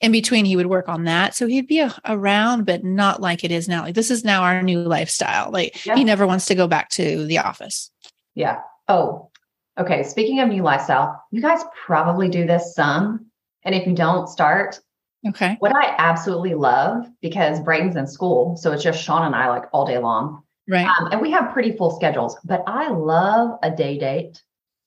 in 0.00 0.10
between. 0.10 0.46
He 0.46 0.56
would 0.56 0.66
work 0.66 0.88
on 0.88 1.04
that, 1.04 1.34
so 1.34 1.46
he'd 1.46 1.66
be 1.66 1.80
a, 1.80 1.94
around, 2.06 2.64
but 2.64 2.84
not 2.84 3.20
like 3.20 3.44
it 3.44 3.50
is 3.50 3.68
now. 3.68 3.82
Like 3.82 3.94
this 3.94 4.10
is 4.10 4.24
now 4.24 4.42
our 4.44 4.62
new 4.62 4.80
lifestyle. 4.80 5.50
Like 5.50 5.84
Yeah. 5.84 5.96
he 5.96 6.04
never 6.04 6.26
wants 6.26 6.46
to 6.46 6.54
go 6.54 6.66
back 6.66 6.88
to 6.90 7.26
the 7.26 7.38
office. 7.38 7.90
Yeah. 8.34 8.60
Oh, 8.88 9.30
okay. 9.78 10.04
Speaking 10.04 10.40
of 10.40 10.48
new 10.48 10.62
lifestyle, 10.62 11.22
you 11.30 11.42
guys 11.42 11.60
probably 11.84 12.30
do 12.30 12.46
this 12.46 12.74
some. 12.74 13.26
And 13.64 13.74
if 13.74 13.86
you 13.86 13.92
don't 13.92 14.28
start, 14.28 14.80
Okay. 15.28 15.56
what 15.60 15.74
I 15.74 15.94
absolutely 15.98 16.54
love 16.54 17.06
because 17.20 17.60
Brayden's 17.60 17.96
in 17.96 18.06
school, 18.06 18.56
so 18.56 18.72
it's 18.72 18.82
just 18.82 19.02
Sean 19.02 19.24
and 19.24 19.34
I 19.34 19.48
like 19.48 19.64
all 19.72 19.86
day 19.86 19.98
long. 19.98 20.42
Right. 20.68 20.86
Um, 20.86 21.08
and 21.12 21.20
we 21.20 21.30
have 21.30 21.52
pretty 21.52 21.72
full 21.76 21.90
schedules, 21.90 22.36
but 22.44 22.62
I 22.66 22.88
love 22.90 23.58
a 23.62 23.70
day 23.70 23.98
date. 23.98 24.42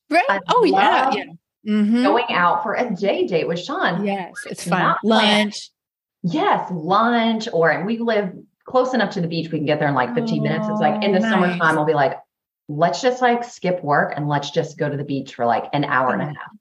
right. 0.10 0.24
I 0.30 0.40
Oh 0.50 0.64
yeah. 0.66 1.12
Yeah. 1.14 1.24
Mhm. 1.68 2.04
Going 2.04 2.26
out 2.30 2.64
for 2.64 2.74
a 2.76 2.94
day 2.96 3.28
date 3.28 3.48
with 3.48 3.60
Sean. 3.60 4.06
Yes, 4.06 4.34
it's 4.50 4.68
fun. 4.68 4.96
Lunch. 5.04 5.70
Yes, 6.24 6.70
lunch, 6.72 7.48
or 7.54 7.70
and 7.72 7.86
we 7.86 7.98
live 8.00 8.32
close 8.66 8.94
enough 8.94 9.12
to 9.14 9.22
the 9.22 9.28
beach, 9.28 9.52
we 9.52 9.58
can 9.60 9.66
get 9.66 9.80
there 9.80 9.88
in 9.90 9.96
like 9.96 10.14
15 10.14 10.44
minutes. 10.44 10.68
It's 10.70 10.80
like 10.80 11.04
in 11.04 11.12
the 11.14 11.18
Oh, 11.18 11.22
nice. 11.22 11.32
summertime, 11.32 11.76
we'll 11.76 11.86
be 11.86 11.94
like, 11.94 12.14
let's 12.70 13.02
just 13.02 13.22
like 13.22 13.44
skip 13.44 13.84
work 13.84 14.14
and 14.16 14.30
let's 14.30 14.52
just 14.52 14.78
go 14.78 14.88
to 14.88 14.96
the 14.96 15.04
beach 15.04 15.34
for 15.36 15.46
like 15.46 15.66
an 15.74 15.84
hour 15.84 16.14
and 16.14 16.22
a 16.22 16.26
half. 16.26 16.52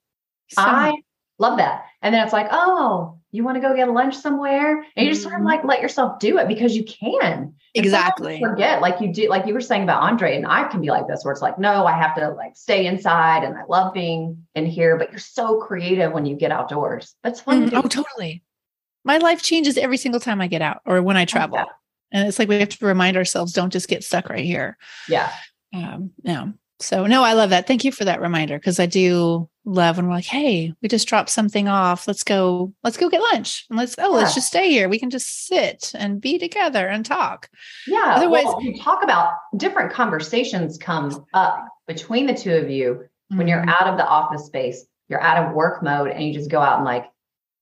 So- 0.48 0.62
I 0.62 0.92
love 1.38 1.58
that. 1.58 1.84
And 2.02 2.14
then 2.14 2.24
it's 2.24 2.32
like, 2.32 2.48
oh, 2.50 3.19
you 3.32 3.44
want 3.44 3.56
to 3.56 3.60
go 3.60 3.74
get 3.74 3.90
lunch 3.90 4.16
somewhere? 4.16 4.84
And 4.96 5.06
you 5.06 5.12
just 5.12 5.22
sort 5.22 5.36
of 5.36 5.42
like 5.42 5.64
let 5.64 5.80
yourself 5.80 6.18
do 6.18 6.38
it 6.38 6.48
because 6.48 6.76
you 6.76 6.84
can. 6.84 7.20
Sometimes 7.20 7.54
you 7.74 7.82
exactly. 7.82 8.40
Forget, 8.40 8.80
like 8.80 9.00
you 9.00 9.12
do, 9.12 9.28
like 9.28 9.46
you 9.46 9.54
were 9.54 9.60
saying 9.60 9.84
about 9.84 10.02
Andre, 10.02 10.36
and 10.36 10.46
I 10.46 10.68
can 10.68 10.80
be 10.80 10.88
like 10.88 11.06
this, 11.06 11.24
where 11.24 11.32
it's 11.32 11.42
like, 11.42 11.58
no, 11.58 11.86
I 11.86 11.92
have 11.92 12.14
to 12.16 12.30
like 12.30 12.56
stay 12.56 12.86
inside 12.86 13.44
and 13.44 13.56
I 13.56 13.62
love 13.68 13.94
being 13.94 14.46
in 14.54 14.66
here, 14.66 14.96
but 14.96 15.10
you're 15.10 15.20
so 15.20 15.60
creative 15.60 16.12
when 16.12 16.26
you 16.26 16.36
get 16.36 16.50
outdoors. 16.50 17.14
That's 17.22 17.40
fun. 17.40 17.66
Mhm. 17.66 17.70
to 17.70 17.76
Oh, 17.76 17.82
totally. 17.82 18.42
My 19.04 19.18
life 19.18 19.42
changes 19.42 19.78
every 19.78 19.96
single 19.96 20.20
time 20.20 20.40
I 20.40 20.46
get 20.46 20.62
out 20.62 20.80
or 20.84 21.00
when 21.00 21.16
I 21.16 21.24
travel. 21.24 21.56
that. 21.56 21.68
And 22.12 22.26
it's 22.26 22.38
like 22.38 22.48
we 22.48 22.58
have 22.58 22.68
to 22.70 22.86
remind 22.86 23.16
ourselves 23.16 23.52
don't 23.52 23.72
just 23.72 23.88
get 23.88 24.02
stuck 24.02 24.28
right 24.28 24.44
here. 24.44 24.76
Yeah. 25.08 25.32
Um, 25.72 26.10
no. 26.24 26.52
So, 26.80 27.06
no, 27.06 27.22
I 27.22 27.34
love 27.34 27.50
that. 27.50 27.66
Thank 27.66 27.84
you 27.84 27.92
for 27.92 28.04
that 28.06 28.20
reminder 28.20 28.58
because 28.58 28.80
I 28.80 28.86
do 28.86 29.48
love 29.66 29.96
when 29.98 30.06
we're 30.06 30.14
like, 30.14 30.24
hey, 30.24 30.72
we 30.80 30.88
just 30.88 31.06
dropped 31.06 31.28
something 31.30 31.68
off. 31.68 32.08
Let's 32.08 32.24
go, 32.24 32.72
let's 32.82 32.96
go 32.96 33.10
get 33.10 33.20
lunch. 33.20 33.66
And 33.68 33.78
let's, 33.78 33.94
oh, 33.98 34.10
let's 34.12 34.34
just 34.34 34.46
stay 34.46 34.70
here. 34.70 34.88
We 34.88 34.98
can 34.98 35.10
just 35.10 35.46
sit 35.46 35.92
and 35.94 36.20
be 36.20 36.38
together 36.38 36.86
and 36.88 37.04
talk. 37.04 37.48
Yeah. 37.86 38.14
Otherwise- 38.16 38.44
well, 38.46 38.62
you 38.62 38.80
talk 38.80 39.04
about 39.04 39.32
different 39.56 39.92
conversations 39.92 40.78
come 40.78 41.24
up 41.34 41.66
between 41.86 42.26
the 42.26 42.34
two 42.34 42.54
of 42.54 42.70
you 42.70 43.04
when 43.28 43.46
you're 43.46 43.62
Mhm. 43.64 43.68
out 43.80 43.86
of 43.86 43.96
the 43.98 44.06
office 44.06 44.46
space, 44.46 44.86
you're 45.08 45.20
out 45.22 45.44
of 45.44 45.54
work 45.54 45.82
mode, 45.82 46.10
and 46.10 46.24
you 46.24 46.32
just 46.32 46.50
go 46.50 46.60
out 46.60 46.76
and 46.78 46.84
like 46.86 47.04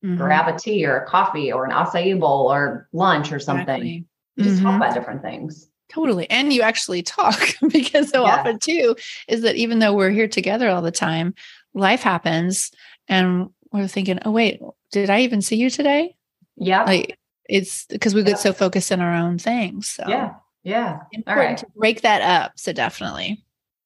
Mhm. 0.03 0.17
grab 0.17 0.47
a 0.47 0.57
tea 0.57 0.85
or 0.85 0.97
a 0.97 1.05
coffee 1.05 1.51
or 1.51 1.65
an 1.65 1.71
acai 1.71 2.17
bowl 2.17 2.51
or 2.51 2.87
lunch 2.93 3.31
or 3.33 3.39
something. 3.39 3.65
Exactly. 3.81 4.05
Just 4.39 4.61
talk 4.63 4.73
Mhm. 4.73 4.77
about 4.77 4.93
different 4.93 5.21
things. 5.21 5.69
Totally. 5.91 6.29
And 6.29 6.53
you 6.53 6.61
actually 6.61 7.01
talk 7.01 7.39
because 7.69 8.09
so 8.09 8.25
Yeah. 8.25 8.35
often 8.35 8.59
too 8.59 8.95
is 9.27 9.41
that 9.41 9.55
even 9.55 9.79
though 9.79 9.93
we're 9.93 10.11
here 10.11 10.27
together 10.27 10.69
all 10.69 10.81
the 10.81 10.91
time, 10.91 11.33
life 11.73 12.01
happens 12.01 12.71
and 13.07 13.49
we're 13.71 13.87
thinking, 13.87 14.19
oh, 14.25 14.31
wait, 14.31 14.61
did 14.91 15.09
I 15.09 15.21
even 15.21 15.41
see 15.41 15.55
you 15.55 15.69
today? 15.69 16.15
Yeah. 16.55 16.83
Like 16.83 17.17
it's 17.45 17.85
because 17.85 18.13
we 18.13 18.21
Yeah. 18.21 18.27
get 18.27 18.39
so 18.39 18.53
focused 18.53 18.91
in 18.91 19.01
our 19.01 19.13
own 19.13 19.39
things. 19.39 19.89
So 19.89 20.03
yeah. 20.07 20.33
Yeah. 20.63 20.99
important 21.11 21.47
right. 21.47 21.57
to 21.57 21.67
break 21.75 22.01
that 22.01 22.21
up. 22.21 22.53
So 22.55 22.73
definitely. 22.73 23.43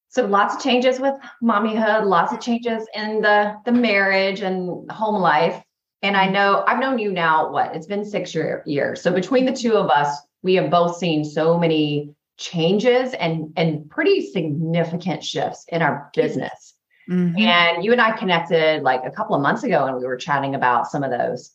So 0.08 0.26
lots 0.26 0.54
of 0.54 0.62
changes 0.62 1.00
with 1.00 1.14
mommyhood, 1.42 2.04
lots 2.04 2.32
of 2.32 2.40
changes 2.40 2.86
in 2.94 3.20
the 3.20 3.56
the 3.64 3.72
marriage 3.72 4.40
and 4.40 4.90
home 4.90 5.20
life. 5.20 5.62
And 6.02 6.16
I 6.16 6.24
mm-hmm. 6.24 6.34
know 6.34 6.64
I've 6.66 6.78
known 6.78 6.98
you 6.98 7.10
now, 7.10 7.50
what? 7.50 7.74
It's 7.74 7.86
been 7.86 8.04
six 8.04 8.34
year, 8.34 8.62
years. 8.66 9.00
So 9.00 9.12
between 9.12 9.46
the 9.46 9.52
two 9.52 9.74
of 9.74 9.88
us, 9.88 10.14
we 10.44 10.54
have 10.54 10.70
both 10.70 10.96
seen 10.98 11.24
so 11.24 11.58
many 11.58 12.14
changes 12.36 13.14
and 13.14 13.52
and 13.56 13.88
pretty 13.90 14.30
significant 14.30 15.24
shifts 15.24 15.64
in 15.68 15.82
our 15.82 16.10
business. 16.14 16.74
Mhm. 17.10 17.40
And 17.40 17.84
you 17.84 17.92
and 17.92 18.00
I 18.00 18.16
connected 18.16 18.82
like 18.82 19.02
a 19.04 19.10
couple 19.10 19.34
of 19.34 19.42
months 19.42 19.62
ago 19.64 19.86
and 19.86 19.96
we 19.96 20.04
were 20.06 20.16
chatting 20.16 20.54
about 20.54 20.86
some 20.90 21.02
of 21.02 21.10
those. 21.10 21.52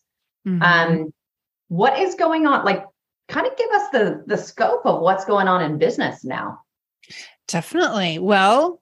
Mhm. 0.48 0.62
Um, 0.62 1.14
what 1.70 1.98
is 2.00 2.16
going 2.16 2.48
on? 2.48 2.66
Like, 2.66 2.84
kind 3.30 3.46
of 3.48 3.56
give 3.58 3.70
us 3.72 3.90
the 3.92 4.24
the 4.28 4.38
scope 4.38 4.86
of 4.86 5.02
what's 5.02 5.26
going 5.26 5.48
on 5.48 5.62
in 5.64 5.78
business 5.78 6.24
now. 6.26 6.60
definitely. 7.48 8.20
Well, 8.20 8.82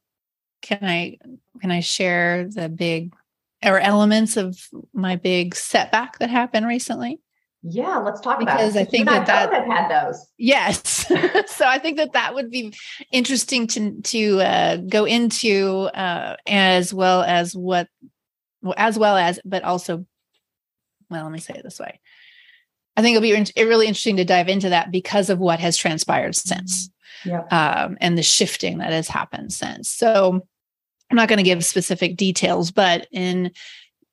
can 0.62 0.80
I 0.84 1.18
can 1.62 1.72
I 1.72 1.80
share 1.82 2.48
the 2.50 2.70
big 2.70 3.14
or 3.66 3.80
elements 3.80 4.38
of 4.38 4.58
my 4.94 5.16
big 5.16 5.56
setback 5.56 6.20
that 6.20 6.30
happened 6.30 6.68
recently? 6.68 7.20
Yeah, 7.64 7.98
let's 7.98 8.22
talk 8.22 8.42
about 8.42 8.58
Because 8.58 8.76
about 8.76 8.80
I 8.80 8.82
it. 8.82 8.86
You 8.86 8.92
think 8.92 9.06
that 9.10 9.28
both 9.28 9.54
have 9.54 9.66
had 9.66 9.90
those. 10.08 10.26
Yes. 10.38 11.08
so 11.48 11.66
I 11.66 11.80
think 11.80 11.98
that 11.98 12.14
that 12.14 12.34
would 12.36 12.50
be 12.52 12.74
interesting 13.12 13.68
to 13.68 14.00
to 14.02 14.40
uh, 14.42 14.78
go 14.78 15.06
into 15.06 15.90
uh, 15.94 16.36
as 16.48 16.94
well 16.94 17.24
as 17.24 17.56
what 17.56 17.88
well, 18.62 18.76
as 18.78 18.98
well 18.98 19.18
as 19.18 19.40
but 19.44 19.64
also 19.64 20.06
well 21.10 21.24
let 21.24 21.32
me 21.32 21.40
say 21.40 21.56
it 21.56 21.64
this 21.64 21.80
way. 21.80 22.00
I 22.96 23.02
think 23.02 23.16
it'll 23.16 23.22
be 23.22 23.34
in- 23.36 23.68
really 23.70 23.88
interesting 23.88 24.18
to 24.18 24.26
dive 24.26 24.50
into 24.50 24.70
that 24.70 24.92
because 24.92 25.30
of 25.30 25.40
what 25.40 25.60
has 25.60 25.78
transpired 25.78 26.36
since 26.36 26.90
Yep. 27.26 27.52
um, 27.52 27.98
and 28.02 28.18
the 28.18 28.24
shifting 28.24 28.78
that 28.80 28.92
has 28.92 29.08
happened 29.08 29.52
since. 29.52 29.90
So 29.90 30.42
I'm 31.10 31.16
not 31.16 31.28
going 31.30 31.38
to 31.38 31.44
give 31.44 31.64
specific 31.66 32.16
details, 32.18 32.72
but 32.72 33.08
in 33.12 33.52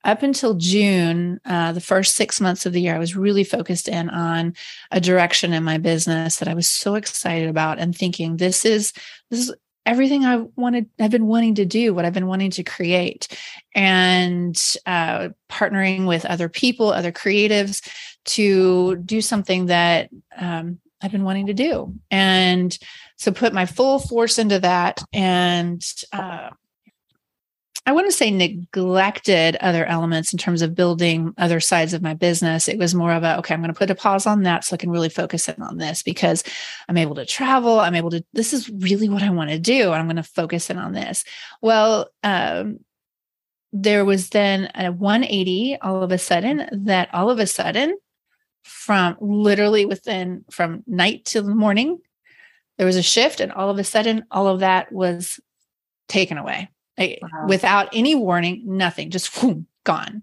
up 0.05 0.23
until 0.23 0.55
June, 0.55 1.40
uh, 1.45 1.73
the 1.73 1.81
first 1.81 2.14
six 2.14 2.40
months 2.40 2.67
of 2.67 2.73
the 2.73 2.81
year, 2.83 2.95
I 2.95 2.99
was 2.99 3.17
really 3.17 3.45
focused 3.45 3.88
in 3.88 4.11
on 4.11 4.55
a 4.90 5.01
direction 5.01 5.53
in 5.53 5.64
my 5.64 5.79
business 5.79 6.37
that 6.37 6.49
I 6.49 6.55
was 6.55 6.69
so 6.69 6.95
excited 6.95 7.49
about 7.49 7.79
and 7.79 7.97
thinking 7.97 8.37
this 8.37 8.64
is 8.64 8.93
this 9.31 9.40
is 9.40 9.55
everything 9.87 10.25
I 10.25 10.37
wanted, 10.57 10.88
I've 10.99 11.11
been 11.11 11.27
wanting 11.27 11.57
to 11.57 11.64
do, 11.64 11.93
what 11.95 12.05
I've 12.05 12.14
been 12.14 12.27
wanting 12.27 12.51
to 12.53 12.62
create, 12.62 13.29
and 13.75 14.57
uh, 14.87 15.31
partnering 15.51 16.07
with 16.07 16.25
other 16.25 16.49
people, 16.49 16.90
other 16.90 17.12
creatives 17.12 17.87
to 18.27 18.97
do 18.97 19.21
something 19.21 19.67
that 19.67 20.11
um, 20.37 20.79
I've 21.03 21.12
been 21.12 21.25
wanting 21.25 21.47
to 21.47 21.55
do. 21.55 21.95
And 22.11 22.77
so 23.17 23.31
put 23.31 23.53
my 23.53 23.67
full 23.67 23.99
force 23.99 24.38
into 24.38 24.59
that 24.61 25.03
and 25.12 25.85
uh, 26.12 26.51
I 27.87 27.92
wouldn't 27.92 28.14
say 28.14 28.31
neglected 28.31 29.57
other 29.57 29.85
elements 29.85 30.33
in 30.33 30.38
terms 30.38 30.62
of 30.62 30.75
building 30.75 31.35
other 31.37 31.61
sides 31.61 31.92
of 31.92 32.01
my 32.01 32.14
business. 32.14 32.66
It 32.66 32.79
was 32.79 32.94
more 32.94 33.12
of 33.12 33.25
a, 33.25 33.38
okay, 33.38 33.53
I'm 33.53 33.61
going 33.61 33.73
to 33.73 33.79
put 33.79 33.90
a 33.90 33.94
pause 33.94 34.27
on 34.27 34.42
that 34.44 34.64
so 34.64 34.75
I 34.75 34.79
can 34.79 34.90
really 34.90 35.11
focus 35.11 35.49
in 35.51 35.61
on 35.61 35.77
this 35.77 36.03
because 36.03 36.42
I'm 36.88 36.97
able 36.97 37.14
to 37.16 37.27
travel. 37.27 37.81
I'm 37.81 37.94
able 37.94 38.11
to, 38.11 38.25
this 38.33 38.55
is 38.55 38.70
really 38.70 39.11
what 39.11 39.23
I 39.23 39.29
want 39.29 39.51
to 39.51 39.59
do. 39.59 39.90
I'm 39.90 40.07
going 40.07 40.16
to 40.16 40.23
focus 40.23 40.70
in 40.70 40.79
on 40.79 40.92
this. 40.92 41.25
Well, 41.61 42.09
um, 42.23 42.79
there 43.75 44.05
was 44.05 44.31
then 44.31 44.70
a 44.77 44.90
180 44.90 45.79
all 45.83 46.03
of 46.03 46.12
a 46.12 46.16
sudden 46.16 46.68
that 46.85 47.12
all 47.12 47.29
of 47.29 47.40
a 47.40 47.47
sudden 47.47 47.99
from 48.62 49.16
literally 49.20 49.85
within 49.85 50.44
from 50.49 50.85
night 50.87 51.25
to 51.25 51.42
the 51.42 51.55
morning 51.55 51.99
there 52.79 52.87
was 52.87 52.97
a 52.97 53.03
shift 53.03 53.40
and 53.40 53.51
all 53.51 53.70
of 53.70 53.79
a 53.79 53.85
sudden 53.85 54.25
all 54.31 54.47
of 54.47 54.61
that 54.61 54.92
was 54.92 55.40
taken 56.09 56.38
away 56.38 56.70
like, 56.98 57.18
Wow. 57.22 57.46
without 57.48 57.88
any 57.92 58.14
warning 58.14 58.62
nothing 58.64 59.11
just 59.11 59.35
whoom, 59.37 59.66
gone 59.85 60.22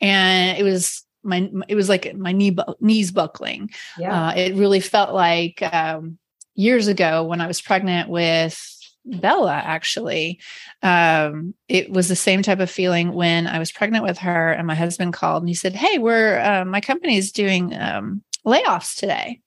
and 0.00 0.58
it 0.58 0.62
was 0.64 1.04
my 1.22 1.50
it 1.68 1.74
was 1.74 1.88
like 1.88 2.14
my 2.16 2.32
knee 2.32 2.50
bu- 2.50 2.74
knees 2.80 3.10
buckling 3.12 3.70
Yeah. 3.98 4.28
uh, 4.28 4.32
it 4.34 4.54
really 4.56 4.80
felt 4.80 5.14
like 5.14 5.62
um, 5.62 6.18
years 6.54 6.88
ago 6.88 7.24
when 7.24 7.40
I 7.40 7.46
was 7.46 7.60
pregnant 7.60 8.08
with 8.08 8.72
Bella, 9.08 9.52
actually. 9.54 10.40
Um, 10.82 11.54
it 11.68 11.90
was 11.90 12.08
the 12.08 12.16
same 12.16 12.42
type 12.42 12.58
of 12.58 12.68
feeling 12.70 13.12
when 13.12 13.46
I 13.46 13.60
was 13.60 13.70
pregnant 13.70 14.04
with 14.04 14.18
her, 14.18 14.50
and 14.50 14.66
my 14.66 14.74
husband 14.74 15.12
called 15.12 15.42
and 15.44 15.48
he 15.48 15.54
said, 15.54 15.74
Hey, 15.74 15.98
we're 15.98 16.40
uh, 16.40 16.64
my 16.64 16.80
is 17.04 17.30
doing 17.30 17.72
um, 17.76 18.22
layoffs 18.44 18.96
today. 18.98 19.40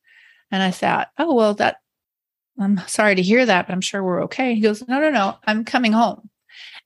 And 0.51 0.63
I 0.63 0.71
thought, 0.71 1.09
Oh, 1.17 1.35
well, 1.35 1.53
that 1.55 1.77
I'm 2.57 2.79
sorry 2.87 3.15
to 3.15 3.21
hear 3.21 3.45
that, 3.45 3.67
but 3.67 3.73
I'm 3.73 3.81
sure 3.81 4.01
we're 4.03 4.23
okay. 4.23 4.55
He 4.55 4.61
goes, 4.61 4.87
No, 4.87 4.99
no, 5.01 5.09
no, 5.09 5.37
I'm 5.45 5.65
coming 5.65 5.91
home. 5.91 6.29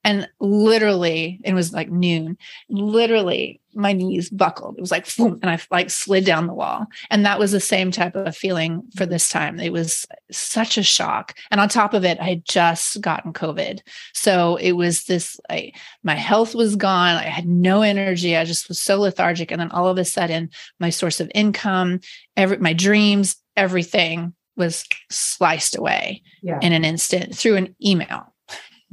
And 0.03 0.27
literally, 0.39 1.39
it 1.43 1.53
was 1.53 1.73
like 1.73 1.89
noon, 1.89 2.37
literally 2.69 3.61
my 3.75 3.93
knees 3.93 4.29
buckled. 4.29 4.77
It 4.77 4.81
was 4.81 4.91
like, 4.91 5.13
boom, 5.15 5.39
and 5.41 5.49
I 5.49 5.59
like 5.71 5.89
slid 5.89 6.25
down 6.25 6.47
the 6.47 6.53
wall. 6.53 6.85
And 7.09 7.25
that 7.25 7.39
was 7.39 7.51
the 7.51 7.59
same 7.59 7.91
type 7.91 8.15
of 8.15 8.35
feeling 8.35 8.83
for 8.95 9.05
this 9.05 9.29
time. 9.29 9.59
It 9.59 9.71
was 9.71 10.05
such 10.31 10.77
a 10.77 10.83
shock. 10.83 11.35
And 11.51 11.59
on 11.59 11.69
top 11.69 11.93
of 11.93 12.05
it, 12.05 12.19
I 12.19 12.25
had 12.25 12.45
just 12.45 13.01
gotten 13.01 13.33
COVID. 13.33 13.79
So 14.13 14.57
it 14.57 14.73
was 14.73 15.05
this, 15.05 15.39
I, 15.49 15.71
my 16.03 16.15
health 16.15 16.53
was 16.53 16.75
gone. 16.75 17.15
I 17.15 17.23
had 17.23 17.47
no 17.47 17.81
energy. 17.81 18.35
I 18.35 18.45
just 18.45 18.67
was 18.67 18.79
so 18.79 18.99
lethargic. 18.99 19.51
And 19.51 19.59
then 19.59 19.71
all 19.71 19.87
of 19.87 19.97
a 19.97 20.05
sudden, 20.05 20.49
my 20.79 20.89
source 20.89 21.19
of 21.19 21.31
income, 21.33 21.99
every, 22.37 22.57
my 22.57 22.73
dreams, 22.73 23.37
everything 23.55 24.33
was 24.55 24.85
sliced 25.09 25.75
away 25.75 26.21
yeah. 26.43 26.59
in 26.61 26.73
an 26.73 26.85
instant 26.85 27.35
through 27.35 27.55
an 27.55 27.75
email. 27.83 28.33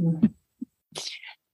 Mm-hmm. 0.00 0.26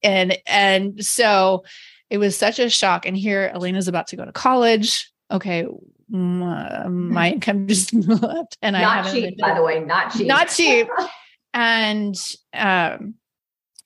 And, 0.07 0.39
and 0.47 1.05
so, 1.05 1.65
it 2.11 2.19
was 2.19 2.37
such 2.37 2.59
a 2.59 2.71
shock. 2.71 3.07
And 3.07 3.17
here, 3.17 3.51
Elena's 3.53 3.89
about 3.89 4.09
to 4.09 4.17
go 4.17 4.25
to 4.25 4.33
college. 4.33 5.11
Okay, 5.31 5.67
my, 6.09 6.87
my 6.89 7.33
income 7.33 7.67
just 7.69 7.93
left, 7.93 8.57
and 8.63 8.75
not 8.75 8.83
I 8.83 8.97
haven't 9.03 9.13
cheap, 9.13 9.39
by 9.39 9.55
the 9.55 9.63
way, 9.63 9.81
not 9.81 10.13
cheap, 10.13 10.27
not 10.27 10.49
cheap. 10.49 10.89
and 11.55 12.15
um, 12.55 13.15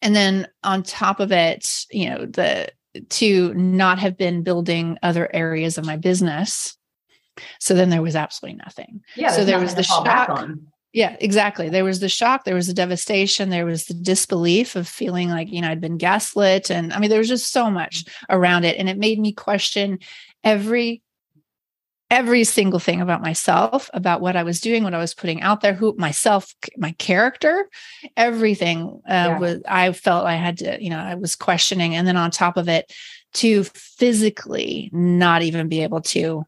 and 0.02 0.16
then 0.16 0.48
on 0.62 0.82
top 0.82 1.20
of 1.20 1.32
it, 1.32 1.86
you 1.90 2.10
know, 2.10 2.26
the 2.26 2.70
to 3.08 3.54
not 3.54 3.98
have 3.98 4.16
been 4.16 4.42
building 4.42 4.98
other 5.02 5.30
areas 5.32 5.78
of 5.78 5.86
my 5.86 5.96
business. 5.96 6.76
So 7.58 7.74
then 7.74 7.88
there 7.88 8.02
was 8.02 8.16
absolutely 8.16 8.58
nothing. 8.58 9.02
Yeah. 9.16 9.30
So 9.30 9.44
there 9.44 9.60
was 9.60 9.74
the 9.74 9.84
shock. 9.84 10.28
Yeah, 10.92 11.16
exactly. 11.20 11.68
There 11.68 11.84
was 11.84 12.00
the 12.00 12.08
shock, 12.08 12.44
there 12.44 12.56
was 12.56 12.66
the 12.66 12.74
devastation, 12.74 13.50
there 13.50 13.66
was 13.66 13.84
the 13.84 13.94
disbelief 13.94 14.74
of 14.74 14.88
feeling 14.88 15.28
like, 15.28 15.50
you 15.52 15.60
know, 15.60 15.68
I'd 15.68 15.80
been 15.80 15.98
gaslit. 15.98 16.68
And 16.68 16.92
I 16.92 16.98
mean, 16.98 17.10
there 17.10 17.20
was 17.20 17.28
just 17.28 17.52
so 17.52 17.70
much 17.70 18.04
around 18.28 18.64
it. 18.64 18.76
And 18.76 18.88
it 18.88 18.98
made 18.98 19.20
me 19.20 19.32
question 19.32 20.00
every 20.42 21.02
every 22.10 22.42
single 22.42 22.80
thing 22.80 23.00
about 23.00 23.22
myself, 23.22 23.88
about 23.94 24.20
what 24.20 24.34
I 24.34 24.42
was 24.42 24.60
doing, 24.60 24.82
what 24.82 24.94
I 24.94 24.98
was 24.98 25.14
putting 25.14 25.42
out 25.42 25.60
there, 25.60 25.74
who 25.74 25.94
myself, 25.96 26.52
my 26.76 26.90
character, 26.98 27.68
everything 28.16 29.00
uh, 29.08 29.12
yeah. 29.12 29.38
was, 29.38 29.62
I 29.68 29.92
felt 29.92 30.26
I 30.26 30.34
had 30.34 30.58
to, 30.58 30.82
you 30.82 30.90
know, 30.90 30.98
I 30.98 31.14
was 31.14 31.36
questioning. 31.36 31.94
And 31.94 32.08
then 32.08 32.16
on 32.16 32.32
top 32.32 32.56
of 32.56 32.68
it, 32.68 32.92
to 33.34 33.62
physically 33.62 34.90
not 34.92 35.42
even 35.42 35.68
be 35.68 35.84
able 35.84 36.00
to 36.00 36.44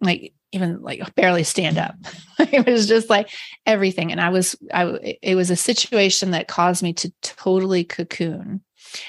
like 0.00 0.32
even 0.54 0.80
like 0.82 1.14
barely 1.14 1.44
stand 1.44 1.78
up. 1.78 1.96
it 2.38 2.66
was 2.66 2.86
just 2.86 3.10
like 3.10 3.30
everything. 3.66 4.12
And 4.12 4.20
I 4.20 4.30
was, 4.30 4.56
I, 4.72 5.16
it 5.22 5.34
was 5.34 5.50
a 5.50 5.56
situation 5.56 6.30
that 6.30 6.48
caused 6.48 6.82
me 6.82 6.92
to 6.94 7.12
totally 7.22 7.84
cocoon. 7.84 8.62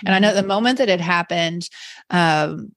And 0.05 0.15
I 0.15 0.19
know 0.19 0.33
the 0.33 0.39
mm-hmm. 0.39 0.47
moment 0.47 0.77
that 0.79 0.89
it 0.89 1.01
happened, 1.01 1.69
um, 2.09 2.71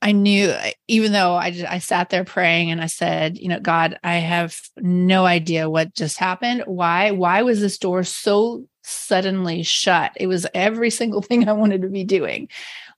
I 0.00 0.12
knew, 0.12 0.54
even 0.86 1.12
though 1.12 1.34
I, 1.34 1.66
I 1.68 1.78
sat 1.78 2.10
there 2.10 2.24
praying 2.24 2.70
and 2.70 2.80
I 2.80 2.86
said, 2.86 3.36
you 3.36 3.48
know, 3.48 3.58
God, 3.58 3.98
I 4.04 4.16
have 4.16 4.56
no 4.76 5.26
idea 5.26 5.68
what 5.68 5.94
just 5.94 6.18
happened. 6.18 6.62
Why? 6.66 7.10
Why 7.10 7.42
was 7.42 7.60
this 7.60 7.78
door 7.78 8.04
so 8.04 8.64
suddenly 8.84 9.64
shut? 9.64 10.12
It 10.16 10.28
was 10.28 10.46
every 10.54 10.90
single 11.00 11.22
thing 11.22 11.48
I 11.48 11.52
wanted 11.52 11.82
to 11.82 11.88
be 11.88 12.04
doing 12.04 12.48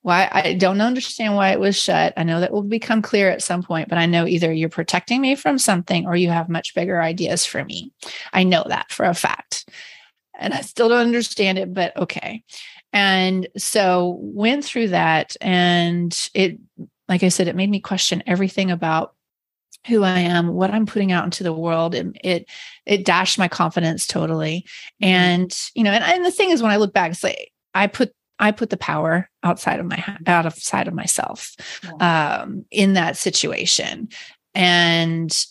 why 0.03 0.29
I 0.33 0.55
don't 0.55 0.81
understand 0.81 1.37
why 1.37 1.51
it 1.51 1.61
was 1.61 1.81
shut. 1.81 2.15
I 2.17 2.23
know 2.23 2.41
that 2.41 2.53
will 2.53 2.63
become 2.63 3.03
clear 3.03 3.31
at 3.31 3.43
some 3.43 3.63
point, 3.63 3.89
but 3.89 3.99
I 3.99 4.07
know 4.07 4.27
either 4.27 4.53
you're 4.53 4.69
protecting 4.69 5.21
me 5.21 5.35
from 5.35 5.59
something 5.59 6.07
or 6.07 6.17
you 6.17 6.31
have 6.31 6.49
much 6.49 6.75
bigger 6.75 7.03
ideas 7.03 7.45
for 7.45 7.65
me. 7.65 7.93
I 8.33 8.45
know 8.45 8.65
that 8.69 8.91
for 8.91 9.05
a 9.05 9.15
fact. 9.15 9.69
And 10.39 10.55
I 10.55 10.63
still 10.63 10.89
don't 10.89 11.01
understand 11.01 11.59
it, 11.59 11.75
but 11.75 11.95
okay. 11.97 12.43
And 12.93 13.47
so 13.59 14.19
went 14.21 14.65
through 14.65 14.89
that 14.89 15.37
and 15.41 16.17
it 16.35 16.59
like 17.09 17.23
I 17.23 17.29
said 17.29 17.49
it 17.49 17.57
made 17.57 17.71
me 17.71 17.81
question 17.81 18.23
everything 18.27 18.71
about 18.71 19.15
who 19.87 20.03
I 20.03 20.21
am, 20.21 20.49
what 20.49 20.71
I'm 20.71 20.87
putting 20.87 21.11
out 21.13 21.25
into 21.25 21.43
the 21.43 21.53
world. 21.53 21.95
And 21.95 22.19
it 22.23 22.49
it 22.87 23.05
dashed 23.05 23.39
my 23.39 23.49
confidence 23.49 24.07
totally. 24.07 24.65
Mm-hmm. 25.03 25.07
And 25.07 25.61
you 25.75 25.85
know, 25.85 25.91
and, 25.91 26.05
and 26.05 26.25
the 26.25 26.31
thing 26.31 26.51
is 26.51 26.63
when 26.63 26.73
I 26.73 26.77
look 26.77 26.95
back, 26.95 27.11
it's 27.11 27.25
like 27.25 27.53
I 27.75 27.87
put 27.87 28.13
I 28.41 28.51
put 28.51 28.71
the 28.71 28.77
power 28.77 29.29
outside 29.43 29.79
of 29.79 29.87
my 29.87 30.03
out 30.27 30.47
of 30.47 30.55
side 30.55 30.89
of 30.89 30.95
myself 30.95 31.55
um, 32.01 32.65
in 32.71 32.95
that 32.95 33.17
situation, 33.17 34.09
and 34.55 35.47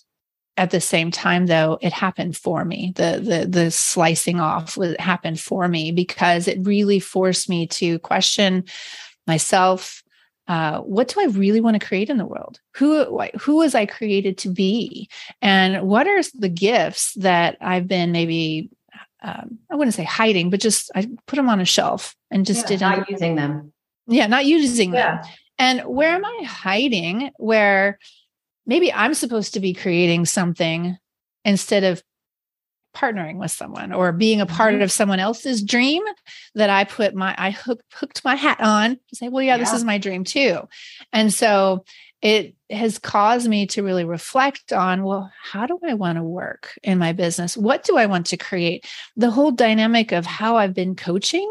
at 0.57 0.71
the 0.71 0.81
same 0.81 1.09
time 1.09 1.45
though 1.45 1.77
it 1.81 1.93
happened 1.93 2.35
for 2.35 2.65
me. 2.65 2.91
The 2.95 3.21
the 3.23 3.47
the 3.47 3.71
slicing 3.71 4.39
off 4.39 4.75
was 4.75 4.95
happened 4.99 5.39
for 5.39 5.67
me 5.67 5.91
because 5.91 6.47
it 6.47 6.65
really 6.65 6.99
forced 6.99 7.47
me 7.47 7.67
to 7.67 7.99
question 7.99 8.65
myself 9.25 10.03
uh, 10.49 10.79
what 10.79 11.07
do 11.07 11.21
I 11.21 11.25
really 11.25 11.61
want 11.61 11.79
to 11.79 11.87
create 11.87 12.09
in 12.09 12.17
the 12.17 12.25
world? 12.25 12.59
Who 12.75 13.29
who 13.39 13.57
was 13.57 13.75
I 13.75 13.85
created 13.85 14.35
to 14.39 14.49
be, 14.49 15.07
and 15.43 15.87
what 15.87 16.07
are 16.07 16.21
the 16.33 16.49
gifts 16.49 17.13
that 17.13 17.55
I've 17.61 17.87
been 17.87 18.11
maybe 18.11 18.71
um, 19.21 19.59
I 19.69 19.75
wouldn't 19.75 19.95
say 19.95 20.03
hiding, 20.03 20.49
but 20.49 20.59
just 20.59 20.91
I 20.95 21.07
put 21.27 21.35
them 21.35 21.49
on 21.49 21.59
a 21.59 21.65
shelf 21.65 22.15
and 22.31 22.45
just 22.45 22.61
yeah, 22.61 22.67
didn't 22.67 22.81
not 22.81 23.09
using 23.09 23.35
them. 23.35 23.73
Yeah, 24.07 24.27
not 24.27 24.45
using 24.45 24.93
yeah. 24.93 25.21
them. 25.21 25.31
And 25.57 25.81
where 25.81 26.15
am 26.15 26.25
I 26.25 26.43
hiding? 26.45 27.31
Where 27.37 27.99
maybe 28.65 28.93
I'm 28.93 29.13
supposed 29.13 29.53
to 29.55 29.59
be 29.59 29.73
creating 29.73 30.25
something 30.25 30.97
instead 31.43 31.83
of 31.83 32.01
partnering 32.95 33.37
with 33.37 33.51
someone 33.51 33.93
or 33.93 34.11
being 34.11 34.41
a 34.41 34.45
part 34.45 34.73
mm-hmm. 34.73 34.83
of 34.83 34.91
someone 34.91 35.19
else's 35.19 35.61
dream 35.61 36.03
that 36.55 36.69
I 36.69 36.83
put 36.83 37.13
my 37.13 37.35
I 37.37 37.51
hook, 37.51 37.81
hooked 37.93 38.23
my 38.23 38.35
hat 38.35 38.59
on 38.59 38.99
to 39.09 39.15
say, 39.15 39.29
well, 39.29 39.43
yeah, 39.43 39.55
yeah, 39.55 39.57
this 39.57 39.73
is 39.73 39.83
my 39.83 39.97
dream 39.97 40.23
too. 40.23 40.61
And 41.13 41.33
so 41.33 41.85
it 42.21 42.55
has 42.69 42.99
caused 42.99 43.47
me 43.47 43.65
to 43.65 43.81
really 43.81 44.05
reflect 44.05 44.73
on 44.73 45.03
well 45.03 45.31
how 45.41 45.65
do 45.65 45.79
i 45.87 45.93
want 45.93 46.17
to 46.17 46.23
work 46.23 46.77
in 46.83 46.97
my 46.97 47.13
business? 47.13 47.57
What 47.57 47.83
do 47.83 47.97
i 47.97 48.05
want 48.05 48.27
to 48.27 48.37
create? 48.37 48.87
The 49.15 49.31
whole 49.31 49.51
dynamic 49.51 50.11
of 50.11 50.25
how 50.25 50.57
i've 50.57 50.73
been 50.73 50.95
coaching 50.95 51.49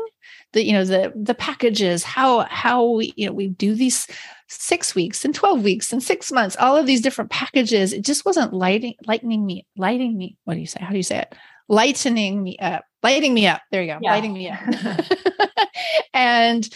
the 0.53 0.65
you 0.65 0.73
know 0.73 0.85
the 0.85 1.13
the 1.15 1.35
packages 1.35 2.03
how 2.03 2.41
how 2.41 2.85
we 2.91 3.13
you 3.17 3.27
know 3.27 3.33
we 3.33 3.49
do 3.49 3.75
these 3.75 4.07
six 4.49 4.95
weeks 4.95 5.25
and 5.25 5.35
12 5.35 5.63
weeks 5.63 5.93
and 5.93 6.03
six 6.03 6.33
months 6.33 6.57
all 6.57 6.77
of 6.77 6.87
these 6.87 7.03
different 7.03 7.31
packages 7.31 7.93
it 7.93 8.03
just 8.03 8.25
wasn't 8.25 8.53
lighting 8.55 8.95
lightening 9.07 9.45
me 9.45 9.67
lighting 9.77 10.17
me 10.17 10.37
what 10.45 10.55
do 10.55 10.61
you 10.61 10.67
say? 10.67 10.81
How 10.81 10.91
do 10.91 10.97
you 10.97 11.03
say 11.03 11.19
it? 11.19 11.35
Lightening 11.69 12.43
me 12.43 12.59
up 12.59 12.85
lighting 13.03 13.35
me 13.35 13.47
up 13.47 13.61
there 13.71 13.83
you 13.83 13.93
go 13.93 13.99
yeah. 14.01 14.11
lighting 14.11 14.33
me 14.33 14.51
up. 14.51 14.59
And 16.15 16.69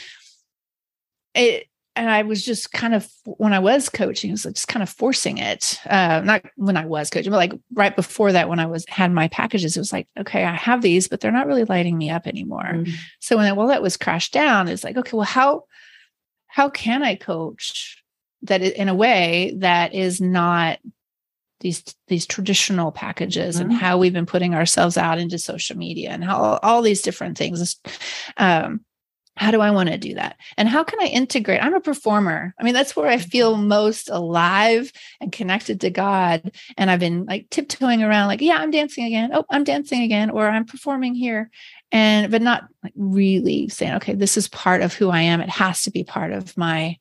it 1.34 1.66
and 1.94 2.08
I 2.08 2.22
was 2.22 2.44
just 2.44 2.72
kind 2.72 2.94
of 2.94 3.08
when 3.24 3.52
I 3.52 3.58
was 3.58 3.88
coaching, 3.88 4.30
I 4.30 4.32
was 4.32 4.44
just 4.44 4.68
kind 4.68 4.82
of 4.82 4.88
forcing 4.88 5.38
it. 5.38 5.78
Uh, 5.86 6.22
not 6.24 6.44
when 6.56 6.76
I 6.76 6.86
was 6.86 7.10
coaching, 7.10 7.30
but 7.30 7.36
like 7.36 7.52
right 7.74 7.94
before 7.94 8.32
that, 8.32 8.48
when 8.48 8.60
I 8.60 8.66
was 8.66 8.84
had 8.88 9.12
my 9.12 9.28
packages, 9.28 9.76
it 9.76 9.80
was 9.80 9.92
like, 9.92 10.08
okay, 10.18 10.44
I 10.44 10.54
have 10.54 10.80
these, 10.80 11.08
but 11.08 11.20
they're 11.20 11.30
not 11.30 11.46
really 11.46 11.64
lighting 11.64 11.98
me 11.98 12.08
up 12.08 12.26
anymore. 12.26 12.70
Mm-hmm. 12.72 12.92
So 13.20 13.36
when 13.36 13.54
well, 13.56 13.68
that 13.68 13.82
was 13.82 13.96
crashed 13.96 14.32
down, 14.32 14.68
it's 14.68 14.84
like, 14.84 14.96
okay, 14.96 15.16
well, 15.16 15.26
how 15.26 15.64
how 16.46 16.70
can 16.70 17.02
I 17.02 17.14
coach 17.14 18.02
that 18.42 18.62
in 18.62 18.88
a 18.88 18.94
way 18.94 19.54
that 19.58 19.94
is 19.94 20.20
not 20.20 20.78
these 21.60 21.82
these 22.08 22.26
traditional 22.26 22.90
packages 22.90 23.56
mm-hmm. 23.56 23.70
and 23.70 23.78
how 23.78 23.98
we've 23.98 24.12
been 24.12 24.26
putting 24.26 24.54
ourselves 24.54 24.96
out 24.96 25.18
into 25.18 25.38
social 25.38 25.76
media 25.76 26.10
and 26.10 26.24
how 26.24 26.58
all 26.62 26.82
these 26.82 27.02
different 27.02 27.36
things. 27.36 27.76
Um, 28.36 28.80
how 29.36 29.50
do 29.50 29.60
I 29.60 29.70
want 29.70 29.88
to 29.88 29.96
do 29.96 30.14
that? 30.14 30.36
And 30.56 30.68
how 30.68 30.84
can 30.84 31.00
I 31.00 31.06
integrate? 31.06 31.62
I'm 31.62 31.74
a 31.74 31.80
performer. 31.80 32.54
I 32.58 32.64
mean, 32.64 32.74
that's 32.74 32.94
where 32.94 33.08
I 33.08 33.18
feel 33.18 33.54
mm-hmm. 33.54 33.68
most 33.68 34.10
alive 34.10 34.92
and 35.20 35.32
connected 35.32 35.80
to 35.80 35.90
God. 35.90 36.52
And 36.76 36.90
I've 36.90 37.00
been 37.00 37.24
like 37.24 37.48
tiptoeing 37.50 38.02
around, 38.02 38.28
like, 38.28 38.42
yeah, 38.42 38.58
I'm 38.58 38.70
dancing 38.70 39.04
again. 39.04 39.30
Oh, 39.32 39.44
I'm 39.50 39.64
dancing 39.64 40.02
again, 40.02 40.30
or 40.30 40.46
I'm 40.48 40.66
performing 40.66 41.14
here. 41.14 41.50
And, 41.90 42.30
but 42.30 42.42
not 42.42 42.64
like 42.82 42.92
really 42.96 43.68
saying, 43.68 43.94
okay, 43.94 44.14
this 44.14 44.36
is 44.36 44.48
part 44.48 44.82
of 44.82 44.94
who 44.94 45.10
I 45.10 45.20
am. 45.22 45.40
It 45.40 45.50
has 45.50 45.82
to 45.82 45.90
be 45.90 46.04
part 46.04 46.32
of 46.32 46.56
my 46.56 46.98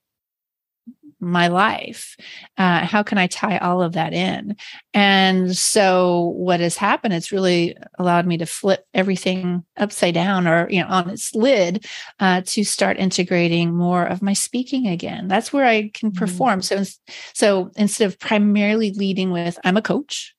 my 1.21 1.47
life. 1.47 2.17
Uh, 2.57 2.85
how 2.85 3.03
can 3.03 3.17
i 3.17 3.27
tie 3.27 3.57
all 3.59 3.81
of 3.81 3.93
that 3.93 4.13
in? 4.13 4.55
And 4.93 5.55
so 5.55 6.33
what 6.35 6.59
has 6.59 6.77
happened 6.77 7.13
it's 7.13 7.31
really 7.31 7.77
allowed 7.99 8.25
me 8.25 8.37
to 8.37 8.45
flip 8.45 8.85
everything 8.93 9.63
upside 9.77 10.13
down 10.13 10.47
or 10.47 10.69
you 10.69 10.81
know 10.81 10.87
on 10.87 11.09
its 11.09 11.33
lid 11.35 11.85
uh, 12.19 12.41
to 12.45 12.63
start 12.63 12.97
integrating 12.97 13.73
more 13.73 14.05
of 14.05 14.21
my 14.21 14.33
speaking 14.33 14.87
again. 14.87 15.27
That's 15.27 15.53
where 15.53 15.65
i 15.65 15.89
can 15.93 16.11
mm-hmm. 16.11 16.17
perform. 16.17 16.59
Mm-hmm. 16.59 16.83
so 16.83 17.13
so 17.33 17.71
instead 17.75 18.05
of 18.05 18.19
primarily 18.19 18.91
leading 18.91 19.31
with 19.31 19.59
i'm 19.63 19.77
a 19.77 19.81
coach 19.81 20.35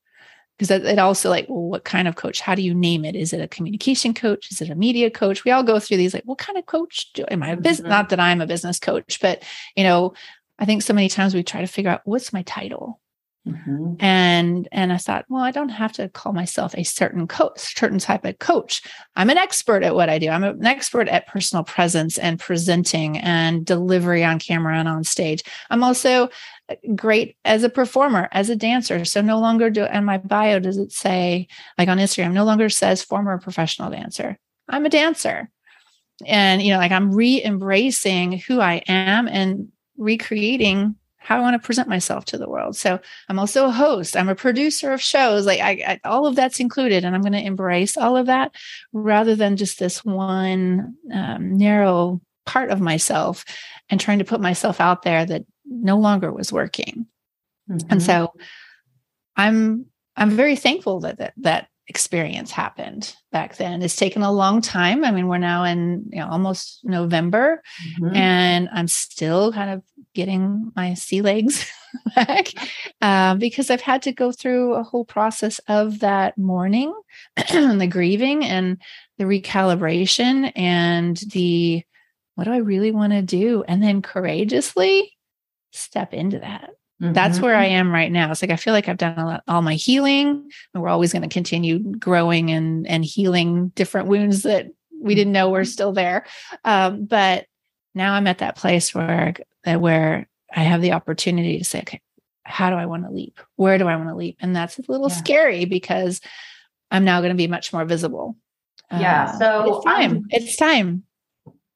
because 0.58 0.70
it 0.84 0.98
also 0.98 1.28
like 1.28 1.46
well 1.48 1.62
what 1.62 1.84
kind 1.84 2.06
of 2.06 2.16
coach? 2.16 2.40
How 2.40 2.54
do 2.54 2.62
you 2.62 2.74
name 2.74 3.04
it? 3.04 3.16
Is 3.16 3.32
it 3.32 3.40
a 3.40 3.48
communication 3.48 4.14
coach? 4.14 4.50
Is 4.50 4.60
it 4.60 4.70
a 4.70 4.74
media 4.74 5.10
coach? 5.10 5.44
We 5.44 5.50
all 5.50 5.62
go 5.62 5.78
through 5.80 5.96
these 5.96 6.14
like 6.14 6.24
what 6.24 6.38
kind 6.38 6.58
of 6.58 6.66
coach 6.66 7.12
do, 7.14 7.24
am 7.30 7.42
i 7.42 7.50
a 7.50 7.56
business 7.56 7.80
mm-hmm. 7.80 7.90
not 7.90 8.10
that 8.10 8.20
i'm 8.20 8.40
a 8.40 8.46
business 8.46 8.78
coach 8.78 9.18
but 9.20 9.42
you 9.76 9.84
know 9.84 10.14
I 10.62 10.64
think 10.64 10.82
so 10.82 10.94
many 10.94 11.08
times 11.08 11.34
we 11.34 11.42
try 11.42 11.60
to 11.60 11.66
figure 11.66 11.90
out 11.90 12.02
what's 12.04 12.32
my 12.32 12.42
title? 12.42 13.00
Mm-hmm. 13.48 13.94
And 13.98 14.68
and 14.70 14.92
I 14.92 14.96
thought, 14.96 15.24
well, 15.28 15.42
I 15.42 15.50
don't 15.50 15.70
have 15.70 15.92
to 15.94 16.08
call 16.08 16.32
myself 16.32 16.72
a 16.76 16.84
certain 16.84 17.26
coach, 17.26 17.76
certain 17.76 17.98
type 17.98 18.24
of 18.24 18.38
coach. 18.38 18.80
I'm 19.16 19.28
an 19.28 19.38
expert 19.38 19.82
at 19.82 19.96
what 19.96 20.08
I 20.08 20.20
do. 20.20 20.28
I'm 20.28 20.44
an 20.44 20.64
expert 20.64 21.08
at 21.08 21.26
personal 21.26 21.64
presence 21.64 22.16
and 22.16 22.38
presenting 22.38 23.18
and 23.18 23.66
delivery 23.66 24.22
on 24.22 24.38
camera 24.38 24.78
and 24.78 24.86
on 24.86 25.02
stage. 25.02 25.42
I'm 25.70 25.82
also 25.82 26.28
uh, 26.68 26.76
great 26.94 27.36
as 27.44 27.64
a 27.64 27.68
performer, 27.68 28.28
as 28.30 28.48
a 28.48 28.54
dancer. 28.54 29.04
So 29.04 29.20
no 29.20 29.40
longer 29.40 29.68
do 29.68 29.82
and 29.82 30.06
my 30.06 30.18
bio 30.18 30.60
does 30.60 30.78
it 30.78 30.92
say 30.92 31.48
like 31.76 31.88
on 31.88 31.98
Instagram, 31.98 32.34
no 32.34 32.44
longer 32.44 32.68
says 32.68 33.02
former 33.02 33.36
professional 33.38 33.90
dancer. 33.90 34.38
I'm 34.68 34.86
a 34.86 34.90
dancer. 34.90 35.50
And 36.24 36.62
you 36.62 36.72
know, 36.72 36.78
like 36.78 36.92
I'm 36.92 37.12
re-embracing 37.12 38.38
who 38.38 38.60
I 38.60 38.84
am 38.86 39.26
and 39.26 39.71
recreating 39.96 40.96
how 41.18 41.38
I 41.38 41.40
want 41.40 41.60
to 41.60 41.64
present 41.64 41.88
myself 41.88 42.24
to 42.26 42.38
the 42.38 42.48
world. 42.48 42.76
So 42.76 42.98
I'm 43.28 43.38
also 43.38 43.66
a 43.66 43.70
host. 43.70 44.16
I'm 44.16 44.28
a 44.28 44.34
producer 44.34 44.92
of 44.92 45.00
shows. 45.00 45.46
Like 45.46 45.60
I, 45.60 45.70
I 45.86 46.00
all 46.04 46.26
of 46.26 46.34
that's 46.34 46.60
included, 46.60 47.04
and 47.04 47.14
I'm 47.14 47.22
going 47.22 47.32
to 47.32 47.44
embrace 47.44 47.96
all 47.96 48.16
of 48.16 48.26
that 48.26 48.54
rather 48.92 49.36
than 49.36 49.56
just 49.56 49.78
this 49.78 50.04
one 50.04 50.94
um, 51.12 51.56
narrow 51.56 52.20
part 52.44 52.70
of 52.70 52.80
myself 52.80 53.44
and 53.88 54.00
trying 54.00 54.18
to 54.18 54.24
put 54.24 54.40
myself 54.40 54.80
out 54.80 55.02
there 55.02 55.24
that 55.24 55.44
no 55.64 55.96
longer 55.96 56.32
was 56.32 56.52
working. 56.52 57.06
Mm-hmm. 57.70 57.86
And 57.90 58.02
so 58.02 58.32
I'm 59.36 59.86
I'm 60.16 60.30
very 60.30 60.56
thankful 60.56 61.00
that 61.00 61.18
that 61.18 61.34
that 61.38 61.68
experience 61.92 62.50
happened 62.50 63.14
back 63.32 63.56
then. 63.58 63.82
It's 63.82 63.96
taken 63.96 64.22
a 64.22 64.32
long 64.32 64.62
time. 64.62 65.04
I 65.04 65.10
mean, 65.10 65.28
we're 65.28 65.36
now 65.36 65.64
in 65.64 66.06
you 66.10 66.20
know, 66.20 66.28
almost 66.28 66.80
November, 66.84 67.62
mm-hmm. 68.00 68.16
and 68.16 68.70
I'm 68.72 68.88
still 68.88 69.52
kind 69.52 69.68
of 69.68 69.82
getting 70.14 70.72
my 70.74 70.94
sea 70.94 71.20
legs 71.20 71.70
back 72.14 72.48
uh, 73.02 73.34
because 73.34 73.70
I've 73.70 73.82
had 73.82 74.00
to 74.02 74.12
go 74.12 74.32
through 74.32 74.72
a 74.72 74.82
whole 74.82 75.04
process 75.04 75.60
of 75.68 75.98
that 75.98 76.38
mourning, 76.38 76.94
the 77.36 77.88
grieving, 77.90 78.42
and 78.42 78.80
the 79.18 79.24
recalibration, 79.24 80.50
and 80.56 81.18
the 81.32 81.82
what 82.36 82.44
do 82.44 82.52
I 82.52 82.58
really 82.58 82.90
want 82.90 83.12
to 83.12 83.20
do, 83.20 83.64
and 83.68 83.82
then 83.82 84.00
courageously 84.00 85.12
step 85.72 86.14
into 86.14 86.38
that. 86.38 86.70
Mm-hmm. 87.02 87.14
That's 87.14 87.40
where 87.40 87.56
I 87.56 87.64
am 87.66 87.90
right 87.90 88.12
now. 88.12 88.30
It's 88.30 88.42
like 88.42 88.52
I 88.52 88.56
feel 88.56 88.72
like 88.72 88.88
I've 88.88 88.96
done 88.96 89.16
lot, 89.16 89.42
all 89.48 89.60
my 89.60 89.74
healing, 89.74 90.48
and 90.72 90.82
we're 90.82 90.88
always 90.88 91.12
going 91.12 91.22
to 91.22 91.28
continue 91.28 91.80
growing 91.80 92.50
and 92.50 92.86
and 92.86 93.04
healing 93.04 93.68
different 93.70 94.06
wounds 94.06 94.42
that 94.42 94.68
we 95.00 95.16
didn't 95.16 95.32
know 95.32 95.50
were 95.50 95.62
mm-hmm. 95.62 95.66
still 95.66 95.92
there. 95.92 96.26
Um, 96.64 97.06
but 97.06 97.46
now 97.94 98.14
I'm 98.14 98.28
at 98.28 98.38
that 98.38 98.56
place 98.56 98.94
where 98.94 99.34
where 99.64 100.28
I 100.54 100.60
have 100.60 100.80
the 100.80 100.92
opportunity 100.92 101.58
to 101.58 101.64
say, 101.64 101.80
okay, 101.80 102.00
how 102.44 102.70
do 102.70 102.76
I 102.76 102.86
want 102.86 103.04
to 103.04 103.10
leap? 103.10 103.40
Where 103.56 103.78
do 103.78 103.88
I 103.88 103.96
want 103.96 104.08
to 104.08 104.14
leap? 104.14 104.36
And 104.40 104.54
that's 104.54 104.78
a 104.78 104.84
little 104.86 105.08
yeah. 105.08 105.16
scary 105.16 105.64
because 105.64 106.20
I'm 106.92 107.04
now 107.04 107.20
going 107.20 107.32
to 107.32 107.36
be 107.36 107.48
much 107.48 107.72
more 107.72 107.84
visible. 107.84 108.36
Yeah. 108.92 109.24
Uh, 109.24 109.38
so 109.38 109.76
it's 109.76 109.84
time. 109.84 110.10
I'm, 110.10 110.26
it's 110.30 110.56
time. 110.56 111.02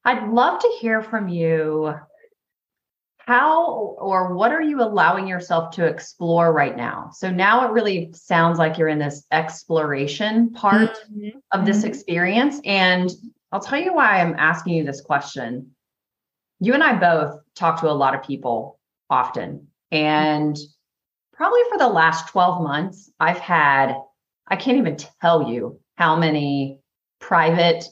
I'd 0.05 0.29
love 0.29 0.61
to 0.61 0.77
hear 0.81 1.03
from 1.03 1.29
you 1.29 1.95
how 3.27 3.97
or 3.99 4.35
what 4.35 4.53
are 4.53 4.63
you 4.63 4.81
allowing 4.81 5.27
yourself 5.27 5.75
to 5.75 5.85
explore 5.85 6.53
right 6.53 6.77
now? 6.77 7.11
So 7.13 7.29
now 7.29 7.67
it 7.67 7.73
really 7.73 8.11
sounds 8.15 8.59
like 8.59 8.79
you're 8.79 8.89
in 8.89 9.01
this 9.01 9.27
exploration 9.33 10.53
part 10.53 10.97
mm-hmm. 11.13 11.39
of 11.51 11.67
this 11.67 11.79
mm-hmm. 11.79 11.89
experience. 11.89 12.61
And 12.65 13.11
I'll 13.51 13.61
tell 13.61 13.81
you 13.81 13.93
why 13.93 14.21
I'm 14.21 14.37
asking 14.39 14.75
you 14.75 14.85
this 14.85 15.01
question. 15.01 15.73
You 16.61 16.75
and 16.75 16.85
I 16.85 16.95
both 16.99 17.41
talk 17.57 17.81
to 17.81 17.91
a 17.91 17.93
lot 17.93 18.15
of 18.15 18.23
people 18.23 18.79
often. 19.11 19.67
And 19.91 20.57
probably 21.33 21.63
for 21.69 21.79
the 21.79 21.89
last 21.89 22.29
12 22.29 22.63
months, 22.63 23.11
I've 23.19 23.41
had, 23.41 23.97
I 24.47 24.55
can't 24.55 24.79
even 24.79 24.97
tell 25.21 25.51
you 25.51 25.81
how 25.97 26.15
many 26.15 26.79
private 27.19 27.85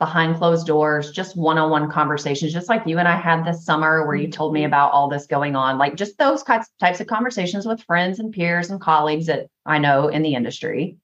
behind 0.00 0.36
closed 0.36 0.66
doors, 0.66 1.12
just 1.12 1.36
one 1.36 1.58
on 1.58 1.70
one 1.70 1.90
conversations, 1.90 2.54
just 2.54 2.70
like 2.70 2.86
you 2.86 2.98
and 2.98 3.06
I 3.06 3.20
had 3.20 3.44
this 3.44 3.64
summer 3.64 4.06
where 4.06 4.16
you 4.16 4.28
told 4.28 4.52
me 4.54 4.60
mm-hmm. 4.60 4.68
about 4.68 4.92
all 4.92 5.08
this 5.08 5.26
going 5.26 5.54
on, 5.54 5.78
like 5.78 5.94
just 5.94 6.18
those 6.18 6.42
types 6.42 7.00
of 7.00 7.06
conversations 7.06 7.66
with 7.66 7.84
friends 7.84 8.18
and 8.18 8.32
peers 8.32 8.70
and 8.70 8.80
colleagues 8.80 9.26
that 9.26 9.48
I 9.64 9.78
know 9.78 10.08
in 10.08 10.22
the 10.22 10.34
industry. 10.34 10.96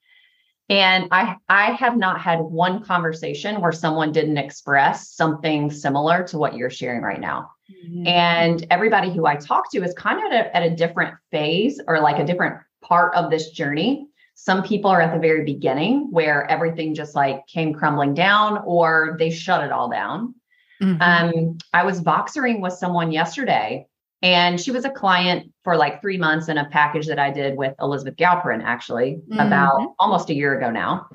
And 0.69 1.09
I, 1.13 1.37
I 1.49 1.73
have 1.73 1.97
not 1.97 2.21
had 2.21 2.41
one 2.41 2.83
conversation 2.83 3.61
where 3.61 3.71
someone 3.71 4.13
didn't 4.13 4.39
express 4.39 5.11
something 5.11 5.71
similar 5.71 6.27
to 6.29 6.39
what 6.39 6.57
you're 6.57 6.71
sharing 6.71 7.03
right 7.03 7.21
now. 7.21 7.51
Mm-hmm. 7.71 8.07
And 8.07 8.67
everybody 8.71 9.13
who 9.13 9.27
I 9.27 9.37
talk 9.37 9.71
to 9.73 9.85
is 9.85 9.93
kind 9.95 10.27
of 10.27 10.33
at 10.33 10.47
a, 10.47 10.57
at 10.57 10.63
a 10.63 10.75
different 10.75 11.15
phase 11.31 11.81
or 11.87 12.01
like 12.01 12.19
a 12.19 12.25
different 12.25 12.57
part 12.83 13.15
of 13.15 13.31
this 13.31 13.51
journey. 13.51 14.09
Some 14.37 14.63
people 14.63 14.91
are 14.91 15.01
at 15.01 15.13
the 15.13 15.19
very 15.19 15.45
beginning 15.45 16.09
where 16.13 16.49
everything 16.49 16.95
just 16.95 17.15
like 17.15 17.47
came 17.47 17.73
crumbling 17.73 18.15
down 18.15 18.63
or 18.65 19.17
they 19.19 19.31
shut 19.31 19.65
it 19.65 19.73
all 19.73 19.89
down. 19.89 20.35
Mm-hmm. 20.81 21.01
Um, 21.01 21.59
I 21.73 21.85
was 21.85 22.03
Voxering 22.03 22.61
with 22.61 22.75
someone 22.75 23.11
yesterday 23.11 23.87
and 24.23 24.61
she 24.61 24.71
was 24.71 24.85
a 24.85 24.91
client 24.91 25.53
for 25.65 25.77
like 25.77 26.01
three 26.01 26.19
months 26.19 26.49
in 26.49 26.59
a 26.59 26.67
package 26.67 27.07
that 27.07 27.19
I 27.19 27.31
did 27.31 27.57
with 27.57 27.75
Elizabeth 27.81 28.17
Galperin, 28.17 28.63
actually, 28.63 29.21
mm-hmm. 29.29 29.41
about 29.41 29.95
almost 29.99 30.31
a 30.31 30.35
year 30.35 30.57
ago 30.57 30.71
now. 30.71 31.09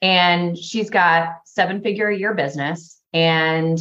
And 0.00 0.56
she's 0.56 0.90
got 0.90 1.28
seven 1.44 1.82
figure 1.82 2.08
a 2.08 2.16
year 2.16 2.34
business. 2.34 3.00
And 3.12 3.78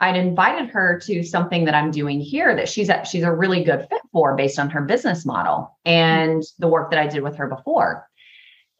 I'd 0.00 0.16
invited 0.16 0.70
her 0.70 0.98
to 1.00 1.22
something 1.22 1.66
that 1.66 1.74
I'm 1.74 1.90
doing 1.90 2.20
here 2.20 2.56
that 2.56 2.68
she's 2.68 2.88
at, 2.88 3.06
she's 3.06 3.22
a 3.22 3.32
really 3.32 3.62
good 3.62 3.86
fit 3.90 4.00
for 4.12 4.34
based 4.34 4.58
on 4.58 4.70
her 4.70 4.80
business 4.80 5.26
model 5.26 5.78
and 5.84 6.42
the 6.58 6.68
work 6.68 6.90
that 6.90 6.98
I 6.98 7.06
did 7.06 7.22
with 7.22 7.36
her 7.36 7.46
before. 7.46 8.08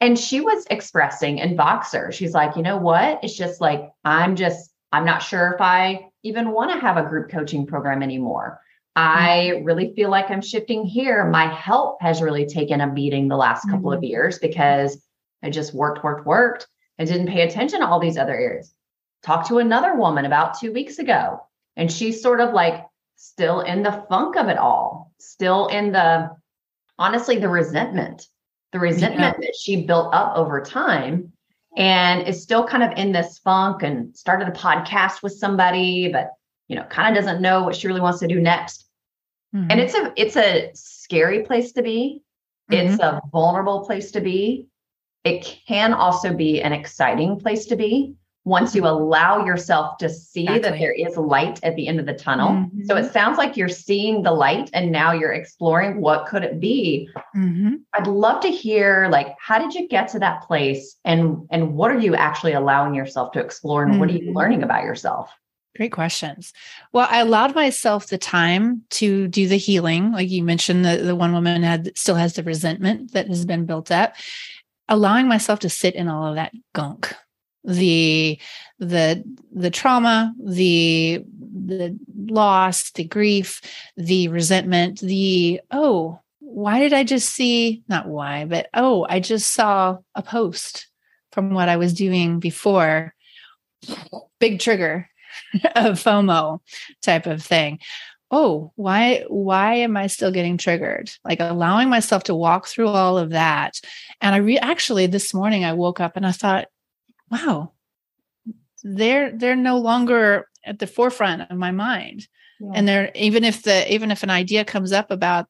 And 0.01 0.19
she 0.19 0.41
was 0.41 0.67
expressing 0.71 1.39
in 1.39 1.57
Voxer, 1.57 2.13
she's 2.13 2.33
like, 2.33 2.57
you 2.57 2.63
know 2.63 2.79
what? 2.79 3.21
It's 3.23 3.37
just 3.37 3.61
like, 3.61 3.91
I'm 4.05 4.35
just, 4.35 4.73
I'm 4.93 5.05
not 5.05 5.23
sure 5.23 5.53
if 5.53 5.61
I 5.61 6.09
even 6.23 6.53
want 6.53 6.73
to 6.73 6.81
have 6.81 6.97
a 6.97 7.09
group 7.09 7.31
coaching 7.31 7.67
program 7.67 8.03
anymore. 8.03 8.61
I 8.97 9.53
mm-hmm. 9.55 9.65
really 9.65 9.93
feel 9.95 10.11
like 10.11 10.31
I'm 10.31 10.41
shifting 10.41 10.85
here. 10.85 11.25
My 11.27 11.47
health 11.47 11.99
has 12.01 12.23
really 12.23 12.47
taken 12.47 12.81
a 12.81 12.93
beating 12.93 13.29
the 13.29 13.37
last 13.37 13.65
couple 13.65 13.91
mm-hmm. 13.91 13.99
of 13.99 14.05
years 14.05 14.39
because 14.39 15.01
I 15.43 15.51
just 15.51 15.75
worked, 15.75 16.03
worked, 16.03 16.27
worked 16.27 16.67
and 16.99 17.09
didn't 17.09 17.29
pay 17.29 17.43
attention 17.43 17.81
to 17.81 17.87
all 17.87 18.01
these 18.01 18.19
other 18.19 18.35
areas. 18.35 18.75
Talked 19.23 19.49
to 19.49 19.59
another 19.59 19.95
woman 19.95 20.25
about 20.25 20.59
two 20.59 20.73
weeks 20.73 20.99
ago, 20.99 21.41
and 21.77 21.93
she's 21.93 22.23
sort 22.23 22.41
of 22.41 22.55
like 22.55 22.87
still 23.17 23.61
in 23.61 23.83
the 23.83 24.05
funk 24.09 24.37
of 24.37 24.49
it 24.49 24.57
all, 24.57 25.13
still 25.19 25.67
in 25.69 25.93
the 25.93 26.31
honestly, 26.99 27.39
the 27.39 27.49
resentment 27.49 28.27
the 28.73 28.79
resentment 28.79 29.37
yeah. 29.39 29.47
that 29.47 29.57
she 29.57 29.85
built 29.85 30.15
up 30.15 30.37
over 30.37 30.61
time 30.61 31.33
and 31.77 32.27
is 32.27 32.43
still 32.43 32.67
kind 32.67 32.83
of 32.83 32.97
in 32.99 33.13
this 33.13 33.39
funk 33.39 33.83
and 33.83 34.17
started 34.17 34.49
a 34.49 34.53
podcast 34.53 35.23
with 35.23 35.33
somebody 35.33 36.11
but 36.13 36.31
you 36.69 36.77
know 36.77 36.85
kind 36.85 37.17
of 37.17 37.23
doesn't 37.23 37.43
know 37.43 37.63
what 37.63 37.77
she 37.77 37.87
really 37.87 38.01
wants 38.01 38.21
to 38.21 38.27
do 38.27 38.41
next 38.41 38.89
mm-hmm. 39.55 39.71
and 39.71 39.81
it's 39.81 39.95
a 39.95 40.13
it's 40.17 40.37
a 40.37 40.71
scary 40.75 41.43
place 41.43 41.73
to 41.73 41.83
be 41.83 42.23
mm-hmm. 42.71 42.93
it's 42.93 43.01
a 43.01 43.21
vulnerable 43.31 43.85
place 43.85 44.11
to 44.13 44.21
be 44.21 44.67
it 45.25 45.59
can 45.67 45.93
also 45.93 46.33
be 46.33 46.63
an 46.63 46.73
exciting 46.73 47.39
place 47.39 47.67
to 47.67 47.77
be 47.77 48.15
once 48.45 48.75
you 48.75 48.87
allow 48.87 49.45
yourself 49.45 49.99
to 49.99 50.09
see 50.09 50.45
exactly. 50.45 50.63
that 50.63 50.79
there 50.79 50.93
is 50.93 51.17
light 51.17 51.61
at 51.63 51.77
the 51.77 51.87
end 51.87 52.01
of 52.01 52.07
the 52.07 52.15
tunnel. 52.15 52.51
Mm-hmm. 52.51 52.85
So 52.85 52.97
it 52.97 53.13
sounds 53.13 53.37
like 53.37 53.57
you're 53.57 53.69
seeing 53.69 54.23
the 54.23 54.33
light 54.33 54.71
and 54.73 54.91
now 54.91 55.13
you're 55.13 55.33
exploring 55.33 56.01
what 56.01 56.27
could 56.27 56.43
it 56.43 56.59
be. 56.59 57.09
Mm-hmm. 57.37 57.75
I'd 57.93 58.07
love 58.07 58.41
to 58.43 58.49
hear 58.49 59.09
like 59.11 59.37
how 59.39 59.59
did 59.59 59.75
you 59.75 59.89
get 59.89 60.09
to 60.09 60.19
that 60.21 60.43
place 60.43 60.97
and 61.05 61.47
and 61.51 61.75
what 61.75 61.91
are 61.91 61.99
you 61.99 62.15
actually 62.15 62.53
allowing 62.53 62.95
yourself 62.95 63.33
to 63.33 63.41
explore 63.41 63.83
and 63.83 63.93
mm-hmm. 63.93 64.01
what 64.01 64.09
are 64.09 64.13
you 64.13 64.21
mm-hmm. 64.21 64.37
learning 64.37 64.63
about 64.63 64.85
yourself? 64.85 65.31
Great 65.77 65.93
questions. 65.93 66.53
Well, 66.93 67.07
I 67.11 67.21
allowed 67.21 67.55
myself 67.55 68.09
the 68.09 68.19
time 68.19 68.83
to 68.91 69.29
do 69.29 69.47
the 69.47 69.57
healing. 69.57 70.13
Like 70.13 70.29
you 70.29 70.43
mentioned, 70.43 70.85
the, 70.85 70.97
the 70.97 71.15
one 71.15 71.33
woman 71.33 71.63
had 71.63 71.97
still 71.97 72.17
has 72.17 72.35
the 72.35 72.43
resentment 72.43 73.13
that 73.13 73.29
has 73.29 73.45
been 73.45 73.67
built 73.67 73.91
up. 73.91 74.15
Allowing 74.89 75.29
myself 75.29 75.61
to 75.61 75.71
sit 75.71 75.95
in 75.95 76.09
all 76.09 76.27
of 76.27 76.35
that 76.35 76.53
gunk 76.75 77.15
the 77.65 78.39
the 78.79 79.23
the 79.53 79.71
trauma 79.71 80.35
the 80.43 81.25
the 81.67 81.99
loss 82.27 82.91
the 82.93 83.05
grief 83.05 83.61
the 83.97 84.29
resentment 84.29 85.01
the 85.01 85.61
oh 85.71 86.19
why 86.39 86.81
did 86.81 86.93
i 86.93 87.05
just 87.05 87.29
see 87.29 87.83
not 87.87 88.09
why 88.09 88.45
but 88.47 88.69
oh 88.75 89.07
i 89.11 89.21
just 89.21 89.53
saw 89.53 89.99
a 90.15 90.23
post 90.23 90.91
from 91.33 91.55
what 91.55 91.69
i 91.69 91.77
was 91.77 91.95
doing 91.95 92.41
before. 92.41 93.15
Big 94.39 94.61
trigger 94.61 95.09
of 95.77 96.03
fomo 96.03 96.61
type 97.03 97.27
of 97.27 97.43
thing. 97.43 97.79
Oh 98.31 98.73
why 98.77 99.25
why 99.29 99.77
am 99.77 99.97
i 99.97 100.07
still 100.07 100.31
getting 100.31 100.57
triggered? 100.57 101.11
Like 101.25 101.41
allowing 101.41 101.89
myself 101.89 102.25
to 102.25 102.35
walk 102.35 102.67
through 102.67 102.89
all 102.89 103.19
of 103.19 103.31
that. 103.31 103.81
And 104.21 104.35
i 104.35 104.39
re- 104.39 104.59
actually 104.59 105.07
this 105.07 105.33
morning 105.33 105.65
i 105.65 105.73
woke 105.73 106.01
up 106.01 106.17
and 106.17 106.27
i 106.27 106.33
thought 106.33 106.69
wow, 107.31 107.73
they're 108.83 109.37
they're 109.37 109.57
no 109.57 109.79
longer 109.79 110.49
at 110.65 110.79
the 110.79 110.87
forefront 110.87 111.51
of 111.51 111.57
my 111.57 111.71
mind. 111.71 112.27
Yeah. 112.61 112.73
And 112.75 112.89
they're 112.89 113.11
even 113.15 113.45
if 113.45 113.63
the 113.63 113.93
even 113.93 114.11
if 114.11 114.23
an 114.23 114.31
idea 114.31 114.65
comes 114.65 114.93
up 114.93 115.11
about 115.11 115.47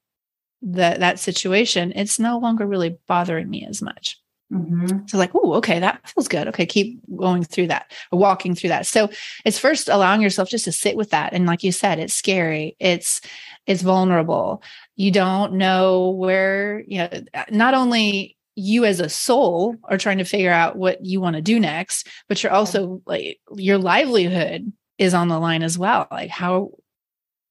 that 0.62 1.00
that 1.00 1.18
situation, 1.18 1.92
it's 1.96 2.18
no 2.18 2.38
longer 2.38 2.66
really 2.66 2.98
bothering 3.06 3.48
me 3.48 3.66
as 3.66 3.82
much. 3.82 4.20
Mm-hmm. 4.52 5.06
So 5.06 5.16
like, 5.16 5.30
oh, 5.34 5.54
okay, 5.54 5.78
that 5.78 6.08
feels 6.08 6.26
good. 6.26 6.48
Okay, 6.48 6.66
keep 6.66 7.00
going 7.16 7.44
through 7.44 7.68
that 7.68 7.92
or 8.10 8.18
walking 8.18 8.54
through 8.54 8.70
that. 8.70 8.84
So 8.86 9.08
it's 9.44 9.60
first 9.60 9.88
allowing 9.88 10.22
yourself 10.22 10.48
just 10.48 10.64
to 10.64 10.72
sit 10.72 10.96
with 10.96 11.10
that. 11.10 11.32
And 11.32 11.46
like 11.46 11.62
you 11.62 11.70
said, 11.70 12.00
it's 12.00 12.14
scary. 12.14 12.76
It's 12.80 13.20
it's 13.66 13.82
vulnerable. 13.82 14.62
You 14.96 15.12
don't 15.12 15.54
know 15.54 16.10
where, 16.10 16.82
you 16.86 16.98
know, 16.98 17.10
not 17.50 17.74
only 17.74 18.36
you 18.54 18.84
as 18.84 19.00
a 19.00 19.08
soul 19.08 19.76
are 19.84 19.98
trying 19.98 20.18
to 20.18 20.24
figure 20.24 20.52
out 20.52 20.76
what 20.76 21.04
you 21.04 21.20
want 21.20 21.36
to 21.36 21.42
do 21.42 21.60
next, 21.60 22.08
but 22.28 22.42
you're 22.42 22.52
also 22.52 23.02
like 23.06 23.40
your 23.54 23.78
livelihood 23.78 24.72
is 24.98 25.14
on 25.14 25.28
the 25.28 25.38
line 25.38 25.62
as 25.62 25.78
well. 25.78 26.06
Like 26.10 26.30
how 26.30 26.72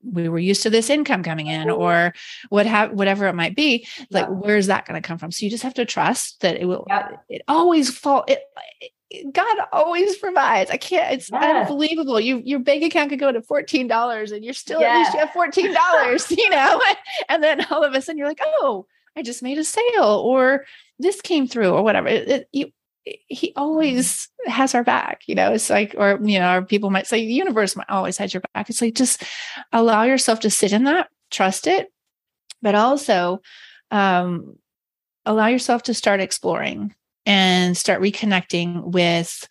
we 0.03 0.29
were 0.29 0.39
used 0.39 0.63
to 0.63 0.69
this 0.69 0.89
income 0.89 1.23
coming 1.23 1.47
in 1.47 1.69
or 1.69 2.13
what 2.49 2.65
have 2.65 2.91
whatever 2.91 3.27
it 3.27 3.35
might 3.35 3.55
be 3.55 3.85
like 4.11 4.27
yeah. 4.27 4.31
where's 4.31 4.67
that 4.67 4.85
going 4.85 5.01
to 5.01 5.05
come 5.05 5.17
from? 5.17 5.31
So 5.31 5.45
you 5.45 5.49
just 5.49 5.63
have 5.63 5.73
to 5.75 5.85
trust 5.85 6.41
that 6.41 6.57
it 6.57 6.65
will 6.65 6.85
yeah. 6.87 7.17
it 7.27 7.41
always 7.47 7.89
fall 7.89 8.23
it, 8.27 8.39
it, 9.09 9.33
god 9.33 9.57
always 9.71 10.15
provides. 10.17 10.71
I 10.71 10.77
can't 10.77 11.13
it's 11.13 11.31
unbelievable. 11.31 12.19
You 12.19 12.41
your 12.45 12.59
bank 12.59 12.83
account 12.83 13.09
could 13.09 13.19
go 13.19 13.31
to 13.31 13.41
$14 13.41 14.31
and 14.31 14.43
you're 14.45 14.53
still 14.53 14.81
at 14.81 14.97
least 14.99 15.13
you 15.13 15.19
have 15.19 15.29
$14 15.29 16.29
you 16.37 16.49
know? 16.49 16.81
And 17.27 17.43
then 17.43 17.65
all 17.69 17.83
of 17.83 17.93
a 17.93 18.01
sudden 18.01 18.17
you're 18.17 18.27
like 18.27 18.41
oh 18.61 18.85
i 19.17 19.23
just 19.23 19.41
made 19.41 19.57
a 19.57 19.63
sale 19.63 20.21
or 20.23 20.65
this 20.99 21.21
came 21.21 21.47
through 21.47 21.71
or 21.71 21.83
whatever. 21.83 22.07
It, 22.07 22.47
you 22.51 22.71
he 23.05 23.53
always 23.55 24.29
has 24.45 24.75
our 24.75 24.83
back 24.83 25.21
you 25.25 25.33
know? 25.33 25.53
It's 25.53 25.69
like 25.69 25.95
or 25.97 26.19
you 26.21 26.39
know 26.39 26.57
or 26.57 26.61
people 26.61 26.91
might 26.91 27.07
say 27.07 27.25
the 27.25 27.33
universe 27.33 27.75
might 27.75 27.89
always 27.89 28.17
has 28.17 28.33
your 28.33 28.43
back. 28.53 28.69
It's 28.69 28.81
like 28.81 28.95
just 28.95 29.23
allow 29.71 30.03
yourself 30.03 30.41
to 30.41 30.49
sit 30.49 30.73
in 30.73 30.83
that 30.83 31.09
trust 31.31 31.67
it 31.67 31.91
but 32.61 32.75
also 32.75 33.41
um, 33.91 34.57
allow 35.25 35.47
yourself 35.47 35.83
to 35.83 35.93
start 35.93 36.19
exploring 36.19 36.93
and 37.25 37.77
start 37.77 38.01
reconnecting 38.01 38.83
with 38.91 39.47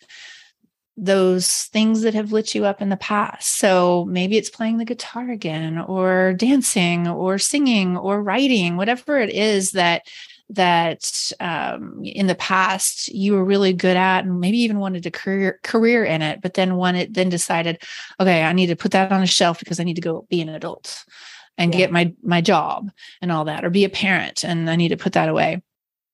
those 0.97 1.63
things 1.65 2.01
that 2.01 2.13
have 2.13 2.33
lit 2.33 2.53
you 2.53 2.65
up 2.65 2.81
in 2.81 2.89
the 2.89 2.97
past. 2.97 3.57
So 3.57 4.05
maybe 4.09 4.37
it's 4.37 4.49
playing 4.49 4.77
the 4.77 4.85
guitar 4.85 5.29
again, 5.29 5.79
or 5.79 6.33
dancing, 6.33 7.07
or 7.07 7.37
singing, 7.37 7.95
or 7.95 8.21
writing, 8.21 8.75
whatever 8.75 9.17
it 9.17 9.29
is 9.29 9.71
that 9.71 10.05
that 10.49 11.31
um, 11.39 12.01
in 12.03 12.27
the 12.27 12.35
past 12.35 13.07
you 13.09 13.33
were 13.33 13.45
really 13.45 13.73
good 13.73 13.97
at 13.97 14.25
and 14.25 14.39
maybe 14.39 14.57
even 14.57 14.79
wanted 14.79 15.05
a 15.05 15.11
career 15.11 15.59
career 15.63 16.03
in 16.03 16.21
it 16.21 16.41
but 16.41 16.55
then 16.55 16.75
wanted 16.75 17.13
then 17.13 17.29
decided 17.29 17.81
okay 18.19 18.43
i 18.43 18.53
need 18.53 18.67
to 18.67 18.75
put 18.75 18.91
that 18.91 19.11
on 19.11 19.21
a 19.21 19.27
shelf 19.27 19.59
because 19.59 19.79
i 19.79 19.83
need 19.83 19.95
to 19.95 20.01
go 20.01 20.25
be 20.29 20.41
an 20.41 20.49
adult 20.49 21.05
and 21.57 21.73
yeah. 21.73 21.79
get 21.79 21.91
my 21.91 22.13
my 22.23 22.41
job 22.41 22.89
and 23.21 23.31
all 23.31 23.45
that 23.45 23.63
or 23.63 23.69
be 23.69 23.85
a 23.85 23.89
parent 23.89 24.43
and 24.43 24.69
i 24.69 24.75
need 24.75 24.89
to 24.89 24.97
put 24.97 25.13
that 25.13 25.29
away 25.29 25.61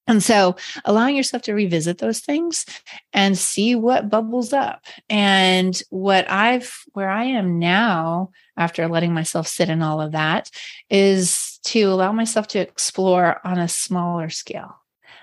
and 0.07 0.21
so 0.21 0.55
allowing 0.83 1.15
yourself 1.15 1.41
to 1.43 1.53
revisit 1.53 1.97
those 1.97 2.19
things 2.19 2.65
and 3.11 3.37
see 3.37 3.75
what 3.75 4.09
bubbles 4.09 4.53
up. 4.53 4.85
And 5.09 5.79
what 5.89 6.29
I've, 6.29 6.83
where 6.93 7.09
I 7.09 7.25
am 7.25 7.57
now, 7.57 8.29
after 8.55 8.87
letting 8.87 9.13
myself 9.13 9.47
sit 9.47 9.69
in 9.69 9.81
all 9.81 9.99
of 9.99 10.11
that, 10.11 10.51
is 10.89 11.54
to 11.65 11.83
allow 11.83 12.11
myself 12.11 12.47
to 12.49 12.59
explore 12.59 13.39
on 13.45 13.57
a 13.57 13.67
smaller 13.67 14.29
scale 14.29 14.77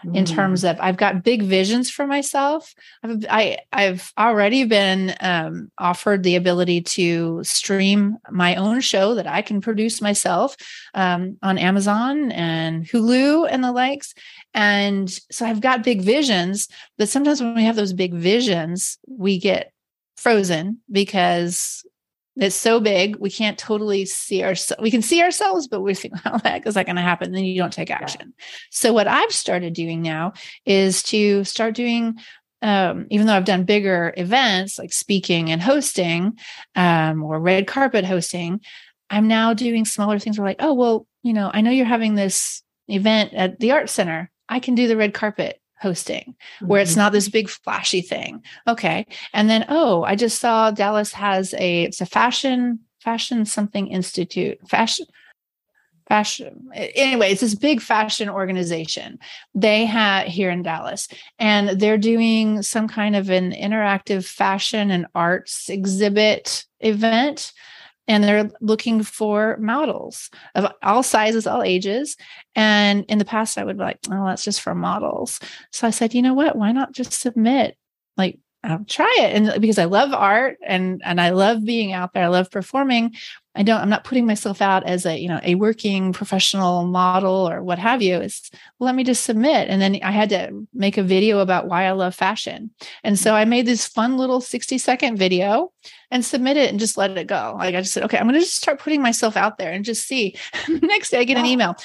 in 0.05 0.25
mm. 0.25 0.35
terms 0.35 0.65
of 0.65 0.77
I've 0.81 0.97
got 0.97 1.23
big 1.23 1.43
visions 1.43 1.91
for 1.91 2.07
myself. 2.07 2.75
I've 3.03 3.25
I, 3.31 3.59
I've 3.73 4.13
already 4.19 4.65
been 4.65 5.15
um, 5.21 5.71
offered 5.79 6.23
the 6.23 6.37
ability 6.37 6.83
to 6.83 7.43
stream 7.45 8.17
my 8.31 8.57
own 8.57 8.81
show 8.81 9.15
that 9.15 9.27
I 9.27 9.43
can 9.43 9.61
produce 9.61 10.01
myself 10.01 10.57
um, 10.95 11.39
on 11.43 11.59
Amazon 11.59 12.33
and 12.33 12.85
Hulu 12.85 13.49
and 13.51 13.63
the 13.63 13.73
likes. 13.73 14.15
And 14.55 15.11
so 15.31 15.47
I've 15.47 15.61
got 15.61 15.85
big 15.85 16.03
visions, 16.03 16.69
but 16.99 17.09
sometimes 17.09 17.41
when 17.41 17.55
we 17.55 17.65
have 17.65 17.77
those 17.77 17.93
big 17.93 18.15
visions, 18.15 18.99
we 19.07 19.39
get 19.39 19.73
frozen 20.17 20.79
because 20.91 21.85
it's 22.37 22.57
so 22.57 22.81
big 22.81 23.17
we 23.17 23.31
can't 23.31 23.59
totally 23.59 24.05
see 24.07 24.43
ourselves 24.43 24.81
we 24.83 24.91
can 24.91 25.03
see 25.03 25.23
ourselves 25.23 25.69
but 25.69 25.81
we 25.81 25.95
think 25.95 26.17
how 26.25 26.39
the 26.39 26.49
heck 26.49 26.67
is 26.67 26.75
that 26.75 26.87
going 26.87 26.97
to 26.97 27.03
happen 27.03 27.33
then 27.33 27.45
you 27.45 27.61
don't 27.61 27.73
take 27.73 27.91
action 27.91 28.33
yeah. 28.39 28.45
so 28.71 28.93
what 28.93 29.07
i've 29.07 29.33
started 29.33 29.73
doing 29.73 30.01
now 30.03 30.33
is 30.65 31.03
to 31.03 31.45
start 31.45 31.75
doing 31.75 32.17
um, 32.63 33.09
even 33.11 33.27
though 33.27 33.35
I've 33.35 33.45
done 33.45 33.65
bigger 33.65 34.15
events 34.17 34.79
like 34.79 34.93
speaking 34.93 35.51
and 35.51 35.61
hosting 35.61 36.39
um, 36.77 37.23
or 37.23 37.41
red 37.41 37.67
carpet 37.67 38.05
hosting, 38.05 38.61
I'm 39.11 39.27
now 39.27 39.53
doing 39.53 39.85
smaller 39.85 40.19
things. 40.19 40.39
Where 40.39 40.47
like, 40.47 40.59
oh 40.61 40.73
well, 40.73 41.07
you 41.23 41.33
know, 41.33 41.51
I 41.53 41.61
know 41.61 41.73
you're 41.73 41.87
having 41.87 42.15
this 42.15 42.63
event 42.89 43.35
at 43.35 43.59
the 43.59 43.73
art 43.73 43.91
center. 43.91 44.31
I 44.49 44.61
can 44.61 44.75
do 44.75 44.87
the 44.87 44.97
red 44.97 45.13
carpet 45.13 45.61
hosting 45.83 46.35
where 46.61 46.81
it's 46.81 46.93
mm-hmm. 46.93 47.01
not 47.01 47.13
this 47.13 47.29
big 47.29 47.49
flashy 47.49 48.01
thing. 48.01 48.43
Okay. 48.67 49.07
And 49.35 49.51
then, 49.51 49.65
oh, 49.69 50.05
I 50.05 50.15
just 50.17 50.41
saw 50.41 50.71
Dallas 50.71 51.13
has 51.13 51.55
a, 51.55 51.83
it's 51.85 52.01
a 52.01 52.07
fashion, 52.07 52.81
fashion 53.01 53.45
something 53.45 53.89
institute, 53.89 54.59
fashion, 54.69 55.07
fashion. 56.09 56.69
Anyway, 56.75 57.31
it's 57.31 57.41
this 57.41 57.55
big 57.55 57.81
fashion 57.81 58.29
organization 58.29 59.19
they 59.55 59.85
have 59.87 60.27
here 60.27 60.51
in 60.51 60.63
Dallas, 60.63 61.09
and 61.39 61.81
they're 61.81 61.99
doing 61.99 62.63
some 62.63 62.87
kind 62.87 63.17
of 63.17 63.31
an 63.31 63.53
interactive 63.53 64.25
fashion 64.25 64.91
and 64.91 65.07
arts 65.15 65.69
exhibit 65.69 66.65
event 66.81 67.53
and 68.09 68.25
they're 68.25 68.51
looking 68.61 69.03
for 69.03 69.57
models 69.59 70.31
of 70.55 70.73
all 70.83 71.03
sizes, 71.03 71.47
all 71.47 71.63
ages. 71.63 72.17
And 72.55 73.05
in 73.09 73.19
the 73.19 73.25
past, 73.25 73.59
I 73.59 73.65
would 73.65 73.79
be 73.79 73.85
like, 73.85 73.99
oh, 74.11 74.27
that's 74.27 74.45
just 74.45 74.61
for 74.61 74.75
models. 74.75 75.39
So 75.71 75.87
I 75.87 75.91
said, 75.91 76.15
you 76.15 76.23
know 76.23 76.35
what? 76.35 76.57
Why 76.57 76.73
not 76.73 76.93
just 76.93 77.13
submit 77.13 77.77
like 78.17 78.39
I'll 78.65 78.85
try 78.85 79.13
it. 79.19 79.35
And 79.35 79.61
because 79.61 79.79
I 79.79 79.85
love 79.85 80.13
art 80.13 80.59
and 80.65 81.03
and 81.05 81.21
I 81.21 81.31
love 81.31 81.65
being 81.65 81.93
out 81.93 82.13
there, 82.13 82.25
I 82.25 82.29
love 82.29 82.51
performing. 82.51 83.15
I 83.55 83.63
don't, 83.63 83.81
I'm 83.81 83.91
not 83.91 84.05
putting 84.05 84.25
myself 84.25 84.63
out 84.63 84.87
as 84.87 85.05
a, 85.05 85.19
you 85.19 85.29
know, 85.29 85.41
a 85.43 85.57
working 85.57 86.15
professional 86.15 86.87
model 86.87 87.47
or 87.49 87.63
what 87.63 87.79
have 87.79 88.01
you. 88.01 88.17
It's 88.17 88.51
well, 88.79 88.87
let 88.87 88.95
me 88.95 89.05
just 89.05 89.25
submit. 89.25 89.69
And 89.69 89.83
then 89.83 89.99
I 90.03 90.11
had 90.11 90.31
to 90.31 90.67
make 90.73 90.97
a 90.97 91.03
video 91.03 91.41
about 91.41 91.67
why 91.67 91.85
I 91.85 91.91
love 91.91 92.15
fashion. 92.15 92.71
And 93.05 93.19
so 93.19 93.35
I 93.35 93.45
made 93.45 93.67
this 93.67 93.87
fun 93.87 94.17
little 94.17 94.41
60 94.41 94.79
second 94.79 95.19
video 95.19 95.73
and 96.11 96.25
submit 96.25 96.57
it 96.57 96.71
and 96.71 96.81
just 96.81 96.97
let 96.97 97.17
it 97.19 97.27
go. 97.27 97.57
Like 97.59 97.75
I 97.75 97.81
just 97.81 97.93
said, 97.93 98.05
okay, 98.05 98.17
I'm 98.17 98.27
going 98.27 98.35
to 98.35 98.41
just 98.41 98.57
start 98.57 98.81
putting 98.81 99.03
myself 99.03 99.37
out 99.37 99.59
there 99.59 99.73
and 99.73 99.85
just 99.85 100.07
see. 100.07 100.37
Next 100.69 101.11
day 101.11 101.19
I 101.19 101.25
get 101.25 101.37
an 101.37 101.47
email. 101.47 101.77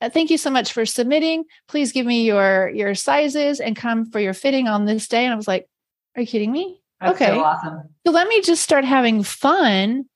Uh, 0.00 0.08
thank 0.08 0.30
you 0.30 0.38
so 0.38 0.50
much 0.50 0.72
for 0.72 0.86
submitting. 0.86 1.44
Please 1.68 1.92
give 1.92 2.06
me 2.06 2.24
your 2.24 2.70
your 2.70 2.94
sizes 2.94 3.60
and 3.60 3.76
come 3.76 4.10
for 4.10 4.20
your 4.20 4.32
fitting 4.32 4.68
on 4.68 4.86
this 4.86 5.06
day. 5.06 5.24
And 5.24 5.34
I 5.34 5.36
was 5.36 5.48
like, 5.48 5.68
are 6.16 6.22
you 6.22 6.26
kidding 6.26 6.52
me? 6.52 6.80
That's 7.00 7.14
okay. 7.14 7.34
So 7.34 7.42
awesome. 7.42 7.82
So 8.06 8.12
let 8.12 8.28
me 8.28 8.40
just 8.42 8.62
start 8.62 8.84
having 8.84 9.22
fun 9.22 10.06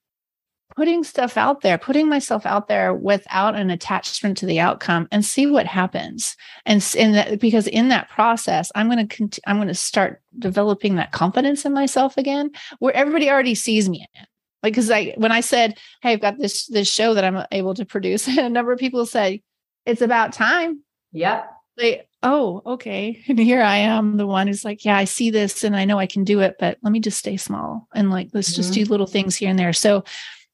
putting 0.77 1.05
stuff 1.05 1.37
out 1.37 1.61
there, 1.61 1.79
putting 1.79 2.09
myself 2.09 2.45
out 2.47 2.69
there 2.69 2.93
without 2.93 3.55
an 3.55 3.71
attachment 3.71 4.37
to 4.39 4.47
the 4.47 4.61
outcome 4.61 5.09
and 5.13 5.25
see 5.25 5.47
what 5.47 5.67
happens. 5.67 6.37
And 6.67 6.85
in 6.97 7.13
that, 7.13 7.41
because 7.41 7.67
in 7.67 7.89
that 7.89 8.09
process, 8.11 8.73
I'm 8.75 8.91
going 8.91 9.07
to, 9.07 9.17
cont- 9.17 9.39
I'm 9.47 9.57
going 9.57 9.69
to 9.69 9.75
start 9.75 10.23
developing 10.39 10.97
that 10.97 11.13
confidence 11.13 11.65
in 11.65 11.73
myself 11.73 12.17
again, 12.17 12.51
where 12.79 12.95
everybody 12.95 13.31
already 13.31 13.55
sees 13.55 13.89
me 13.89 14.07
in. 14.15 14.27
Like, 14.63 14.73
because 14.73 14.91
I, 14.91 15.15
when 15.19 15.31
I 15.31 15.41
said, 15.41 15.79
"Hey, 16.01 16.13
I've 16.13 16.23
got 16.23 16.39
this 16.39 16.67
this 16.69 16.91
show 16.91 17.13
that 17.13 17.25
I'm 17.25 17.37
uh, 17.37 17.47
able 17.53 17.75
to 17.75 17.85
produce," 17.85 18.27
and 18.27 18.39
a 18.41 18.49
number 18.49 18.73
of 18.73 18.79
people 18.79 19.05
said, 19.05 19.41
"It's 19.85 20.01
about 20.01 20.33
time." 20.33 20.83
Yep. 21.13 21.51
They, 21.77 22.07
oh, 22.25 22.63
okay. 22.65 23.23
And 23.29 23.39
here 23.39 23.63
I 23.63 23.77
am, 23.77 24.17
the 24.17 24.27
one 24.27 24.47
who's 24.47 24.65
like, 24.65 24.85
yeah, 24.85 24.97
I 24.97 25.05
see 25.05 25.31
this 25.31 25.63
and 25.63 25.77
I 25.77 25.85
know 25.85 25.99
I 25.99 26.07
can 26.07 26.25
do 26.25 26.41
it, 26.41 26.57
but 26.59 26.79
let 26.83 26.91
me 26.91 26.99
just 26.99 27.19
stay 27.19 27.37
small 27.37 27.87
and 27.95 28.11
like, 28.11 28.31
let's 28.33 28.51
mm-hmm. 28.51 28.57
just 28.57 28.73
do 28.73 28.85
little 28.85 29.07
things 29.07 29.37
here 29.37 29.51
and 29.51 29.59
there. 29.59 29.73
So 29.73 30.05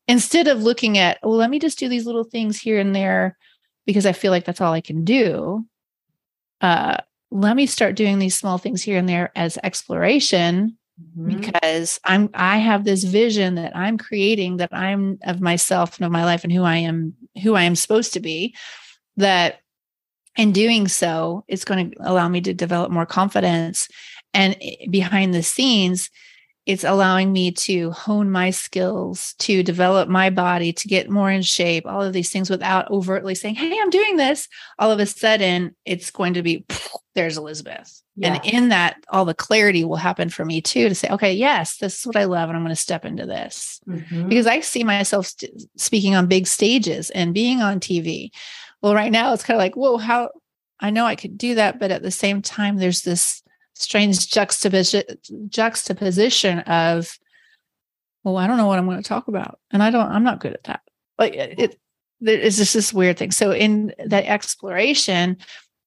instead 0.08 0.48
of 0.48 0.62
looking 0.62 0.98
at, 0.98 1.18
well, 1.22 1.36
let 1.36 1.48
me 1.48 1.58
just 1.58 1.78
do 1.78 1.88
these 1.88 2.06
little 2.06 2.24
things 2.24 2.60
here 2.60 2.78
and 2.78 2.94
there 2.94 3.38
because 3.86 4.04
I 4.04 4.12
feel 4.12 4.32
like 4.32 4.44
that's 4.44 4.60
all 4.60 4.72
I 4.72 4.80
can 4.80 5.04
do. 5.04 5.64
Uh, 6.60 6.98
let 7.30 7.54
me 7.54 7.66
start 7.66 7.94
doing 7.94 8.18
these 8.18 8.36
small 8.36 8.58
things 8.58 8.82
here 8.82 8.98
and 8.98 9.08
there 9.08 9.30
as 9.36 9.56
exploration 9.62 10.76
mm-hmm. 11.00 11.36
because 11.36 12.00
I'm 12.04 12.28
I 12.34 12.58
have 12.58 12.84
this 12.84 13.04
vision 13.04 13.54
that 13.54 13.76
I'm 13.76 13.96
creating 13.96 14.56
that 14.56 14.74
I'm 14.74 15.20
of 15.22 15.40
myself 15.40 15.96
and 15.96 16.04
of 16.04 16.12
my 16.12 16.24
life 16.24 16.42
and 16.42 16.52
who 16.52 16.64
I 16.64 16.76
am 16.76 17.14
who 17.42 17.54
I 17.54 17.62
am 17.62 17.76
supposed 17.76 18.12
to 18.14 18.20
be 18.20 18.54
that 19.16 19.59
in 20.40 20.52
doing 20.52 20.88
so 20.88 21.44
it's 21.48 21.64
going 21.64 21.90
to 21.90 21.96
allow 22.00 22.28
me 22.28 22.40
to 22.40 22.54
develop 22.54 22.90
more 22.90 23.06
confidence. 23.06 23.88
And 24.32 24.56
eh, 24.60 24.86
behind 24.90 25.34
the 25.34 25.42
scenes 25.42 26.10
it's 26.66 26.84
allowing 26.84 27.32
me 27.32 27.50
to 27.50 27.90
hone 27.90 28.30
my 28.30 28.50
skills 28.50 29.34
to 29.38 29.62
develop 29.62 30.08
my 30.08 30.30
body 30.30 30.72
to 30.72 30.88
get 30.88 31.10
more 31.10 31.30
in 31.30 31.42
shape 31.42 31.86
all 31.86 32.02
of 32.02 32.12
these 32.12 32.30
things 32.30 32.50
without 32.50 32.90
overtly 32.90 33.34
saying 33.34 33.54
hey 33.54 33.76
i'm 33.80 33.90
doing 33.90 34.16
this. 34.16 34.48
All 34.78 34.90
of 34.90 35.00
a 35.00 35.06
sudden 35.06 35.74
it's 35.84 36.10
going 36.10 36.34
to 36.34 36.42
be 36.42 36.64
there's 37.14 37.36
elizabeth. 37.36 38.02
Yeah. 38.16 38.34
and 38.34 38.44
in 38.44 38.68
that 38.68 39.02
all 39.08 39.24
the 39.24 39.34
clarity 39.34 39.82
will 39.82 39.96
happen 39.96 40.28
for 40.28 40.44
me 40.44 40.60
too 40.60 40.88
to 40.88 40.94
say 40.94 41.08
okay 41.08 41.32
yes 41.32 41.78
this 41.78 42.00
is 42.00 42.06
what 42.06 42.16
i 42.16 42.24
love 42.24 42.48
and 42.50 42.56
i'm 42.56 42.62
going 42.62 42.74
to 42.74 42.80
step 42.80 43.04
into 43.04 43.24
this. 43.24 43.80
Mm-hmm. 43.88 44.28
because 44.28 44.46
i 44.46 44.60
see 44.60 44.84
myself 44.84 45.26
st- 45.26 45.62
speaking 45.76 46.14
on 46.14 46.26
big 46.26 46.46
stages 46.46 47.10
and 47.10 47.32
being 47.32 47.62
on 47.62 47.80
tv 47.80 48.30
well, 48.82 48.94
right 48.94 49.12
now 49.12 49.32
it's 49.32 49.44
kind 49.44 49.56
of 49.56 49.60
like, 49.60 49.76
whoa, 49.76 49.98
how 49.98 50.30
I 50.80 50.90
know 50.90 51.04
I 51.04 51.16
could 51.16 51.36
do 51.36 51.56
that, 51.56 51.78
but 51.78 51.90
at 51.90 52.02
the 52.02 52.10
same 52.10 52.40
time, 52.42 52.76
there's 52.76 53.02
this 53.02 53.42
strange 53.74 54.30
juxtaposition 54.30 55.02
juxtaposition 55.48 56.60
of, 56.60 57.18
well, 58.24 58.36
I 58.36 58.46
don't 58.46 58.56
know 58.56 58.66
what 58.66 58.78
I'm 58.78 58.86
going 58.86 59.02
to 59.02 59.08
talk 59.08 59.28
about, 59.28 59.58
and 59.70 59.82
I 59.82 59.90
don't, 59.90 60.10
I'm 60.10 60.24
not 60.24 60.40
good 60.40 60.54
at 60.54 60.64
that. 60.64 60.80
Like 61.18 61.34
it, 61.34 61.78
there 62.20 62.38
is 62.38 62.56
just 62.56 62.74
this 62.74 62.92
weird 62.92 63.18
thing. 63.18 63.30
So 63.30 63.52
in 63.52 63.94
that 64.04 64.24
exploration, 64.24 65.38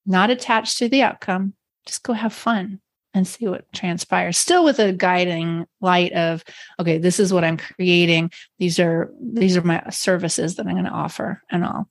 not 0.06 0.30
attached 0.30 0.78
to 0.80 0.90
the 0.90 1.02
outcome, 1.02 1.54
just 1.86 2.04
go 2.04 2.14
have 2.14 2.34
fun 2.34 2.80
and 3.14 3.28
see 3.28 3.48
what 3.48 3.72
transpires 3.74 4.38
still 4.38 4.64
with 4.64 4.80
a 4.80 4.92
guiding 4.92 5.66
light 5.82 6.12
of 6.14 6.44
okay 6.80 6.98
this 6.98 7.20
is 7.20 7.32
what 7.32 7.44
i'm 7.44 7.58
creating 7.58 8.32
these 8.60 8.80
are 8.80 9.12
these 9.22 9.56
are 9.56 9.62
my 9.62 9.84
services 9.90 10.56
that 10.56 10.66
i'm 10.66 10.74
going 10.74 10.86
to 10.86 10.92
offer 10.92 11.42
and 11.52 11.64
all 11.64 11.88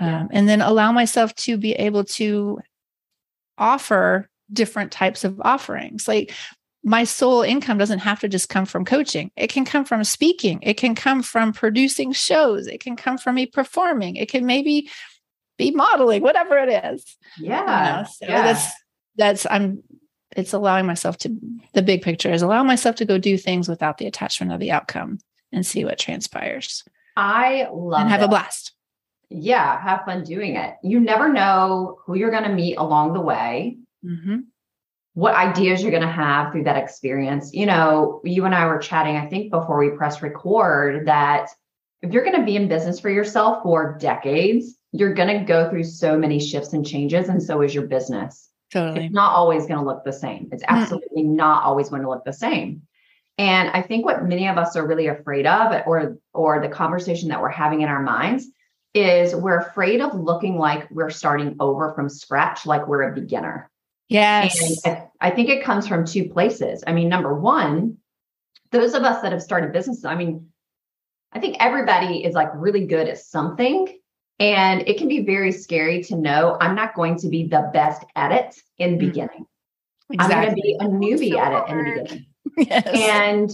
yeah. 0.00 0.22
um, 0.22 0.28
and 0.32 0.48
then 0.48 0.60
allow 0.60 0.92
myself 0.92 1.34
to 1.34 1.56
be 1.56 1.72
able 1.72 2.04
to 2.04 2.58
offer 3.56 4.28
different 4.52 4.92
types 4.92 5.24
of 5.24 5.40
offerings 5.42 6.08
like 6.08 6.32
my 6.84 7.04
sole 7.04 7.42
income 7.42 7.76
doesn't 7.76 7.98
have 7.98 8.20
to 8.20 8.28
just 8.28 8.48
come 8.48 8.64
from 8.64 8.84
coaching. 8.84 9.30
It 9.36 9.48
can 9.48 9.64
come 9.64 9.84
from 9.84 10.04
speaking. 10.04 10.60
It 10.62 10.74
can 10.74 10.94
come 10.94 11.22
from 11.22 11.52
producing 11.52 12.12
shows. 12.12 12.66
It 12.66 12.80
can 12.80 12.96
come 12.96 13.18
from 13.18 13.34
me 13.34 13.46
performing. 13.46 14.16
It 14.16 14.30
can 14.30 14.46
maybe 14.46 14.88
be 15.58 15.72
modeling, 15.72 16.22
whatever 16.22 16.56
it 16.56 16.84
is. 16.84 17.16
Yeah. 17.36 17.60
You 17.60 18.02
know, 18.02 18.08
so 18.08 18.26
yeah. 18.26 18.42
that's 18.42 18.72
that's 19.16 19.46
I'm 19.50 19.82
it's 20.36 20.52
allowing 20.52 20.86
myself 20.86 21.18
to 21.18 21.36
the 21.74 21.82
big 21.82 22.02
picture 22.02 22.32
is 22.32 22.42
allow 22.42 22.62
myself 22.62 22.96
to 22.96 23.04
go 23.04 23.18
do 23.18 23.36
things 23.36 23.68
without 23.68 23.98
the 23.98 24.06
attachment 24.06 24.52
of 24.52 24.60
the 24.60 24.70
outcome 24.70 25.18
and 25.52 25.66
see 25.66 25.84
what 25.84 25.98
transpires. 25.98 26.84
I 27.16 27.66
love 27.72 28.02
and 28.02 28.10
have 28.10 28.22
a 28.22 28.28
blast. 28.28 28.72
Yeah, 29.30 29.80
have 29.80 30.04
fun 30.04 30.24
doing 30.24 30.56
it. 30.56 30.76
You 30.82 31.00
never 31.00 31.32
know 31.32 31.98
who 32.04 32.16
you're 32.16 32.30
going 32.30 32.44
to 32.44 32.54
meet 32.54 32.76
along 32.76 33.12
the 33.12 33.20
way. 33.20 33.78
Mm-hmm 34.04 34.38
what 35.18 35.34
ideas 35.34 35.82
you're 35.82 35.90
going 35.90 36.00
to 36.00 36.08
have 36.08 36.52
through 36.52 36.62
that 36.62 36.76
experience. 36.76 37.52
You 37.52 37.66
know, 37.66 38.20
you 38.22 38.44
and 38.44 38.54
I 38.54 38.66
were 38.66 38.78
chatting, 38.78 39.16
I 39.16 39.26
think, 39.26 39.50
before 39.50 39.76
we 39.76 39.96
press 39.96 40.22
record, 40.22 41.08
that 41.08 41.48
if 42.02 42.12
you're 42.12 42.22
going 42.22 42.36
to 42.36 42.44
be 42.44 42.54
in 42.54 42.68
business 42.68 43.00
for 43.00 43.10
yourself 43.10 43.64
for 43.64 43.98
decades, 43.98 44.76
you're 44.92 45.14
going 45.14 45.36
to 45.36 45.44
go 45.44 45.68
through 45.68 45.82
so 45.82 46.16
many 46.16 46.38
shifts 46.38 46.72
and 46.72 46.86
changes, 46.86 47.28
and 47.28 47.42
so 47.42 47.62
is 47.62 47.74
your 47.74 47.88
business. 47.88 48.48
Totally. 48.72 49.06
It's 49.06 49.12
not 49.12 49.34
always 49.34 49.66
going 49.66 49.80
to 49.80 49.84
look 49.84 50.04
the 50.04 50.12
same. 50.12 50.50
It's 50.52 50.62
absolutely 50.68 51.24
mm. 51.24 51.34
not 51.34 51.64
always 51.64 51.88
going 51.88 52.02
to 52.02 52.08
look 52.08 52.24
the 52.24 52.32
same. 52.32 52.82
And 53.38 53.70
I 53.70 53.82
think 53.82 54.04
what 54.04 54.24
many 54.24 54.46
of 54.46 54.56
us 54.56 54.76
are 54.76 54.86
really 54.86 55.08
afraid 55.08 55.48
of, 55.48 55.82
or 55.84 56.16
or 56.32 56.60
the 56.60 56.68
conversation 56.68 57.30
that 57.30 57.40
we're 57.40 57.48
having 57.48 57.80
in 57.80 57.88
our 57.88 58.02
minds, 58.02 58.46
is 59.00 59.34
we're 59.34 59.58
afraid 59.58 60.00
of 60.00 60.14
looking 60.14 60.56
like 60.56 60.90
we're 60.90 61.10
starting 61.10 61.56
over 61.60 61.92
from 61.94 62.08
scratch, 62.08 62.66
like 62.66 62.86
we're 62.86 63.10
a 63.10 63.14
beginner. 63.14 63.70
Yes. 64.08 64.80
I, 64.86 65.08
I 65.20 65.30
think 65.30 65.48
it 65.48 65.64
comes 65.64 65.86
from 65.86 66.04
two 66.04 66.28
places. 66.28 66.82
I 66.86 66.92
mean, 66.92 67.08
number 67.08 67.34
one, 67.34 67.98
those 68.70 68.94
of 68.94 69.02
us 69.02 69.22
that 69.22 69.32
have 69.32 69.42
started 69.42 69.72
businesses, 69.72 70.04
I 70.04 70.14
mean, 70.14 70.48
I 71.32 71.40
think 71.40 71.56
everybody 71.60 72.24
is 72.24 72.34
like 72.34 72.48
really 72.54 72.86
good 72.86 73.08
at 73.08 73.18
something. 73.18 73.98
And 74.40 74.86
it 74.88 74.98
can 74.98 75.08
be 75.08 75.24
very 75.24 75.52
scary 75.52 76.02
to 76.04 76.16
know 76.16 76.56
I'm 76.60 76.74
not 76.74 76.94
going 76.94 77.18
to 77.18 77.28
be 77.28 77.48
the 77.48 77.70
best 77.72 78.04
at 78.14 78.32
it 78.32 78.54
in 78.78 78.92
the 78.92 78.96
mm. 78.96 79.08
beginning. 79.08 79.46
Exactly. 80.10 80.34
I'm 80.34 80.42
going 80.42 80.56
to 80.56 80.62
be 80.62 80.76
a 80.80 80.84
newbie 80.84 81.32
so 81.32 81.38
at 81.40 81.52
it 81.52 81.70
in 81.70 81.78
the 81.78 82.02
beginning. 82.02 82.26
yes. 82.56 82.86
And 82.86 83.50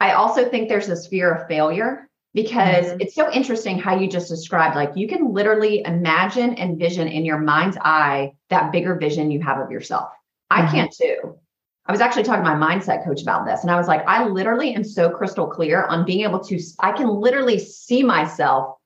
I 0.00 0.14
also 0.14 0.48
think 0.48 0.68
there's 0.68 0.88
this 0.88 1.06
fear 1.06 1.32
of 1.32 1.46
failure 1.46 2.08
because 2.34 2.86
mm-hmm. 2.86 3.00
it's 3.00 3.14
so 3.14 3.30
interesting 3.30 3.78
how 3.78 3.98
you 3.98 4.08
just 4.08 4.28
described 4.28 4.76
like 4.76 4.90
you 4.94 5.06
can 5.06 5.32
literally 5.32 5.82
imagine 5.84 6.54
and 6.54 6.78
vision 6.78 7.08
in 7.08 7.24
your 7.24 7.38
mind's 7.38 7.76
eye 7.82 8.32
that 8.48 8.72
bigger 8.72 8.94
vision 8.96 9.30
you 9.30 9.40
have 9.40 9.58
of 9.58 9.70
yourself 9.70 10.08
mm-hmm. 10.52 10.66
i 10.66 10.70
can't 10.70 10.92
too 10.92 11.38
i 11.86 11.92
was 11.92 12.00
actually 12.00 12.22
talking 12.22 12.44
to 12.44 12.50
my 12.50 12.76
mindset 12.76 13.04
coach 13.04 13.22
about 13.22 13.46
this 13.46 13.62
and 13.62 13.70
i 13.70 13.76
was 13.76 13.86
like 13.86 14.06
i 14.06 14.26
literally 14.26 14.74
am 14.74 14.84
so 14.84 15.10
crystal 15.10 15.46
clear 15.46 15.84
on 15.84 16.04
being 16.04 16.22
able 16.22 16.40
to 16.40 16.58
i 16.80 16.92
can 16.92 17.08
literally 17.08 17.58
see 17.58 18.02
myself 18.02 18.76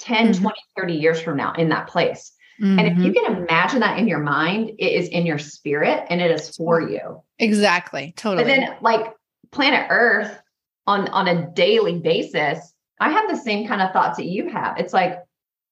10 0.00 0.32
mm-hmm. 0.32 0.42
20 0.42 0.60
30 0.76 0.94
years 0.94 1.20
from 1.20 1.36
now 1.36 1.52
in 1.54 1.68
that 1.68 1.88
place 1.88 2.32
and 2.60 2.80
if 2.80 2.98
you 2.98 3.12
mm-hmm. 3.12 3.24
can 3.24 3.36
imagine 3.36 3.78
that 3.78 3.98
in 3.98 4.08
your 4.08 4.18
mind 4.18 4.70
it 4.78 4.92
is 4.92 5.08
in 5.10 5.24
your 5.24 5.38
spirit 5.38 6.04
and 6.10 6.20
it 6.20 6.28
is 6.28 6.56
for 6.56 6.80
you 6.80 7.22
exactly 7.38 8.12
totally 8.16 8.42
but 8.42 8.48
then 8.48 8.76
like 8.80 9.14
planet 9.52 9.86
earth 9.90 10.36
on 10.88 11.06
on 11.08 11.28
a 11.28 11.48
daily 11.52 12.00
basis 12.00 12.74
I 13.00 13.10
have 13.10 13.28
the 13.28 13.36
same 13.36 13.66
kind 13.66 13.80
of 13.80 13.92
thoughts 13.92 14.16
that 14.16 14.26
you 14.26 14.48
have. 14.50 14.78
It's 14.78 14.92
like, 14.92 15.18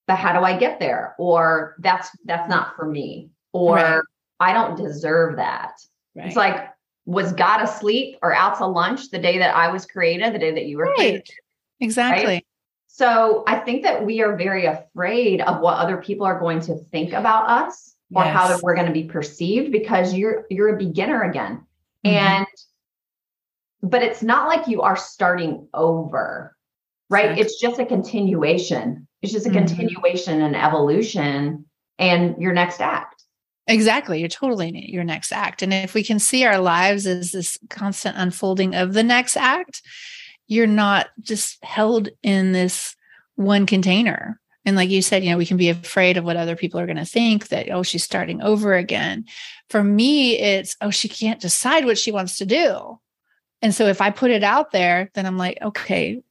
but 0.06 0.16
how 0.16 0.38
do 0.38 0.44
I 0.44 0.56
get 0.56 0.78
there? 0.78 1.14
Or 1.18 1.76
that's 1.80 2.10
that's 2.24 2.48
not 2.48 2.76
for 2.76 2.86
me. 2.86 3.30
Or 3.52 3.76
right. 3.76 4.00
I 4.38 4.52
don't 4.52 4.76
deserve 4.76 5.36
that. 5.36 5.72
Right. 6.14 6.26
It's 6.26 6.36
like, 6.36 6.68
was 7.04 7.32
God 7.32 7.62
asleep 7.62 8.16
or 8.22 8.34
out 8.34 8.58
to 8.58 8.66
lunch 8.66 9.10
the 9.10 9.18
day 9.18 9.38
that 9.38 9.54
I 9.54 9.68
was 9.68 9.86
created, 9.86 10.34
the 10.34 10.38
day 10.38 10.52
that 10.52 10.66
you 10.66 10.78
were 10.78 10.84
right. 10.84 10.96
created? 10.96 11.30
Exactly. 11.80 12.44
So 12.86 13.44
I 13.46 13.56
think 13.56 13.82
that 13.82 14.04
we 14.06 14.22
are 14.22 14.36
very 14.36 14.64
afraid 14.64 15.42
of 15.42 15.60
what 15.60 15.76
other 15.76 15.98
people 15.98 16.26
are 16.26 16.38
going 16.38 16.60
to 16.62 16.76
think 16.90 17.12
about 17.12 17.48
us 17.48 17.94
or 18.14 18.24
yes. 18.24 18.34
how 18.34 18.58
we're 18.62 18.74
going 18.74 18.86
to 18.86 18.92
be 18.92 19.04
perceived 19.04 19.70
because 19.70 20.14
you're 20.14 20.46
you're 20.50 20.74
a 20.74 20.78
beginner 20.78 21.22
again. 21.22 21.66
Mm-hmm. 22.04 22.16
And 22.16 22.46
but 23.82 24.02
it's 24.02 24.22
not 24.22 24.48
like 24.48 24.68
you 24.68 24.82
are 24.82 24.96
starting 24.96 25.68
over 25.74 26.55
right? 27.10 27.30
Exactly. 27.30 27.42
It's 27.42 27.60
just 27.60 27.80
a 27.80 27.86
continuation. 27.86 29.06
It's 29.22 29.32
just 29.32 29.46
a 29.46 29.50
mm-hmm. 29.50 29.58
continuation 29.58 30.40
and 30.42 30.56
evolution 30.56 31.64
and 31.98 32.40
your 32.40 32.52
next 32.52 32.80
act. 32.80 33.24
Exactly. 33.68 34.20
You're 34.20 34.28
totally 34.28 34.68
in 34.68 34.76
your 34.76 35.04
next 35.04 35.32
act. 35.32 35.62
And 35.62 35.74
if 35.74 35.94
we 35.94 36.04
can 36.04 36.18
see 36.18 36.44
our 36.44 36.58
lives 36.58 37.06
as 37.06 37.32
this 37.32 37.58
constant 37.68 38.16
unfolding 38.16 38.74
of 38.74 38.92
the 38.92 39.02
next 39.02 39.36
act, 39.36 39.82
you're 40.46 40.68
not 40.68 41.08
just 41.20 41.62
held 41.64 42.08
in 42.22 42.52
this 42.52 42.94
one 43.34 43.66
container. 43.66 44.40
And 44.64 44.76
like 44.76 44.90
you 44.90 45.02
said, 45.02 45.24
you 45.24 45.30
know, 45.30 45.36
we 45.36 45.46
can 45.46 45.56
be 45.56 45.68
afraid 45.68 46.16
of 46.16 46.24
what 46.24 46.36
other 46.36 46.56
people 46.56 46.78
are 46.80 46.86
going 46.86 46.96
to 46.96 47.04
think 47.04 47.48
that, 47.48 47.70
oh, 47.70 47.82
she's 47.82 48.04
starting 48.04 48.42
over 48.42 48.74
again. 48.74 49.24
For 49.70 49.82
me, 49.82 50.38
it's, 50.38 50.76
oh, 50.80 50.90
she 50.90 51.08
can't 51.08 51.40
decide 51.40 51.84
what 51.84 51.98
she 51.98 52.12
wants 52.12 52.38
to 52.38 52.46
do. 52.46 52.98
And 53.62 53.74
so 53.74 53.86
if 53.86 54.00
I 54.00 54.10
put 54.10 54.30
it 54.30 54.44
out 54.44 54.72
there, 54.72 55.10
then 55.14 55.26
I'm 55.26 55.38
like, 55.38 55.58
okay, 55.62 56.22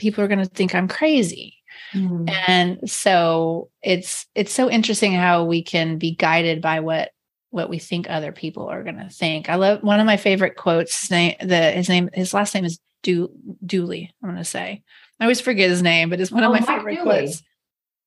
people 0.00 0.24
are 0.24 0.28
going 0.28 0.40
to 0.40 0.46
think 0.46 0.74
I'm 0.74 0.88
crazy. 0.88 1.56
Mm. 1.92 2.28
And 2.48 2.90
so 2.90 3.70
it's 3.82 4.26
it's 4.34 4.52
so 4.52 4.70
interesting 4.70 5.12
how 5.12 5.44
we 5.44 5.62
can 5.62 5.98
be 5.98 6.14
guided 6.14 6.60
by 6.60 6.80
what 6.80 7.10
what 7.50 7.68
we 7.68 7.78
think 7.78 8.08
other 8.08 8.32
people 8.32 8.66
are 8.66 8.82
going 8.82 8.98
to 8.98 9.08
think. 9.08 9.48
I 9.48 9.56
love 9.56 9.82
one 9.82 10.00
of 10.00 10.06
my 10.06 10.16
favorite 10.16 10.56
quotes. 10.56 10.98
His 11.00 11.10
name, 11.10 11.34
the 11.40 11.72
his 11.72 11.88
name, 11.88 12.10
his 12.14 12.32
last 12.32 12.54
name 12.54 12.64
is 12.64 12.78
Do 13.02 13.30
Dooley. 13.64 14.12
I'm 14.22 14.30
going 14.30 14.38
to 14.38 14.44
say. 14.44 14.82
I 15.18 15.24
always 15.24 15.40
forget 15.40 15.68
his 15.68 15.82
name, 15.82 16.10
but 16.10 16.20
it's 16.20 16.30
one 16.30 16.44
oh, 16.44 16.46
of 16.46 16.52
my 16.52 16.60
Mike 16.60 16.68
favorite 16.68 16.96
Dooley. 16.96 17.04
quotes. 17.04 17.42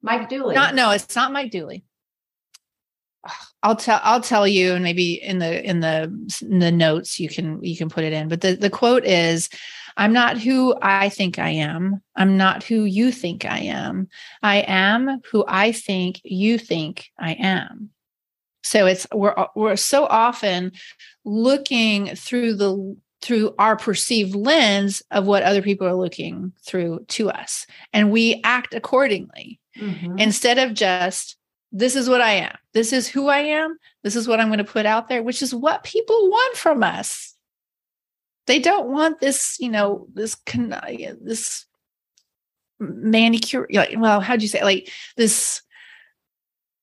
Mike 0.01 0.29
Dooley. 0.29 0.55
Not 0.55 0.75
no, 0.75 0.91
it's 0.91 1.15
not 1.15 1.31
Mike 1.31 1.51
Dooley. 1.51 1.83
I'll 3.61 3.77
tell 3.77 4.01
I'll 4.03 4.21
tell 4.21 4.47
you, 4.47 4.73
and 4.73 4.83
maybe 4.83 5.13
in 5.13 5.39
the 5.39 5.63
in 5.63 5.79
the 5.79 6.03
in 6.41 6.59
the 6.59 6.71
notes 6.71 7.19
you 7.19 7.29
can 7.29 7.63
you 7.63 7.77
can 7.77 7.89
put 7.89 8.03
it 8.03 8.13
in. 8.13 8.27
But 8.27 8.41
the 8.41 8.55
the 8.55 8.69
quote 8.69 9.05
is, 9.05 9.49
I'm 9.97 10.13
not 10.13 10.37
who 10.37 10.75
I 10.81 11.09
think 11.09 11.39
I 11.39 11.49
am. 11.49 12.01
I'm 12.15 12.37
not 12.37 12.63
who 12.63 12.83
you 12.85 13.11
think 13.11 13.45
I 13.45 13.59
am. 13.59 14.07
I 14.41 14.57
am 14.67 15.21
who 15.31 15.45
I 15.47 15.71
think 15.71 16.21
you 16.23 16.57
think 16.57 17.11
I 17.19 17.33
am. 17.33 17.89
So 18.63 18.85
it's 18.85 19.05
we're 19.13 19.35
we're 19.55 19.75
so 19.75 20.05
often 20.05 20.71
looking 21.25 22.15
through 22.15 22.55
the 22.55 22.97
through 23.21 23.55
our 23.57 23.77
perceived 23.77 24.35
lens 24.35 25.01
of 25.11 25.25
what 25.25 25.43
other 25.43 25.61
people 25.61 25.87
are 25.87 25.95
looking 25.95 26.51
through 26.65 27.05
to 27.07 27.29
us 27.29 27.65
and 27.93 28.11
we 28.11 28.41
act 28.43 28.73
accordingly 28.73 29.61
mm-hmm. 29.77 30.17
instead 30.17 30.59
of 30.59 30.73
just 30.73 31.37
this 31.71 31.95
is 31.95 32.07
what 32.07 32.21
I 32.21 32.33
am. 32.33 32.55
This 32.73 32.93
is 32.93 33.07
who 33.07 33.27
I 33.27 33.39
am. 33.39 33.77
This 34.03 34.15
is 34.15 34.27
what 34.27 34.39
I'm 34.39 34.49
going 34.49 34.59
to 34.59 34.63
put 34.63 34.85
out 34.85 35.09
there, 35.09 35.23
which 35.23 35.41
is 35.41 35.55
what 35.55 35.83
people 35.83 36.29
want 36.29 36.55
from 36.55 36.83
us 36.83 37.33
they 38.47 38.59
don't 38.59 38.89
want 38.89 39.19
this 39.19 39.57
you 39.59 39.69
know 39.69 40.07
this 40.13 40.35
can 40.35 40.69
this 41.21 41.65
manicure 42.79 43.67
like 43.71 43.95
well 43.97 44.19
how'd 44.19 44.41
you 44.41 44.47
say 44.47 44.63
like 44.63 44.89
this 45.15 45.61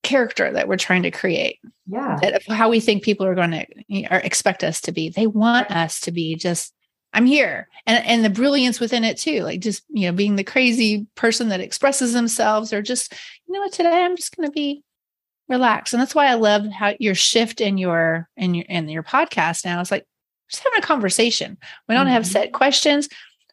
character 0.02 0.52
that 0.52 0.68
we're 0.68 0.76
trying 0.76 1.02
to 1.02 1.10
create. 1.10 1.58
Yeah. 1.86 2.18
That 2.22 2.42
how 2.48 2.68
we 2.68 2.80
think 2.80 3.02
people 3.02 3.26
are 3.26 3.34
going 3.34 3.50
to 3.50 3.66
or 4.10 4.18
expect 4.18 4.64
us 4.64 4.80
to 4.82 4.92
be. 4.92 5.10
They 5.10 5.26
want 5.26 5.70
us 5.70 6.00
to 6.00 6.12
be 6.12 6.34
just 6.36 6.74
i'm 7.12 7.26
here. 7.26 7.68
And 7.86 8.04
and 8.04 8.24
the 8.24 8.30
brilliance 8.30 8.80
within 8.80 9.04
it 9.04 9.18
too 9.18 9.42
like 9.42 9.60
just 9.60 9.82
you 9.88 10.06
know 10.06 10.16
being 10.16 10.36
the 10.36 10.44
crazy 10.44 11.06
person 11.14 11.48
that 11.48 11.60
expresses 11.60 12.12
themselves 12.12 12.72
or 12.72 12.82
just 12.82 13.12
you 13.46 13.54
know 13.54 13.60
what 13.60 13.72
today 13.72 14.04
i'm 14.04 14.16
just 14.16 14.36
going 14.36 14.48
to 14.48 14.52
be 14.52 14.82
relaxed. 15.48 15.92
And 15.92 16.00
that's 16.00 16.14
why 16.14 16.26
i 16.26 16.34
love 16.34 16.66
how 16.66 16.94
your 16.98 17.14
shift 17.14 17.60
in 17.60 17.78
your 17.78 18.28
in 18.36 18.54
your 18.54 18.66
in 18.68 18.88
your 18.88 19.02
podcast 19.02 19.64
now. 19.64 19.80
It's 19.80 19.90
like 19.90 20.06
just 20.50 20.64
having 20.64 20.78
a 20.78 20.86
conversation. 20.86 21.56
We 21.88 21.94
don't 21.94 22.06
mm-hmm. 22.06 22.14
have 22.14 22.26
set 22.26 22.52
questions. 22.52 23.08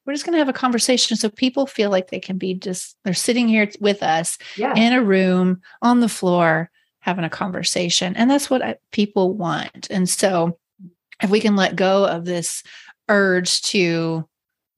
we're 0.06 0.14
just 0.14 0.26
going 0.26 0.34
to 0.34 0.40
have 0.40 0.50
a 0.50 0.54
conversation 0.54 1.18
so 1.18 1.30
people 1.30 1.68
feel 1.68 1.90
like 1.90 2.10
they 2.10 2.20
can 2.20 2.38
be 2.38 2.54
just 2.54 2.96
they're 3.04 3.14
sitting 3.14 3.48
here 3.48 3.70
with 3.82 4.02
us 4.02 4.38
Yeah. 4.56 4.74
in 4.76 4.94
a 4.94 5.04
room 5.04 5.62
on 5.82 6.00
the 6.00 6.10
floor 6.10 6.72
having 7.02 7.26
a 7.26 7.30
conversation 7.30 8.16
and 8.16 8.32
that's 8.32 8.50
what 8.50 8.62
I, 8.62 8.76
people 8.92 9.34
want 9.34 9.88
and 9.90 10.10
so 10.10 10.58
if 11.22 11.30
we 11.30 11.40
can 11.40 11.56
let 11.56 11.76
go 11.76 12.06
of 12.06 12.26
this 12.26 12.64
urge 13.10 13.62
to 13.64 14.28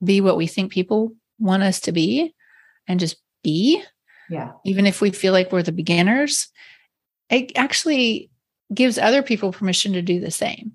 be 0.03 0.21
what 0.21 0.37
we 0.37 0.47
think 0.47 0.71
people 0.71 1.13
want 1.39 1.63
us 1.63 1.79
to 1.81 1.91
be 1.91 2.33
and 2.87 2.99
just 2.99 3.17
be 3.43 3.83
yeah. 4.29 4.51
even 4.65 4.85
if 4.85 5.01
we 5.01 5.11
feel 5.11 5.33
like 5.33 5.51
we're 5.51 5.63
the 5.63 5.71
beginners 5.71 6.49
it 7.29 7.51
actually 7.55 8.29
gives 8.73 8.97
other 8.97 9.21
people 9.21 9.51
permission 9.51 9.93
to 9.93 10.01
do 10.01 10.19
the 10.19 10.31
same 10.31 10.73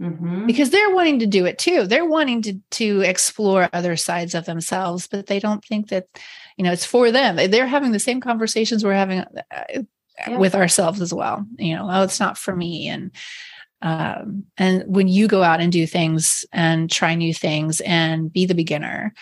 Mhm. 0.00 0.46
because 0.46 0.70
they're 0.70 0.94
wanting 0.94 1.20
to 1.20 1.26
do 1.26 1.46
it 1.46 1.56
too 1.58 1.86
they're 1.86 2.04
wanting 2.08 2.42
to 2.42 2.58
to 2.72 3.00
explore 3.02 3.68
other 3.72 3.96
sides 3.96 4.34
of 4.34 4.44
themselves 4.44 5.06
but 5.06 5.26
they 5.26 5.38
don't 5.38 5.64
think 5.64 5.88
that 5.90 6.06
you 6.56 6.64
know 6.64 6.72
it's 6.72 6.84
for 6.84 7.12
them 7.12 7.36
they're 7.36 7.66
having 7.66 7.92
the 7.92 8.00
same 8.00 8.20
conversations 8.20 8.82
we're 8.84 8.92
having 8.92 9.20
uh, 9.20 9.82
Yeah. 10.28 10.38
with 10.38 10.54
ourselves 10.56 11.00
as 11.00 11.14
well 11.14 11.46
you 11.58 11.74
know 11.76 11.88
oh 11.90 12.02
it's 12.02 12.18
not 12.20 12.36
for 12.38 12.54
me 12.56 12.88
and 12.88 13.10
um 13.82 14.44
and 14.56 14.82
when 14.86 15.06
you 15.08 15.28
go 15.28 15.42
out 15.44 15.60
and 15.60 15.70
do 15.72 15.86
things 15.86 16.44
and 16.52 16.90
try 16.90 17.14
new 17.14 17.32
things 17.34 17.80
and 17.82 18.32
be 18.32 18.46
the 18.46 18.54
beginner 18.54 19.12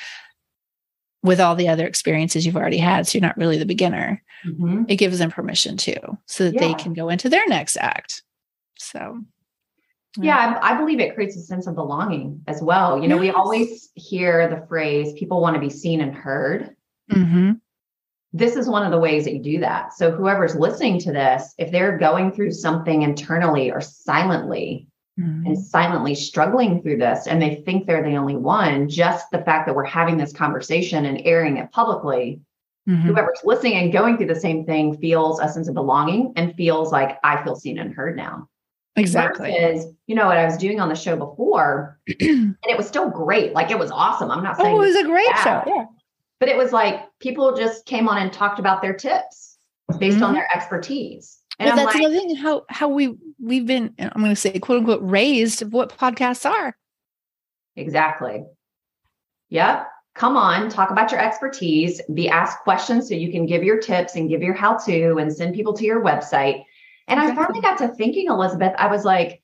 with 1.22 1.40
all 1.40 1.54
the 1.54 1.68
other 1.68 1.86
experiences 1.86 2.44
you've 2.46 2.56
already 2.56 2.78
had 2.78 3.06
so 3.06 3.16
you're 3.18 3.26
not 3.26 3.36
really 3.36 3.58
the 3.58 3.66
beginner 3.66 4.22
Mhm. 4.46 4.86
it 4.88 4.96
gives 4.96 5.18
them 5.18 5.30
permission 5.30 5.76
too 5.76 6.00
so 6.26 6.44
that 6.50 6.58
they 6.58 6.74
can 6.74 6.94
go 6.94 7.08
into 7.10 7.28
their 7.28 7.46
next 7.46 7.76
act 7.76 8.22
so 8.78 9.20
Yeah, 10.18 10.58
I, 10.62 10.74
I 10.74 10.76
believe 10.78 11.00
it 11.00 11.14
creates 11.14 11.36
a 11.36 11.40
sense 11.40 11.66
of 11.66 11.74
belonging 11.74 12.42
as 12.46 12.62
well. 12.62 13.00
You 13.00 13.08
know, 13.08 13.16
we 13.16 13.30
always 13.30 13.90
hear 13.94 14.46
the 14.48 14.66
phrase 14.66 15.14
people 15.14 15.40
want 15.40 15.54
to 15.54 15.60
be 15.60 15.70
seen 15.70 16.00
and 16.02 16.14
heard. 16.14 16.76
Mhm. 17.10 17.60
This 18.34 18.56
is 18.56 18.68
one 18.68 18.84
of 18.84 18.90
the 18.92 18.98
ways 18.98 19.24
that 19.24 19.34
you 19.34 19.42
do 19.42 19.60
that. 19.60 19.92
So, 19.94 20.10
whoever's 20.10 20.54
listening 20.54 20.98
to 21.00 21.12
this, 21.12 21.54
if 21.58 21.70
they're 21.70 21.96
going 21.98 22.32
through 22.32 22.50
something 22.52 23.02
internally 23.02 23.70
or 23.70 23.80
silently 23.80 24.86
Mhm. 25.18 25.46
and 25.46 25.58
silently 25.58 26.14
struggling 26.14 26.82
through 26.82 26.96
this, 26.98 27.26
and 27.26 27.40
they 27.40 27.56
think 27.56 27.86
they're 27.86 28.02
the 28.02 28.16
only 28.16 28.36
one, 28.36 28.88
just 28.88 29.30
the 29.30 29.42
fact 29.42 29.66
that 29.66 29.74
we're 29.74 29.84
having 29.84 30.16
this 30.16 30.32
conversation 30.32 31.04
and 31.06 31.20
airing 31.24 31.58
it 31.58 31.70
publicly, 31.72 32.40
Mhm. 32.88 33.02
whoever's 33.02 33.40
listening 33.44 33.74
and 33.74 33.92
going 33.92 34.16
through 34.16 34.26
the 34.26 34.34
same 34.34 34.64
thing 34.64 34.96
feels 34.96 35.38
a 35.40 35.48
sense 35.48 35.68
of 35.68 35.74
belonging 35.74 36.32
and 36.36 36.54
feels 36.54 36.90
like 36.92 37.18
I 37.22 37.42
feel 37.44 37.54
seen 37.56 37.78
and 37.78 37.92
heard 37.94 38.16
now. 38.16 38.48
Exactly. 38.97 39.51
Versus, 39.51 39.93
you 40.07 40.14
know, 40.14 40.26
what 40.26 40.36
I 40.36 40.45
was 40.45 40.57
doing 40.59 40.78
on 40.80 40.88
the 40.88 40.95
show 40.95 41.16
before, 41.16 41.99
and 42.20 42.57
it 42.64 42.76
was 42.76 42.86
still 42.86 43.09
great. 43.09 43.53
Like 43.55 43.70
it 43.70 43.78
was 43.78 43.90
awesome. 43.90 44.30
I'm 44.30 44.43
not 44.43 44.57
saying, 44.57 44.74
Oh, 44.76 44.82
it 44.82 44.86
was 44.86 44.97
a 44.97 45.05
great 45.05 45.26
Yeah. 45.30 45.45
show. 45.45 45.62
Yeah. 45.66 45.84
but 46.40 46.49
it 46.49 46.57
was 46.57 46.72
like 46.72 47.01
people 47.20 47.57
just 47.57 47.86
came 47.86 48.09
on 48.09 48.18
and 48.18 48.32
talked 48.32 48.59
about 48.59 48.82
their 48.82 48.93
tips 48.95 49.59
based 49.99 50.20
on 50.20 50.32
Mhm. 50.32 50.34
their 50.38 50.49
expertise. 50.55 51.38
And 51.61 51.68
Well, 51.68 51.76
that's 51.76 51.95
like, 51.95 52.03
another 52.05 52.18
thing. 52.18 52.34
How 52.34 52.64
how 52.68 52.88
we 52.88 53.16
we've 53.40 53.64
been. 53.66 53.95
I'm 53.99 54.20
going 54.20 54.30
to 54.30 54.36
say 54.36 54.59
quote 54.59 54.78
unquote 54.80 55.01
raised 55.03 55.62
of 55.62 55.72
what 55.72 55.97
podcasts 55.97 56.45
are. 56.51 56.76
exactly. 57.76 58.45
Yep. 59.51 59.86
Come 60.14 60.36
on, 60.36 60.68
talk 60.68 60.90
about 60.90 61.11
your 61.11 61.20
expertise, 61.20 62.01
be 62.12 62.28
asked 62.28 62.59
questions 62.64 63.09
so 63.09 63.14
you 63.14 63.30
can 63.32 63.47
give 63.47 63.62
your 63.62 63.78
tips 63.78 64.14
and 64.16 64.28
give 64.28 64.43
your 64.43 64.53
how 64.55 64.74
to 64.78 65.16
and 65.16 65.32
send 65.32 65.55
people 65.55 65.72
to 65.74 65.84
your 65.84 66.03
website. 66.03 66.64
And 67.09 67.18
I 67.20 67.34
finally 67.34 67.61
got 67.61 67.78
to 67.78 67.88
thinking, 67.88 68.28
Elizabeth, 68.28 68.72
I 68.78 68.86
was 68.88 69.05
like, 69.05 69.42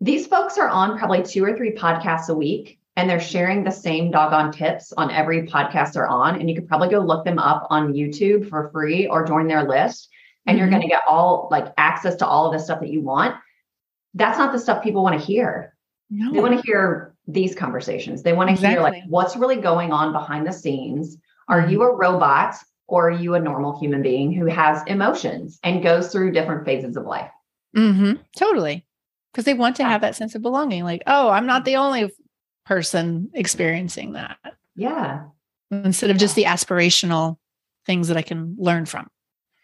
these 0.00 0.26
folks 0.26 0.58
are 0.58 0.68
on 0.68 0.98
probably 0.98 1.22
two 1.22 1.44
or 1.44 1.56
three 1.56 1.72
podcasts 1.72 2.28
a 2.28 2.34
week 2.34 2.78
and 2.96 3.08
they're 3.08 3.20
sharing 3.20 3.62
the 3.64 3.70
same 3.70 4.10
doggone 4.10 4.50
tips 4.52 4.92
on 4.96 5.10
every 5.10 5.46
podcast 5.46 5.92
they're 5.92 6.08
on. 6.08 6.40
And 6.40 6.48
you 6.48 6.54
could 6.56 6.68
probably 6.68 6.88
go 6.88 7.00
look 7.00 7.24
them 7.24 7.38
up 7.38 7.66
on 7.70 7.92
YouTube 7.92 8.48
for 8.48 8.70
free 8.70 9.06
or 9.06 9.26
join 9.26 9.46
their 9.46 9.64
list. 9.68 10.08
And 10.46 10.58
you're 10.58 10.66
Mhm. 10.66 10.70
going 10.70 10.82
to 10.82 10.88
get 10.88 11.02
all 11.08 11.48
like 11.50 11.66
access 11.76 12.16
to 12.16 12.26
all 12.26 12.46
of 12.46 12.52
the 12.52 12.58
stuff 12.58 12.80
that 12.80 12.88
you 12.90 13.02
want. 13.02 13.34
That's 14.14 14.38
not 14.38 14.52
the 14.52 14.58
stuff 14.58 14.82
people 14.82 15.02
want 15.02 15.18
to 15.20 15.24
hear. 15.24 15.74
No. 16.10 16.32
They 16.32 16.40
want 16.40 16.56
to 16.56 16.62
hear 16.66 17.14
these 17.28 17.54
conversations. 17.54 18.22
They 18.22 18.32
want 18.32 18.50
to 18.50 18.66
hear 18.66 18.80
like 18.80 19.04
what's 19.06 19.36
really 19.36 19.56
going 19.56 19.92
on 19.92 20.12
behind 20.12 20.46
the 20.46 20.52
scenes. 20.52 21.18
Are 21.46 21.66
you 21.68 21.82
a 21.82 21.94
robot 21.94 22.56
or 22.90 23.08
are 23.08 23.12
you 23.12 23.34
a 23.34 23.40
normal 23.40 23.78
human 23.78 24.02
being 24.02 24.32
who 24.32 24.46
has 24.46 24.82
emotions 24.86 25.58
and 25.62 25.82
goes 25.82 26.10
through 26.10 26.32
different 26.32 26.64
phases 26.64 26.96
of 26.96 27.06
life? 27.06 27.30
hmm 27.74 28.14
Totally. 28.36 28.84
Because 29.32 29.44
they 29.44 29.54
want 29.54 29.76
to 29.76 29.84
have 29.84 30.00
that 30.00 30.16
sense 30.16 30.34
of 30.34 30.42
belonging. 30.42 30.82
Like, 30.82 31.02
oh, 31.06 31.30
I'm 31.30 31.46
not 31.46 31.64
the 31.64 31.76
only 31.76 32.10
person 32.66 33.30
experiencing 33.32 34.14
that. 34.14 34.38
Yeah. 34.74 35.26
Instead 35.70 36.10
of 36.10 36.16
just 36.18 36.34
the 36.34 36.44
aspirational 36.44 37.36
things 37.86 38.08
that 38.08 38.16
I 38.16 38.22
can 38.22 38.56
learn 38.58 38.86
from. 38.86 39.08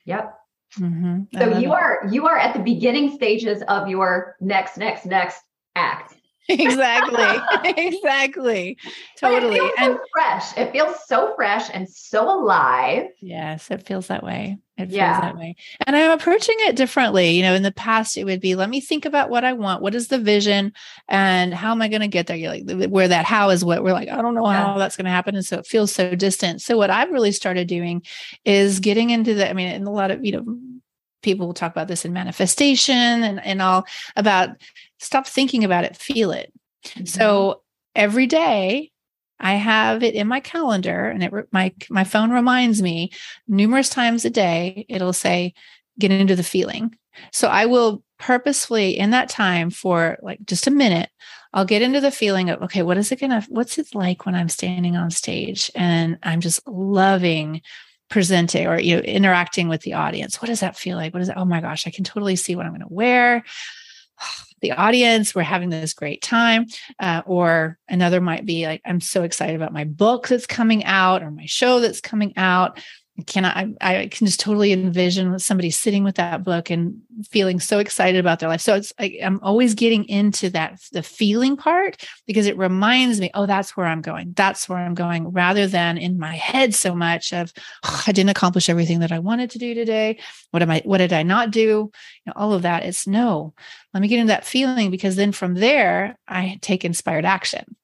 Yep. 0.04 0.32
hmm 0.76 1.22
So 1.36 1.58
you 1.58 1.72
are 1.72 2.06
you 2.10 2.26
are 2.28 2.38
at 2.38 2.54
the 2.54 2.62
beginning 2.62 3.14
stages 3.16 3.62
of 3.66 3.88
your 3.88 4.36
next 4.40 4.78
next 4.78 5.04
next 5.04 5.40
act. 5.74 6.15
exactly, 6.60 7.48
exactly, 7.64 8.78
totally. 9.18 9.56
feels 9.56 9.72
so 9.78 9.82
And 9.82 9.98
fresh. 10.12 10.56
It 10.58 10.72
feels 10.72 10.96
so 11.06 11.34
fresh 11.36 11.68
and 11.72 11.88
so 11.88 12.40
alive. 12.40 13.06
Yes, 13.20 13.70
it 13.70 13.86
feels 13.86 14.08
that 14.08 14.22
way. 14.22 14.58
It 14.76 14.90
Yeah. 14.90 15.14
feels 15.14 15.22
that 15.22 15.36
way. 15.36 15.56
And 15.86 15.96
I'm 15.96 16.10
approaching 16.12 16.54
it 16.60 16.76
differently. 16.76 17.30
You 17.30 17.42
know, 17.42 17.54
in 17.54 17.62
the 17.62 17.72
past, 17.72 18.16
it 18.18 18.24
would 18.24 18.40
be 18.40 18.54
let 18.54 18.68
me 18.68 18.80
think 18.80 19.06
about 19.06 19.30
what 19.30 19.42
I 19.42 19.54
want. 19.54 19.80
What 19.82 19.94
is 19.94 20.08
the 20.08 20.18
vision? 20.18 20.72
And 21.08 21.54
how 21.54 21.72
am 21.72 21.80
I 21.80 21.88
going 21.88 22.02
to 22.02 22.08
get 22.08 22.26
there? 22.26 22.36
You're 22.36 22.50
like, 22.50 22.90
where 22.90 23.08
that 23.08 23.24
how 23.24 23.48
is 23.50 23.64
what 23.64 23.82
we're 23.82 23.92
like, 23.94 24.08
I 24.10 24.20
don't 24.20 24.34
know 24.34 24.46
Yeah. 24.46 24.74
how 24.74 24.78
that's 24.78 24.96
going 24.96 25.06
to 25.06 25.10
happen. 25.10 25.34
And 25.34 25.44
so 25.46 25.58
it 25.58 25.66
feels 25.66 25.92
so 25.92 26.14
distant. 26.14 26.60
So, 26.60 26.76
what 26.76 26.90
I've 26.90 27.10
really 27.10 27.32
started 27.32 27.68
doing 27.68 28.02
is 28.44 28.80
getting 28.80 29.10
into 29.10 29.34
the, 29.34 29.48
I 29.48 29.54
mean, 29.54 29.68
in 29.68 29.84
a 29.86 29.90
lot 29.90 30.10
of, 30.10 30.22
you 30.24 30.32
know, 30.32 30.44
people 31.26 31.48
will 31.48 31.54
talk 31.54 31.72
about 31.72 31.88
this 31.88 32.04
in 32.04 32.12
manifestation 32.12 32.94
and, 32.94 33.44
and 33.44 33.60
all 33.60 33.84
about 34.14 34.50
stop 35.00 35.26
thinking 35.26 35.64
about 35.64 35.82
it, 35.82 35.96
feel 35.96 36.30
it. 36.30 36.52
Mm-hmm. 36.84 37.04
So 37.04 37.62
every 37.96 38.28
day 38.28 38.92
I 39.40 39.54
have 39.54 40.04
it 40.04 40.14
in 40.14 40.28
my 40.28 40.38
calendar 40.38 41.08
and 41.08 41.24
it 41.24 41.32
my 41.50 41.74
my 41.90 42.04
phone 42.04 42.30
reminds 42.30 42.80
me 42.80 43.10
numerous 43.48 43.88
times 43.88 44.24
a 44.24 44.30
day 44.30 44.86
it'll 44.88 45.12
say 45.12 45.52
get 45.98 46.12
into 46.12 46.36
the 46.36 46.44
feeling. 46.44 46.96
So 47.32 47.48
I 47.48 47.66
will 47.66 48.04
purposefully 48.18 48.96
in 48.96 49.10
that 49.10 49.28
time 49.28 49.70
for 49.70 50.16
like 50.22 50.38
just 50.46 50.68
a 50.68 50.70
minute 50.70 51.10
I'll 51.52 51.64
get 51.64 51.82
into 51.82 52.00
the 52.00 52.12
feeling 52.12 52.50
of 52.50 52.62
okay 52.62 52.82
what 52.82 52.98
is 52.98 53.10
it 53.10 53.18
going 53.18 53.30
to 53.30 53.42
what's 53.48 53.78
it 53.78 53.94
like 53.94 54.26
when 54.26 54.36
I'm 54.36 54.48
standing 54.48 54.94
on 54.94 55.10
stage 55.10 55.72
and 55.74 56.18
I'm 56.22 56.40
just 56.40 56.66
loving 56.68 57.62
presenting 58.08 58.66
or 58.66 58.78
you 58.78 58.96
know 58.96 59.02
interacting 59.02 59.68
with 59.68 59.82
the 59.82 59.94
audience. 59.94 60.40
What 60.40 60.48
does 60.48 60.60
that 60.60 60.76
feel 60.76 60.96
like? 60.96 61.12
What 61.12 61.22
is 61.22 61.28
it? 61.28 61.36
Oh 61.36 61.44
my 61.44 61.60
gosh, 61.60 61.86
I 61.86 61.90
can 61.90 62.04
totally 62.04 62.36
see 62.36 62.56
what 62.56 62.66
I'm 62.66 62.72
going 62.72 62.86
to 62.86 62.92
wear. 62.92 63.44
The 64.62 64.72
audience, 64.72 65.34
we're 65.34 65.42
having 65.42 65.68
this 65.68 65.92
great 65.92 66.22
time 66.22 66.64
uh, 66.98 67.20
or 67.26 67.78
another 67.90 68.22
might 68.22 68.46
be 68.46 68.66
like 68.66 68.80
i'm 68.86 69.02
so 69.02 69.22
excited 69.22 69.54
about 69.54 69.74
my 69.74 69.84
book 69.84 70.28
that's 70.28 70.46
coming 70.46 70.82
out 70.84 71.22
or 71.22 71.30
my 71.30 71.44
show 71.44 71.78
that's 71.78 72.00
coming 72.00 72.32
out 72.38 72.80
can 73.24 73.46
I, 73.46 73.72
I 73.80 74.08
can 74.08 74.26
just 74.26 74.40
totally 74.40 74.72
envision 74.72 75.38
somebody 75.38 75.70
sitting 75.70 76.04
with 76.04 76.16
that 76.16 76.44
book 76.44 76.68
and 76.68 77.00
feeling 77.30 77.60
so 77.60 77.78
excited 77.78 78.18
about 78.18 78.40
their 78.40 78.48
life. 78.50 78.60
So 78.60 78.74
it's 78.74 78.92
like 79.00 79.14
I'm 79.22 79.40
always 79.42 79.74
getting 79.74 80.04
into 80.04 80.50
that 80.50 80.78
the 80.92 81.02
feeling 81.02 81.56
part 81.56 82.06
because 82.26 82.46
it 82.46 82.58
reminds 82.58 83.18
me, 83.18 83.30
oh, 83.32 83.46
that's 83.46 83.76
where 83.76 83.86
I'm 83.86 84.02
going. 84.02 84.34
That's 84.36 84.68
where 84.68 84.78
I'm 84.78 84.94
going, 84.94 85.32
rather 85.32 85.66
than 85.66 85.96
in 85.96 86.18
my 86.18 86.34
head 86.36 86.74
so 86.74 86.94
much 86.94 87.32
of 87.32 87.52
oh, 87.84 88.04
I 88.06 88.12
didn't 88.12 88.30
accomplish 88.30 88.68
everything 88.68 89.00
that 89.00 89.12
I 89.12 89.18
wanted 89.18 89.50
to 89.50 89.58
do 89.58 89.72
today. 89.72 90.18
What 90.50 90.62
am 90.62 90.70
I? 90.70 90.82
What 90.84 90.98
did 90.98 91.14
I 91.14 91.22
not 91.22 91.50
do? 91.50 91.60
You 91.60 91.92
know, 92.26 92.34
all 92.36 92.52
of 92.52 92.62
that. 92.62 92.84
It's 92.84 93.06
no. 93.06 93.54
Let 93.94 94.02
me 94.02 94.08
get 94.08 94.18
into 94.18 94.32
that 94.32 94.46
feeling 94.46 94.90
because 94.90 95.16
then 95.16 95.32
from 95.32 95.54
there 95.54 96.18
I 96.28 96.58
take 96.60 96.84
inspired 96.84 97.24
action 97.24 97.76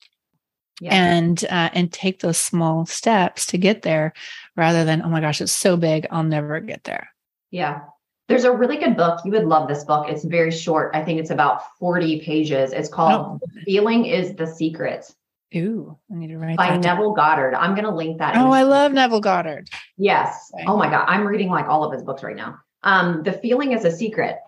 Yeah. 0.80 0.94
and 0.94 1.44
uh, 1.44 1.70
and 1.74 1.92
take 1.92 2.20
those 2.20 2.38
small 2.38 2.86
steps 2.86 3.46
to 3.46 3.58
get 3.58 3.82
there 3.82 4.12
rather 4.56 4.84
than 4.84 5.02
oh 5.02 5.08
my 5.08 5.20
gosh 5.20 5.40
it's 5.40 5.52
so 5.52 5.76
big 5.76 6.06
i'll 6.10 6.24
never 6.24 6.58
get 6.60 6.84
there 6.84 7.08
Yeah. 7.50 7.80
There's 8.28 8.44
a 8.44 8.52
really 8.52 8.78
good 8.78 8.96
book. 8.96 9.20
You 9.26 9.32
would 9.32 9.44
love 9.44 9.68
this 9.68 9.84
book. 9.84 10.08
It's 10.08 10.24
very 10.24 10.50
short. 10.52 10.92
I 10.94 11.04
think 11.04 11.20
it's 11.20 11.28
about 11.30 11.62
40 11.78 12.20
pages. 12.20 12.72
It's 12.72 12.88
called 12.88 13.42
Feeling 13.64 14.06
is 14.06 14.34
the 14.36 14.46
Secret 14.46 15.12
ooh 15.54 15.94
i 16.10 16.14
need 16.16 16.28
to 16.28 16.38
write 16.38 16.56
by. 16.56 16.78
Neville 16.78 17.12
Goddard. 17.12 17.54
I'm 17.54 17.74
going 17.74 17.84
to 17.84 17.90
link 17.94 18.18
that. 18.18 18.34
oh 18.36 18.50
i 18.52 18.62
love 18.62 18.92
neville 18.92 19.20
goddard 19.20 19.68
Yes. 19.98 20.50
Okay. 20.54 20.64
Oh 20.66 20.78
my 20.78 20.88
God. 20.88 21.04
I'm 21.08 21.26
reading 21.26 21.50
like 21.50 21.66
all 21.66 21.84
of 21.84 21.92
his 21.92 22.02
books 22.02 22.22
right 22.22 22.36
now. 22.36 22.56
Um, 22.84 23.22
the 23.22 23.32
feeling 23.32 23.72
is 23.72 23.84
a 23.84 23.90
secret. 23.90 24.38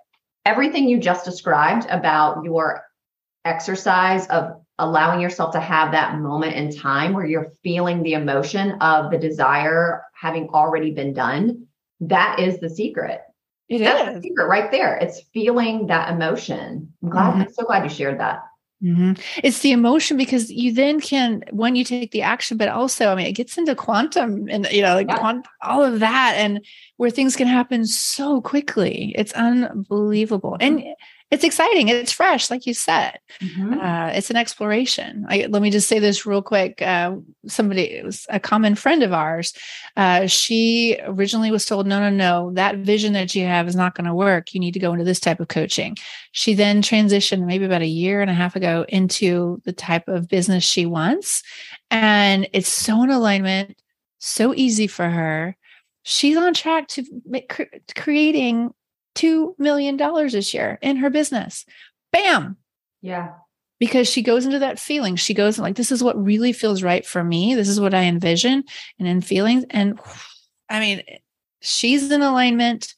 Everything 0.47 0.89
you 0.89 0.99
just 0.99 1.27
described 1.27 1.87
about 1.91 2.43
your 2.45 2.85
exercise 3.45 4.27
of 4.29 4.64
allowing 4.79 5.21
yourself 5.21 5.53
to 5.53 5.61
have 5.61 5.93
that 5.93 6.19
moment 6.19 6.55
in 6.55 6.75
time 6.75 7.13
where 7.13 7.27
you're 7.27 7.53
feeling 7.63 8.03
the 8.03 8.15
emotion 8.15 8.73
of 8.81 9.11
the 9.11 9.19
desire 9.19 10.03
having 10.15 10.49
already 10.49 10.91
been 10.91 11.13
done, 11.13 11.67
that 12.01 12.41
is 12.41 12.59
the 12.59 12.71
secret. 12.71 13.21
It 13.69 13.79
That's 13.79 14.17
the 14.17 14.23
secret 14.23 14.47
right 14.47 14.71
there. 14.71 14.97
It's 14.97 15.23
feeling 15.33 15.87
that 15.87 16.13
emotion. 16.13 16.93
I'm 17.03 17.09
glad. 17.09 17.35
I'm 17.35 17.53
so 17.53 17.65
glad 17.65 17.85
you 17.85 17.91
shared 17.91 18.21
that. 18.21 18.43
Mm-hmm. 18.83 19.13
It's 19.43 19.61
the 19.61 19.73
emotion 19.73 20.19
because 20.19 20.51
you 20.51 20.73
then 20.73 21.01
can, 21.01 21.43
when 21.51 21.75
you 21.75 21.85
take 21.85 22.11
the 22.11 22.21
action, 22.21 22.59
but 22.59 22.69
also, 22.69 23.09
I 23.09 23.15
mean, 23.15 23.27
it 23.27 23.33
gets 23.33 23.57
into 23.57 23.75
quantum 23.75 24.47
and, 24.51 24.67
you 24.71 24.83
know, 24.83 24.95
like 24.95 25.09
yeah. 25.09 25.17
quant- 25.17 25.47
all 25.63 25.83
of 25.83 26.01
that 26.01 26.35
and 26.37 26.63
where 26.99 27.11
things 27.11 27.35
can 27.35 27.47
happen 27.47 27.87
so 27.87 28.43
quickly. 28.43 29.15
It's 29.17 29.33
unbelievable. 29.33 30.59
And 30.61 30.85
it's 31.35 31.43
exciting. 31.43 31.89
It's 31.89 32.13
fresh, 32.13 32.49
like 32.49 32.65
you 32.65 32.75
said. 32.75 33.19
Mm-hmm. 33.41 33.81
Uh, 33.81 34.07
it's 34.15 34.31
an 34.31 34.37
exploration. 34.37 35.27
I, 35.29 35.47
let 35.51 35.63
me 35.63 35.71
just 35.71 35.89
say 35.89 35.99
this 35.99 36.25
real 36.25 36.43
quick. 36.43 36.81
Uh, 36.81 37.17
somebody, 37.49 37.83
it 37.83 38.05
was 38.05 38.25
a 38.31 38.39
common 38.39 38.77
friend 38.77 39.03
of 39.03 39.13
ours. 39.13 39.53
Uh, 39.97 40.29
she 40.29 40.97
originally 41.03 41.51
was 41.51 41.67
told, 41.67 41.89
no, 41.89 41.99
no, 41.99 42.09
no, 42.09 42.53
that 42.55 42.77
vision 42.77 43.15
that 43.15 43.35
you 43.35 43.45
have 43.47 43.67
is 43.67 43.75
not 43.75 43.97
going 43.97 44.07
to 44.07 44.15
work. 44.15 44.55
You 44.55 44.61
need 44.61 44.75
to 44.75 44.79
go 44.79 44.93
into 44.93 45.05
this 45.05 45.19
type 45.19 45.41
of 45.41 45.49
coaching. 45.49 45.97
She 46.31 46.55
then 46.55 46.83
transitioned 46.83 47.45
maybe 47.45 47.65
about 47.65 47.83
a 47.83 47.87
year 47.87 48.23
and 48.23 48.31
a 48.31 48.35
half 48.35 48.55
ago 48.55 48.87
into 48.89 49.61
the 49.65 49.73
type 49.73 50.07
of 50.07 50.29
business 50.29 50.63
she 50.63 50.87
wants. 50.87 51.43
And 51.91 52.49
it's 52.53 52.69
so 52.69 53.03
in 53.03 53.11
alignment, 53.11 53.77
so 54.19 54.55
easy 54.55 54.87
for 54.87 55.11
her. 55.11 55.57
She's 56.05 56.37
on 56.37 56.55
track 56.55 56.87
to 56.89 57.03
make, 57.27 57.53
creating 57.97 58.73
$2 59.15 59.59
million 59.59 59.97
this 59.97 60.55
year 60.55 60.79
in 60.83 60.97
her 60.97 61.11
business. 61.11 61.65
Bam. 62.13 62.57
Yeah. 63.03 63.33
Because 63.79 64.09
she 64.09 64.23
goes 64.23 64.47
into 64.47 64.61
that 64.61 64.79
feeling. 64.79 65.17
She 65.17 65.35
goes 65.35 65.59
like, 65.59 65.77
this 65.77 65.93
is 65.93 66.03
what 66.03 66.23
really 66.23 66.53
feels 66.53 66.83
right 66.83 67.05
for 67.05 67.23
me. 67.23 67.55
This 67.55 67.69
is 67.69 67.81
what 67.81 67.95
I 67.95 68.05
envision 68.05 68.65
and 68.99 69.09
in 69.09 69.21
feelings. 69.21 69.65
And 69.71 69.99
I 70.71 70.81
mean, 70.81 71.03
she's 71.61 72.11
in 72.11 72.23
alignment 72.23 72.95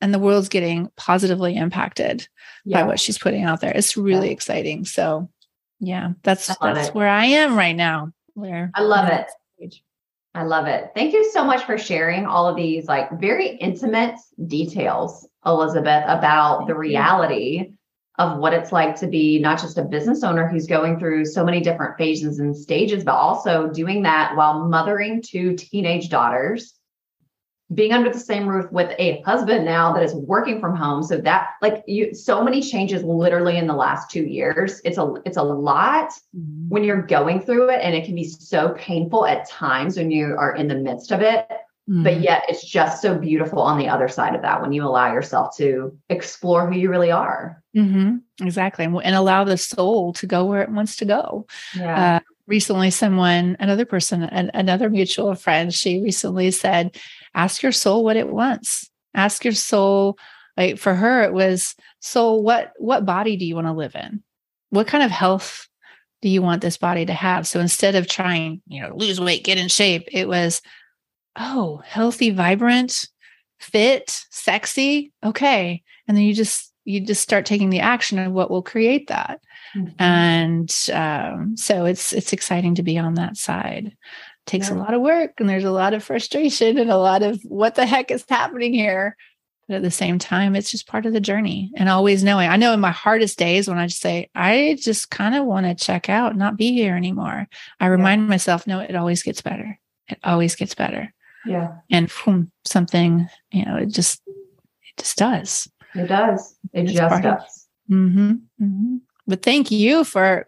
and 0.00 0.12
the 0.12 0.18
world's 0.18 0.48
getting 0.48 0.90
positively 0.96 1.56
impacted 1.56 2.28
yeah. 2.64 2.82
by 2.82 2.86
what 2.86 3.00
she's 3.00 3.18
putting 3.18 3.44
out 3.44 3.60
there. 3.60 3.72
It's 3.74 3.96
really 3.96 4.26
yeah. 4.26 4.32
exciting. 4.32 4.84
So 4.84 5.30
yeah, 5.80 6.12
that's 6.22 6.54
that's 6.60 6.88
it. 6.88 6.94
where 6.94 7.08
I 7.08 7.26
am 7.26 7.56
right 7.56 7.76
now. 7.76 8.12
Where 8.34 8.70
I 8.74 8.82
love 8.82 9.08
it. 9.08 9.26
I 10.36 10.42
love 10.42 10.66
it. 10.66 10.90
Thank 10.94 11.14
you 11.14 11.30
so 11.32 11.42
much 11.44 11.64
for 11.64 11.78
sharing 11.78 12.26
all 12.26 12.46
of 12.46 12.56
these 12.56 12.86
like 12.86 13.10
very 13.18 13.56
intimate 13.56 14.16
details, 14.46 15.26
Elizabeth, 15.46 16.04
about 16.06 16.58
Thank 16.58 16.68
the 16.68 16.74
reality 16.74 17.68
you. 17.70 17.74
of 18.18 18.38
what 18.38 18.52
it's 18.52 18.70
like 18.70 18.96
to 18.96 19.06
be 19.06 19.38
not 19.38 19.58
just 19.58 19.78
a 19.78 19.82
business 19.82 20.22
owner 20.22 20.46
who's 20.46 20.66
going 20.66 20.98
through 20.98 21.24
so 21.24 21.42
many 21.42 21.60
different 21.60 21.96
phases 21.96 22.38
and 22.38 22.54
stages, 22.54 23.02
but 23.02 23.14
also 23.14 23.68
doing 23.70 24.02
that 24.02 24.36
while 24.36 24.68
mothering 24.68 25.22
two 25.22 25.56
teenage 25.56 26.10
daughters 26.10 26.74
being 27.74 27.92
under 27.92 28.12
the 28.12 28.18
same 28.18 28.46
roof 28.46 28.70
with 28.70 28.94
a 28.98 29.20
husband 29.22 29.64
now 29.64 29.92
that 29.92 30.02
is 30.02 30.14
working 30.14 30.60
from 30.60 30.76
home. 30.76 31.02
So 31.02 31.18
that 31.18 31.50
like 31.60 31.82
you 31.86 32.14
so 32.14 32.42
many 32.42 32.62
changes 32.62 33.02
literally 33.02 33.56
in 33.56 33.66
the 33.66 33.74
last 33.74 34.10
2 34.10 34.22
years. 34.22 34.80
It's 34.84 34.98
a 34.98 35.14
it's 35.24 35.36
a 35.36 35.42
lot 35.42 36.10
mm-hmm. 36.36 36.68
when 36.68 36.84
you're 36.84 37.02
going 37.02 37.40
through 37.40 37.70
it 37.70 37.80
and 37.82 37.94
it 37.94 38.04
can 38.04 38.14
be 38.14 38.24
so 38.24 38.74
painful 38.78 39.26
at 39.26 39.48
times 39.48 39.96
when 39.96 40.10
you 40.10 40.36
are 40.38 40.54
in 40.54 40.68
the 40.68 40.76
midst 40.76 41.10
of 41.10 41.22
it. 41.22 41.48
Mm-hmm. 41.88 42.02
but 42.02 42.20
yet 42.20 42.42
it's 42.48 42.66
just 42.66 43.00
so 43.00 43.16
beautiful 43.16 43.60
on 43.60 43.78
the 43.78 43.88
other 43.88 44.08
side 44.08 44.34
of 44.34 44.42
that 44.42 44.60
when 44.60 44.72
you 44.72 44.82
allow 44.82 45.12
yourself 45.12 45.56
to 45.56 45.96
explore 46.08 46.66
who 46.66 46.76
you 46.76 46.90
really 46.90 47.12
are. 47.12 47.62
Mm-hmm. 47.76 48.16
exactly. 48.44 48.86
And 48.86 49.14
allow 49.14 49.44
the 49.44 49.56
soul 49.56 50.12
to 50.14 50.26
go 50.26 50.46
where 50.46 50.62
it 50.62 50.68
wants 50.68 50.96
to 50.96 51.04
go. 51.04 51.46
Yeah. 51.76 52.16
Uh, 52.16 52.20
recently 52.46 52.90
someone 52.90 53.56
another 53.60 53.84
person 53.84 54.22
an, 54.22 54.50
another 54.54 54.88
mutual 54.88 55.34
friend 55.34 55.74
she 55.74 56.00
recently 56.00 56.50
said 56.50 56.96
ask 57.36 57.62
your 57.62 57.72
soul 57.72 58.02
what 58.02 58.16
it 58.16 58.28
wants. 58.28 58.90
Ask 59.14 59.44
your 59.44 59.54
soul 59.54 60.18
like 60.56 60.78
for 60.78 60.94
her 60.94 61.22
it 61.22 61.32
was 61.32 61.76
so 62.00 62.34
what 62.34 62.72
what 62.78 63.06
body 63.06 63.36
do 63.36 63.44
you 63.44 63.54
want 63.54 63.66
to 63.68 63.72
live 63.72 63.94
in? 63.94 64.22
What 64.70 64.88
kind 64.88 65.04
of 65.04 65.10
health 65.10 65.68
do 66.22 66.28
you 66.28 66.42
want 66.42 66.62
this 66.62 66.78
body 66.78 67.04
to 67.06 67.12
have? 67.12 67.46
So 67.46 67.60
instead 67.60 67.94
of 67.94 68.08
trying 68.08 68.62
you 68.66 68.82
know 68.82 68.94
lose 68.96 69.20
weight 69.20 69.44
get 69.44 69.58
in 69.58 69.68
shape 69.68 70.08
it 70.10 70.26
was 70.26 70.62
oh 71.36 71.82
healthy 71.84 72.30
vibrant 72.30 73.06
fit 73.60 74.18
sexy 74.30 75.12
okay. 75.22 75.82
And 76.08 76.16
then 76.16 76.24
you 76.24 76.34
just 76.34 76.72
you 76.84 77.00
just 77.00 77.22
start 77.22 77.44
taking 77.44 77.70
the 77.70 77.80
action 77.80 78.18
of 78.18 78.32
what 78.32 78.50
will 78.50 78.62
create 78.62 79.08
that. 79.08 79.40
Mm-hmm. 79.74 80.02
and 80.02 80.74
um, 80.94 81.56
so 81.56 81.84
it's 81.84 82.12
it's 82.12 82.32
exciting 82.32 82.76
to 82.76 82.82
be 82.82 82.96
on 82.96 83.14
that 83.14 83.36
side 83.36 83.94
takes 84.46 84.68
yeah. 84.68 84.76
a 84.76 84.78
lot 84.78 84.94
of 84.94 85.02
work 85.02 85.32
and 85.38 85.48
there's 85.48 85.64
a 85.64 85.70
lot 85.70 85.92
of 85.92 86.04
frustration 86.04 86.78
and 86.78 86.90
a 86.90 86.96
lot 86.96 87.22
of 87.22 87.40
what 87.42 87.74
the 87.74 87.86
heck 87.86 88.10
is 88.10 88.24
happening 88.28 88.72
here. 88.72 89.16
But 89.68 89.76
at 89.76 89.82
the 89.82 89.90
same 89.90 90.18
time 90.18 90.54
it's 90.54 90.70
just 90.70 90.86
part 90.86 91.06
of 91.06 91.12
the 91.12 91.20
journey 91.20 91.72
and 91.76 91.88
always 91.88 92.22
knowing. 92.22 92.48
I 92.48 92.56
know 92.56 92.72
in 92.72 92.80
my 92.80 92.92
hardest 92.92 93.38
days 93.38 93.68
when 93.68 93.78
i 93.78 93.86
just 93.86 94.00
say 94.00 94.30
i 94.34 94.78
just 94.80 95.10
kind 95.10 95.34
of 95.34 95.44
want 95.44 95.66
to 95.66 95.74
check 95.74 96.08
out 96.08 96.36
not 96.36 96.56
be 96.56 96.72
here 96.72 96.94
anymore 96.94 97.48
i 97.80 97.86
remind 97.86 98.22
yeah. 98.22 98.28
myself 98.28 98.66
no 98.66 98.78
it 98.78 98.94
always 98.94 99.22
gets 99.22 99.42
better. 99.42 99.78
It 100.08 100.18
always 100.22 100.54
gets 100.54 100.74
better. 100.74 101.12
Yeah. 101.44 101.74
And 101.90 102.10
boom, 102.24 102.52
something 102.64 103.28
you 103.50 103.64
know 103.64 103.76
it 103.76 103.86
just 103.86 104.22
it 104.26 104.96
just 104.98 105.18
does. 105.18 105.68
It 105.94 106.06
does. 106.06 106.56
It 106.72 106.84
it's 106.84 106.92
just 106.92 107.22
does. 107.22 107.68
Mm-hmm, 107.90 108.30
mm-hmm. 108.62 108.96
but 109.26 109.42
thank 109.42 109.70
you 109.70 110.04
for 110.04 110.46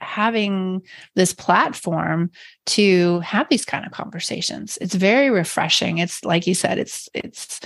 having 0.00 0.82
this 1.14 1.32
platform 1.32 2.30
to 2.66 3.20
have 3.20 3.48
these 3.48 3.64
kind 3.64 3.86
of 3.86 3.92
conversations. 3.92 4.78
It's 4.80 4.94
very 4.94 5.30
refreshing. 5.30 5.98
It's 5.98 6.24
like 6.24 6.46
you 6.46 6.54
said 6.54 6.78
it's 6.78 7.08
it's 7.14 7.60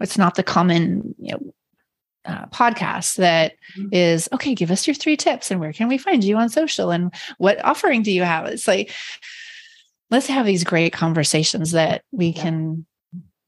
it's 0.00 0.18
not 0.18 0.34
the 0.34 0.42
common 0.42 1.14
you 1.18 1.32
know 1.32 1.54
uh, 2.26 2.46
podcast 2.46 3.16
that 3.16 3.54
mm-hmm. 3.76 3.88
is 3.92 4.28
okay 4.32 4.54
give 4.54 4.70
us 4.70 4.86
your 4.86 4.94
three 4.94 5.16
tips 5.16 5.50
and 5.50 5.58
where 5.58 5.72
can 5.72 5.88
we 5.88 5.96
find 5.96 6.22
you 6.22 6.36
on 6.36 6.50
social 6.50 6.90
and 6.90 7.14
what 7.38 7.64
offering 7.64 8.02
do 8.02 8.12
you 8.12 8.22
have? 8.22 8.46
It's 8.46 8.68
like 8.68 8.92
let's 10.10 10.26
have 10.26 10.46
these 10.46 10.64
great 10.64 10.92
conversations 10.92 11.72
that 11.72 12.02
we 12.10 12.28
yeah. 12.28 12.42
can 12.42 12.86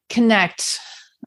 connect 0.09 0.78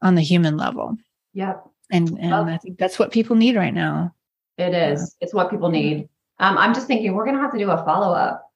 on 0.02 0.16
the 0.16 0.22
human 0.22 0.58
level. 0.58 0.98
Yep. 1.34 1.64
And 1.92 2.10
and 2.20 2.32
well, 2.32 2.46
i 2.46 2.58
think 2.58 2.80
that's 2.80 2.98
what 2.98 3.12
people 3.12 3.36
need 3.36 3.56
right 3.56 3.74
now. 3.74 4.14
It 4.58 4.74
is. 4.74 5.16
It's 5.22 5.34
what 5.34 5.52
people 5.52 5.70
need 5.70 6.08
um, 6.40 6.58
I'm 6.58 6.74
just 6.74 6.88
thinking 6.88 7.14
we're 7.14 7.26
gonna 7.26 7.40
have 7.40 7.54
to 7.54 7.58
do 7.58 7.72
a 7.72 7.84
follow 7.84 8.14
up. 8.14 8.50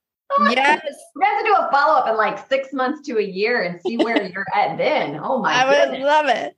Yes, 0.50 0.82
we're 1.16 1.22
gonna 1.22 1.36
have 1.36 1.46
to 1.46 1.50
do 1.50 1.56
a 1.56 1.72
follow 1.72 2.00
up 2.00 2.08
in 2.08 2.18
like 2.18 2.48
six 2.48 2.74
months 2.74 3.08
to 3.08 3.18
a 3.18 3.24
year 3.24 3.64
and 3.64 3.80
see 3.82 3.98
where 3.98 4.22
you're 4.32 4.46
at 4.54 4.78
then. 4.78 5.20
Oh 5.22 5.42
my! 5.42 5.54
I 5.54 5.70
goodness. 5.70 6.00
would 6.00 6.06
love 6.06 6.26
it. 6.28 6.58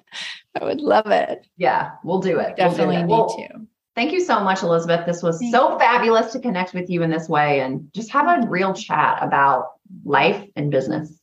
I 0.60 0.66
would 0.66 0.82
love 0.82 1.08
it. 1.08 1.48
Yeah, 1.58 1.92
we'll 2.04 2.20
do 2.20 2.40
it. 2.40 2.50
We 2.50 2.56
definitely 2.56 2.98
we'll 2.98 3.06
need 3.06 3.12
well, 3.12 3.38
to. 3.38 3.68
Thank 3.94 4.14
you 4.14 4.22
so 4.22 4.40
much, 4.40 4.64
Elizabeth. 4.64 5.06
This 5.06 5.22
was 5.22 5.40
Thank 5.40 5.54
so 5.54 5.74
you. 5.74 5.80
fabulous 5.80 6.32
to 6.32 6.40
connect 6.40 6.74
with 6.74 6.90
you 6.90 7.04
in 7.04 7.10
this 7.10 7.28
way 7.28 7.60
and 7.60 7.90
just 7.94 8.10
have 8.12 8.26
a 8.26 8.48
real 8.48 8.74
chat 8.74 9.20
about 9.22 9.74
life 10.06 10.44
and 10.56 10.72
business. 10.72 11.14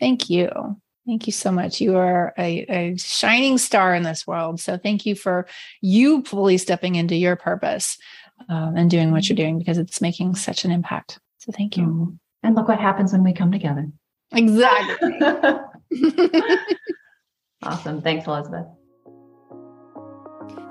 Thank 0.00 0.28
you. 0.28 0.50
Thank 1.06 1.26
you 1.26 1.32
so 1.32 1.50
much. 1.50 1.80
You 1.80 1.96
are 1.96 2.34
a, 2.38 2.66
a, 2.68 2.96
shining 2.96 3.58
star 3.58 3.94
in 3.94 4.02
this 4.02 4.26
world. 4.26 4.60
So 4.60 4.76
thank 4.76 5.06
you 5.06 5.14
for 5.14 5.46
you 5.80 6.22
fully 6.24 6.58
stepping 6.58 6.94
into 6.94 7.16
your 7.16 7.36
purpose 7.36 7.96
um, 8.50 8.76
and 8.76 8.90
doing 8.90 9.12
what 9.12 9.28
you're 9.28 9.36
doing 9.36 9.58
because 9.58 9.78
it's 9.78 10.00
making 10.00 10.34
such 10.34 10.64
an 10.64 10.70
impact. 10.70 11.18
So 11.38 11.52
thank 11.52 11.76
you. 11.76 11.84
Mm-hmm. 11.84 12.14
And 12.42 12.56
look 12.56 12.68
what 12.68 12.80
happens 12.80 13.12
when 13.12 13.22
we 13.22 13.32
come 13.32 13.52
together. 13.52 13.86
Exactly. 14.32 15.20
awesome. 17.62 18.02
Thanks, 18.02 18.26
Elizabeth. 18.26 18.66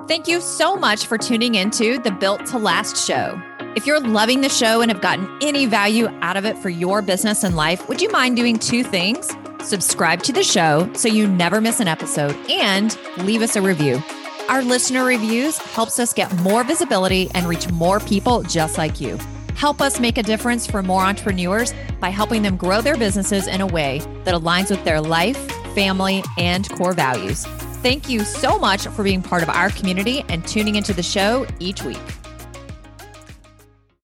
Thank 0.08 0.28
you 0.28 0.42
so 0.42 0.76
much 0.76 1.06
for 1.06 1.18
tuning 1.18 1.56
into 1.56 2.00
the 2.00 2.12
Built 2.12 2.46
to 2.48 2.58
Last 2.58 3.06
show. 3.06 3.40
If 3.76 3.86
you're 3.86 4.00
loving 4.00 4.42
the 4.42 4.50
show 4.50 4.82
and 4.82 4.92
have 4.92 5.02
gotten 5.02 5.30
any 5.42 5.68
value 5.68 6.08
out 6.22 6.36
of 6.36 6.46
it 6.46 6.58
for 6.58 6.70
your 6.70 7.04
business 7.04 7.44
and 7.44 7.56
life, 7.56 7.88
would 7.88 8.02
you 8.02 8.10
mind 8.10 8.36
doing 8.36 8.58
two 8.58 8.84
things? 8.84 9.32
Subscribe 9.62 10.24
to 10.24 10.34
the 10.34 10.44
show 10.44 10.92
so 10.94 11.08
you 11.08 11.28
never 11.28 11.62
miss 11.62 11.80
an 11.80 11.88
episode 11.88 12.36
and 12.50 12.98
leave 13.20 13.44
us 13.44 13.56
a 13.56 13.62
review. 13.62 14.02
Our 14.50 14.64
listener 14.64 15.06
reviews 15.06 15.60
helps 15.60 16.00
us 16.00 16.12
get 16.12 16.36
more 16.40 16.64
visibility 16.64 17.30
and 17.36 17.46
reach 17.46 17.70
more 17.70 18.00
people 18.00 18.42
just 18.42 18.80
like 18.80 19.00
you. 19.00 19.20
Help 19.54 19.80
us 19.80 20.00
make 20.00 20.18
a 20.18 20.24
difference 20.24 20.66
for 20.66 20.82
more 20.82 21.04
entrepreneurs 21.04 21.72
by 22.00 22.10
helping 22.10 22.42
them 22.42 22.58
grow 22.58 22.82
their 22.82 22.98
businesses 22.98 23.46
in 23.46 23.62
a 23.62 23.68
way 23.68 24.00
that 24.24 24.34
aligns 24.34 24.72
with 24.72 24.84
their 24.86 25.00
life, 25.00 25.38
family, 25.76 26.24
and 26.40 26.68
core 26.72 26.94
values. 26.94 27.46
Thank 27.84 28.10
you 28.10 28.22
so 28.22 28.58
much 28.58 28.88
for 28.88 29.04
being 29.04 29.22
part 29.22 29.44
of 29.44 29.50
our 29.50 29.70
community 29.70 30.26
and 30.30 30.44
tuning 30.48 30.78
into 30.78 30.94
the 30.94 31.04
show 31.04 31.46
each 31.60 31.84
week. 31.84 32.19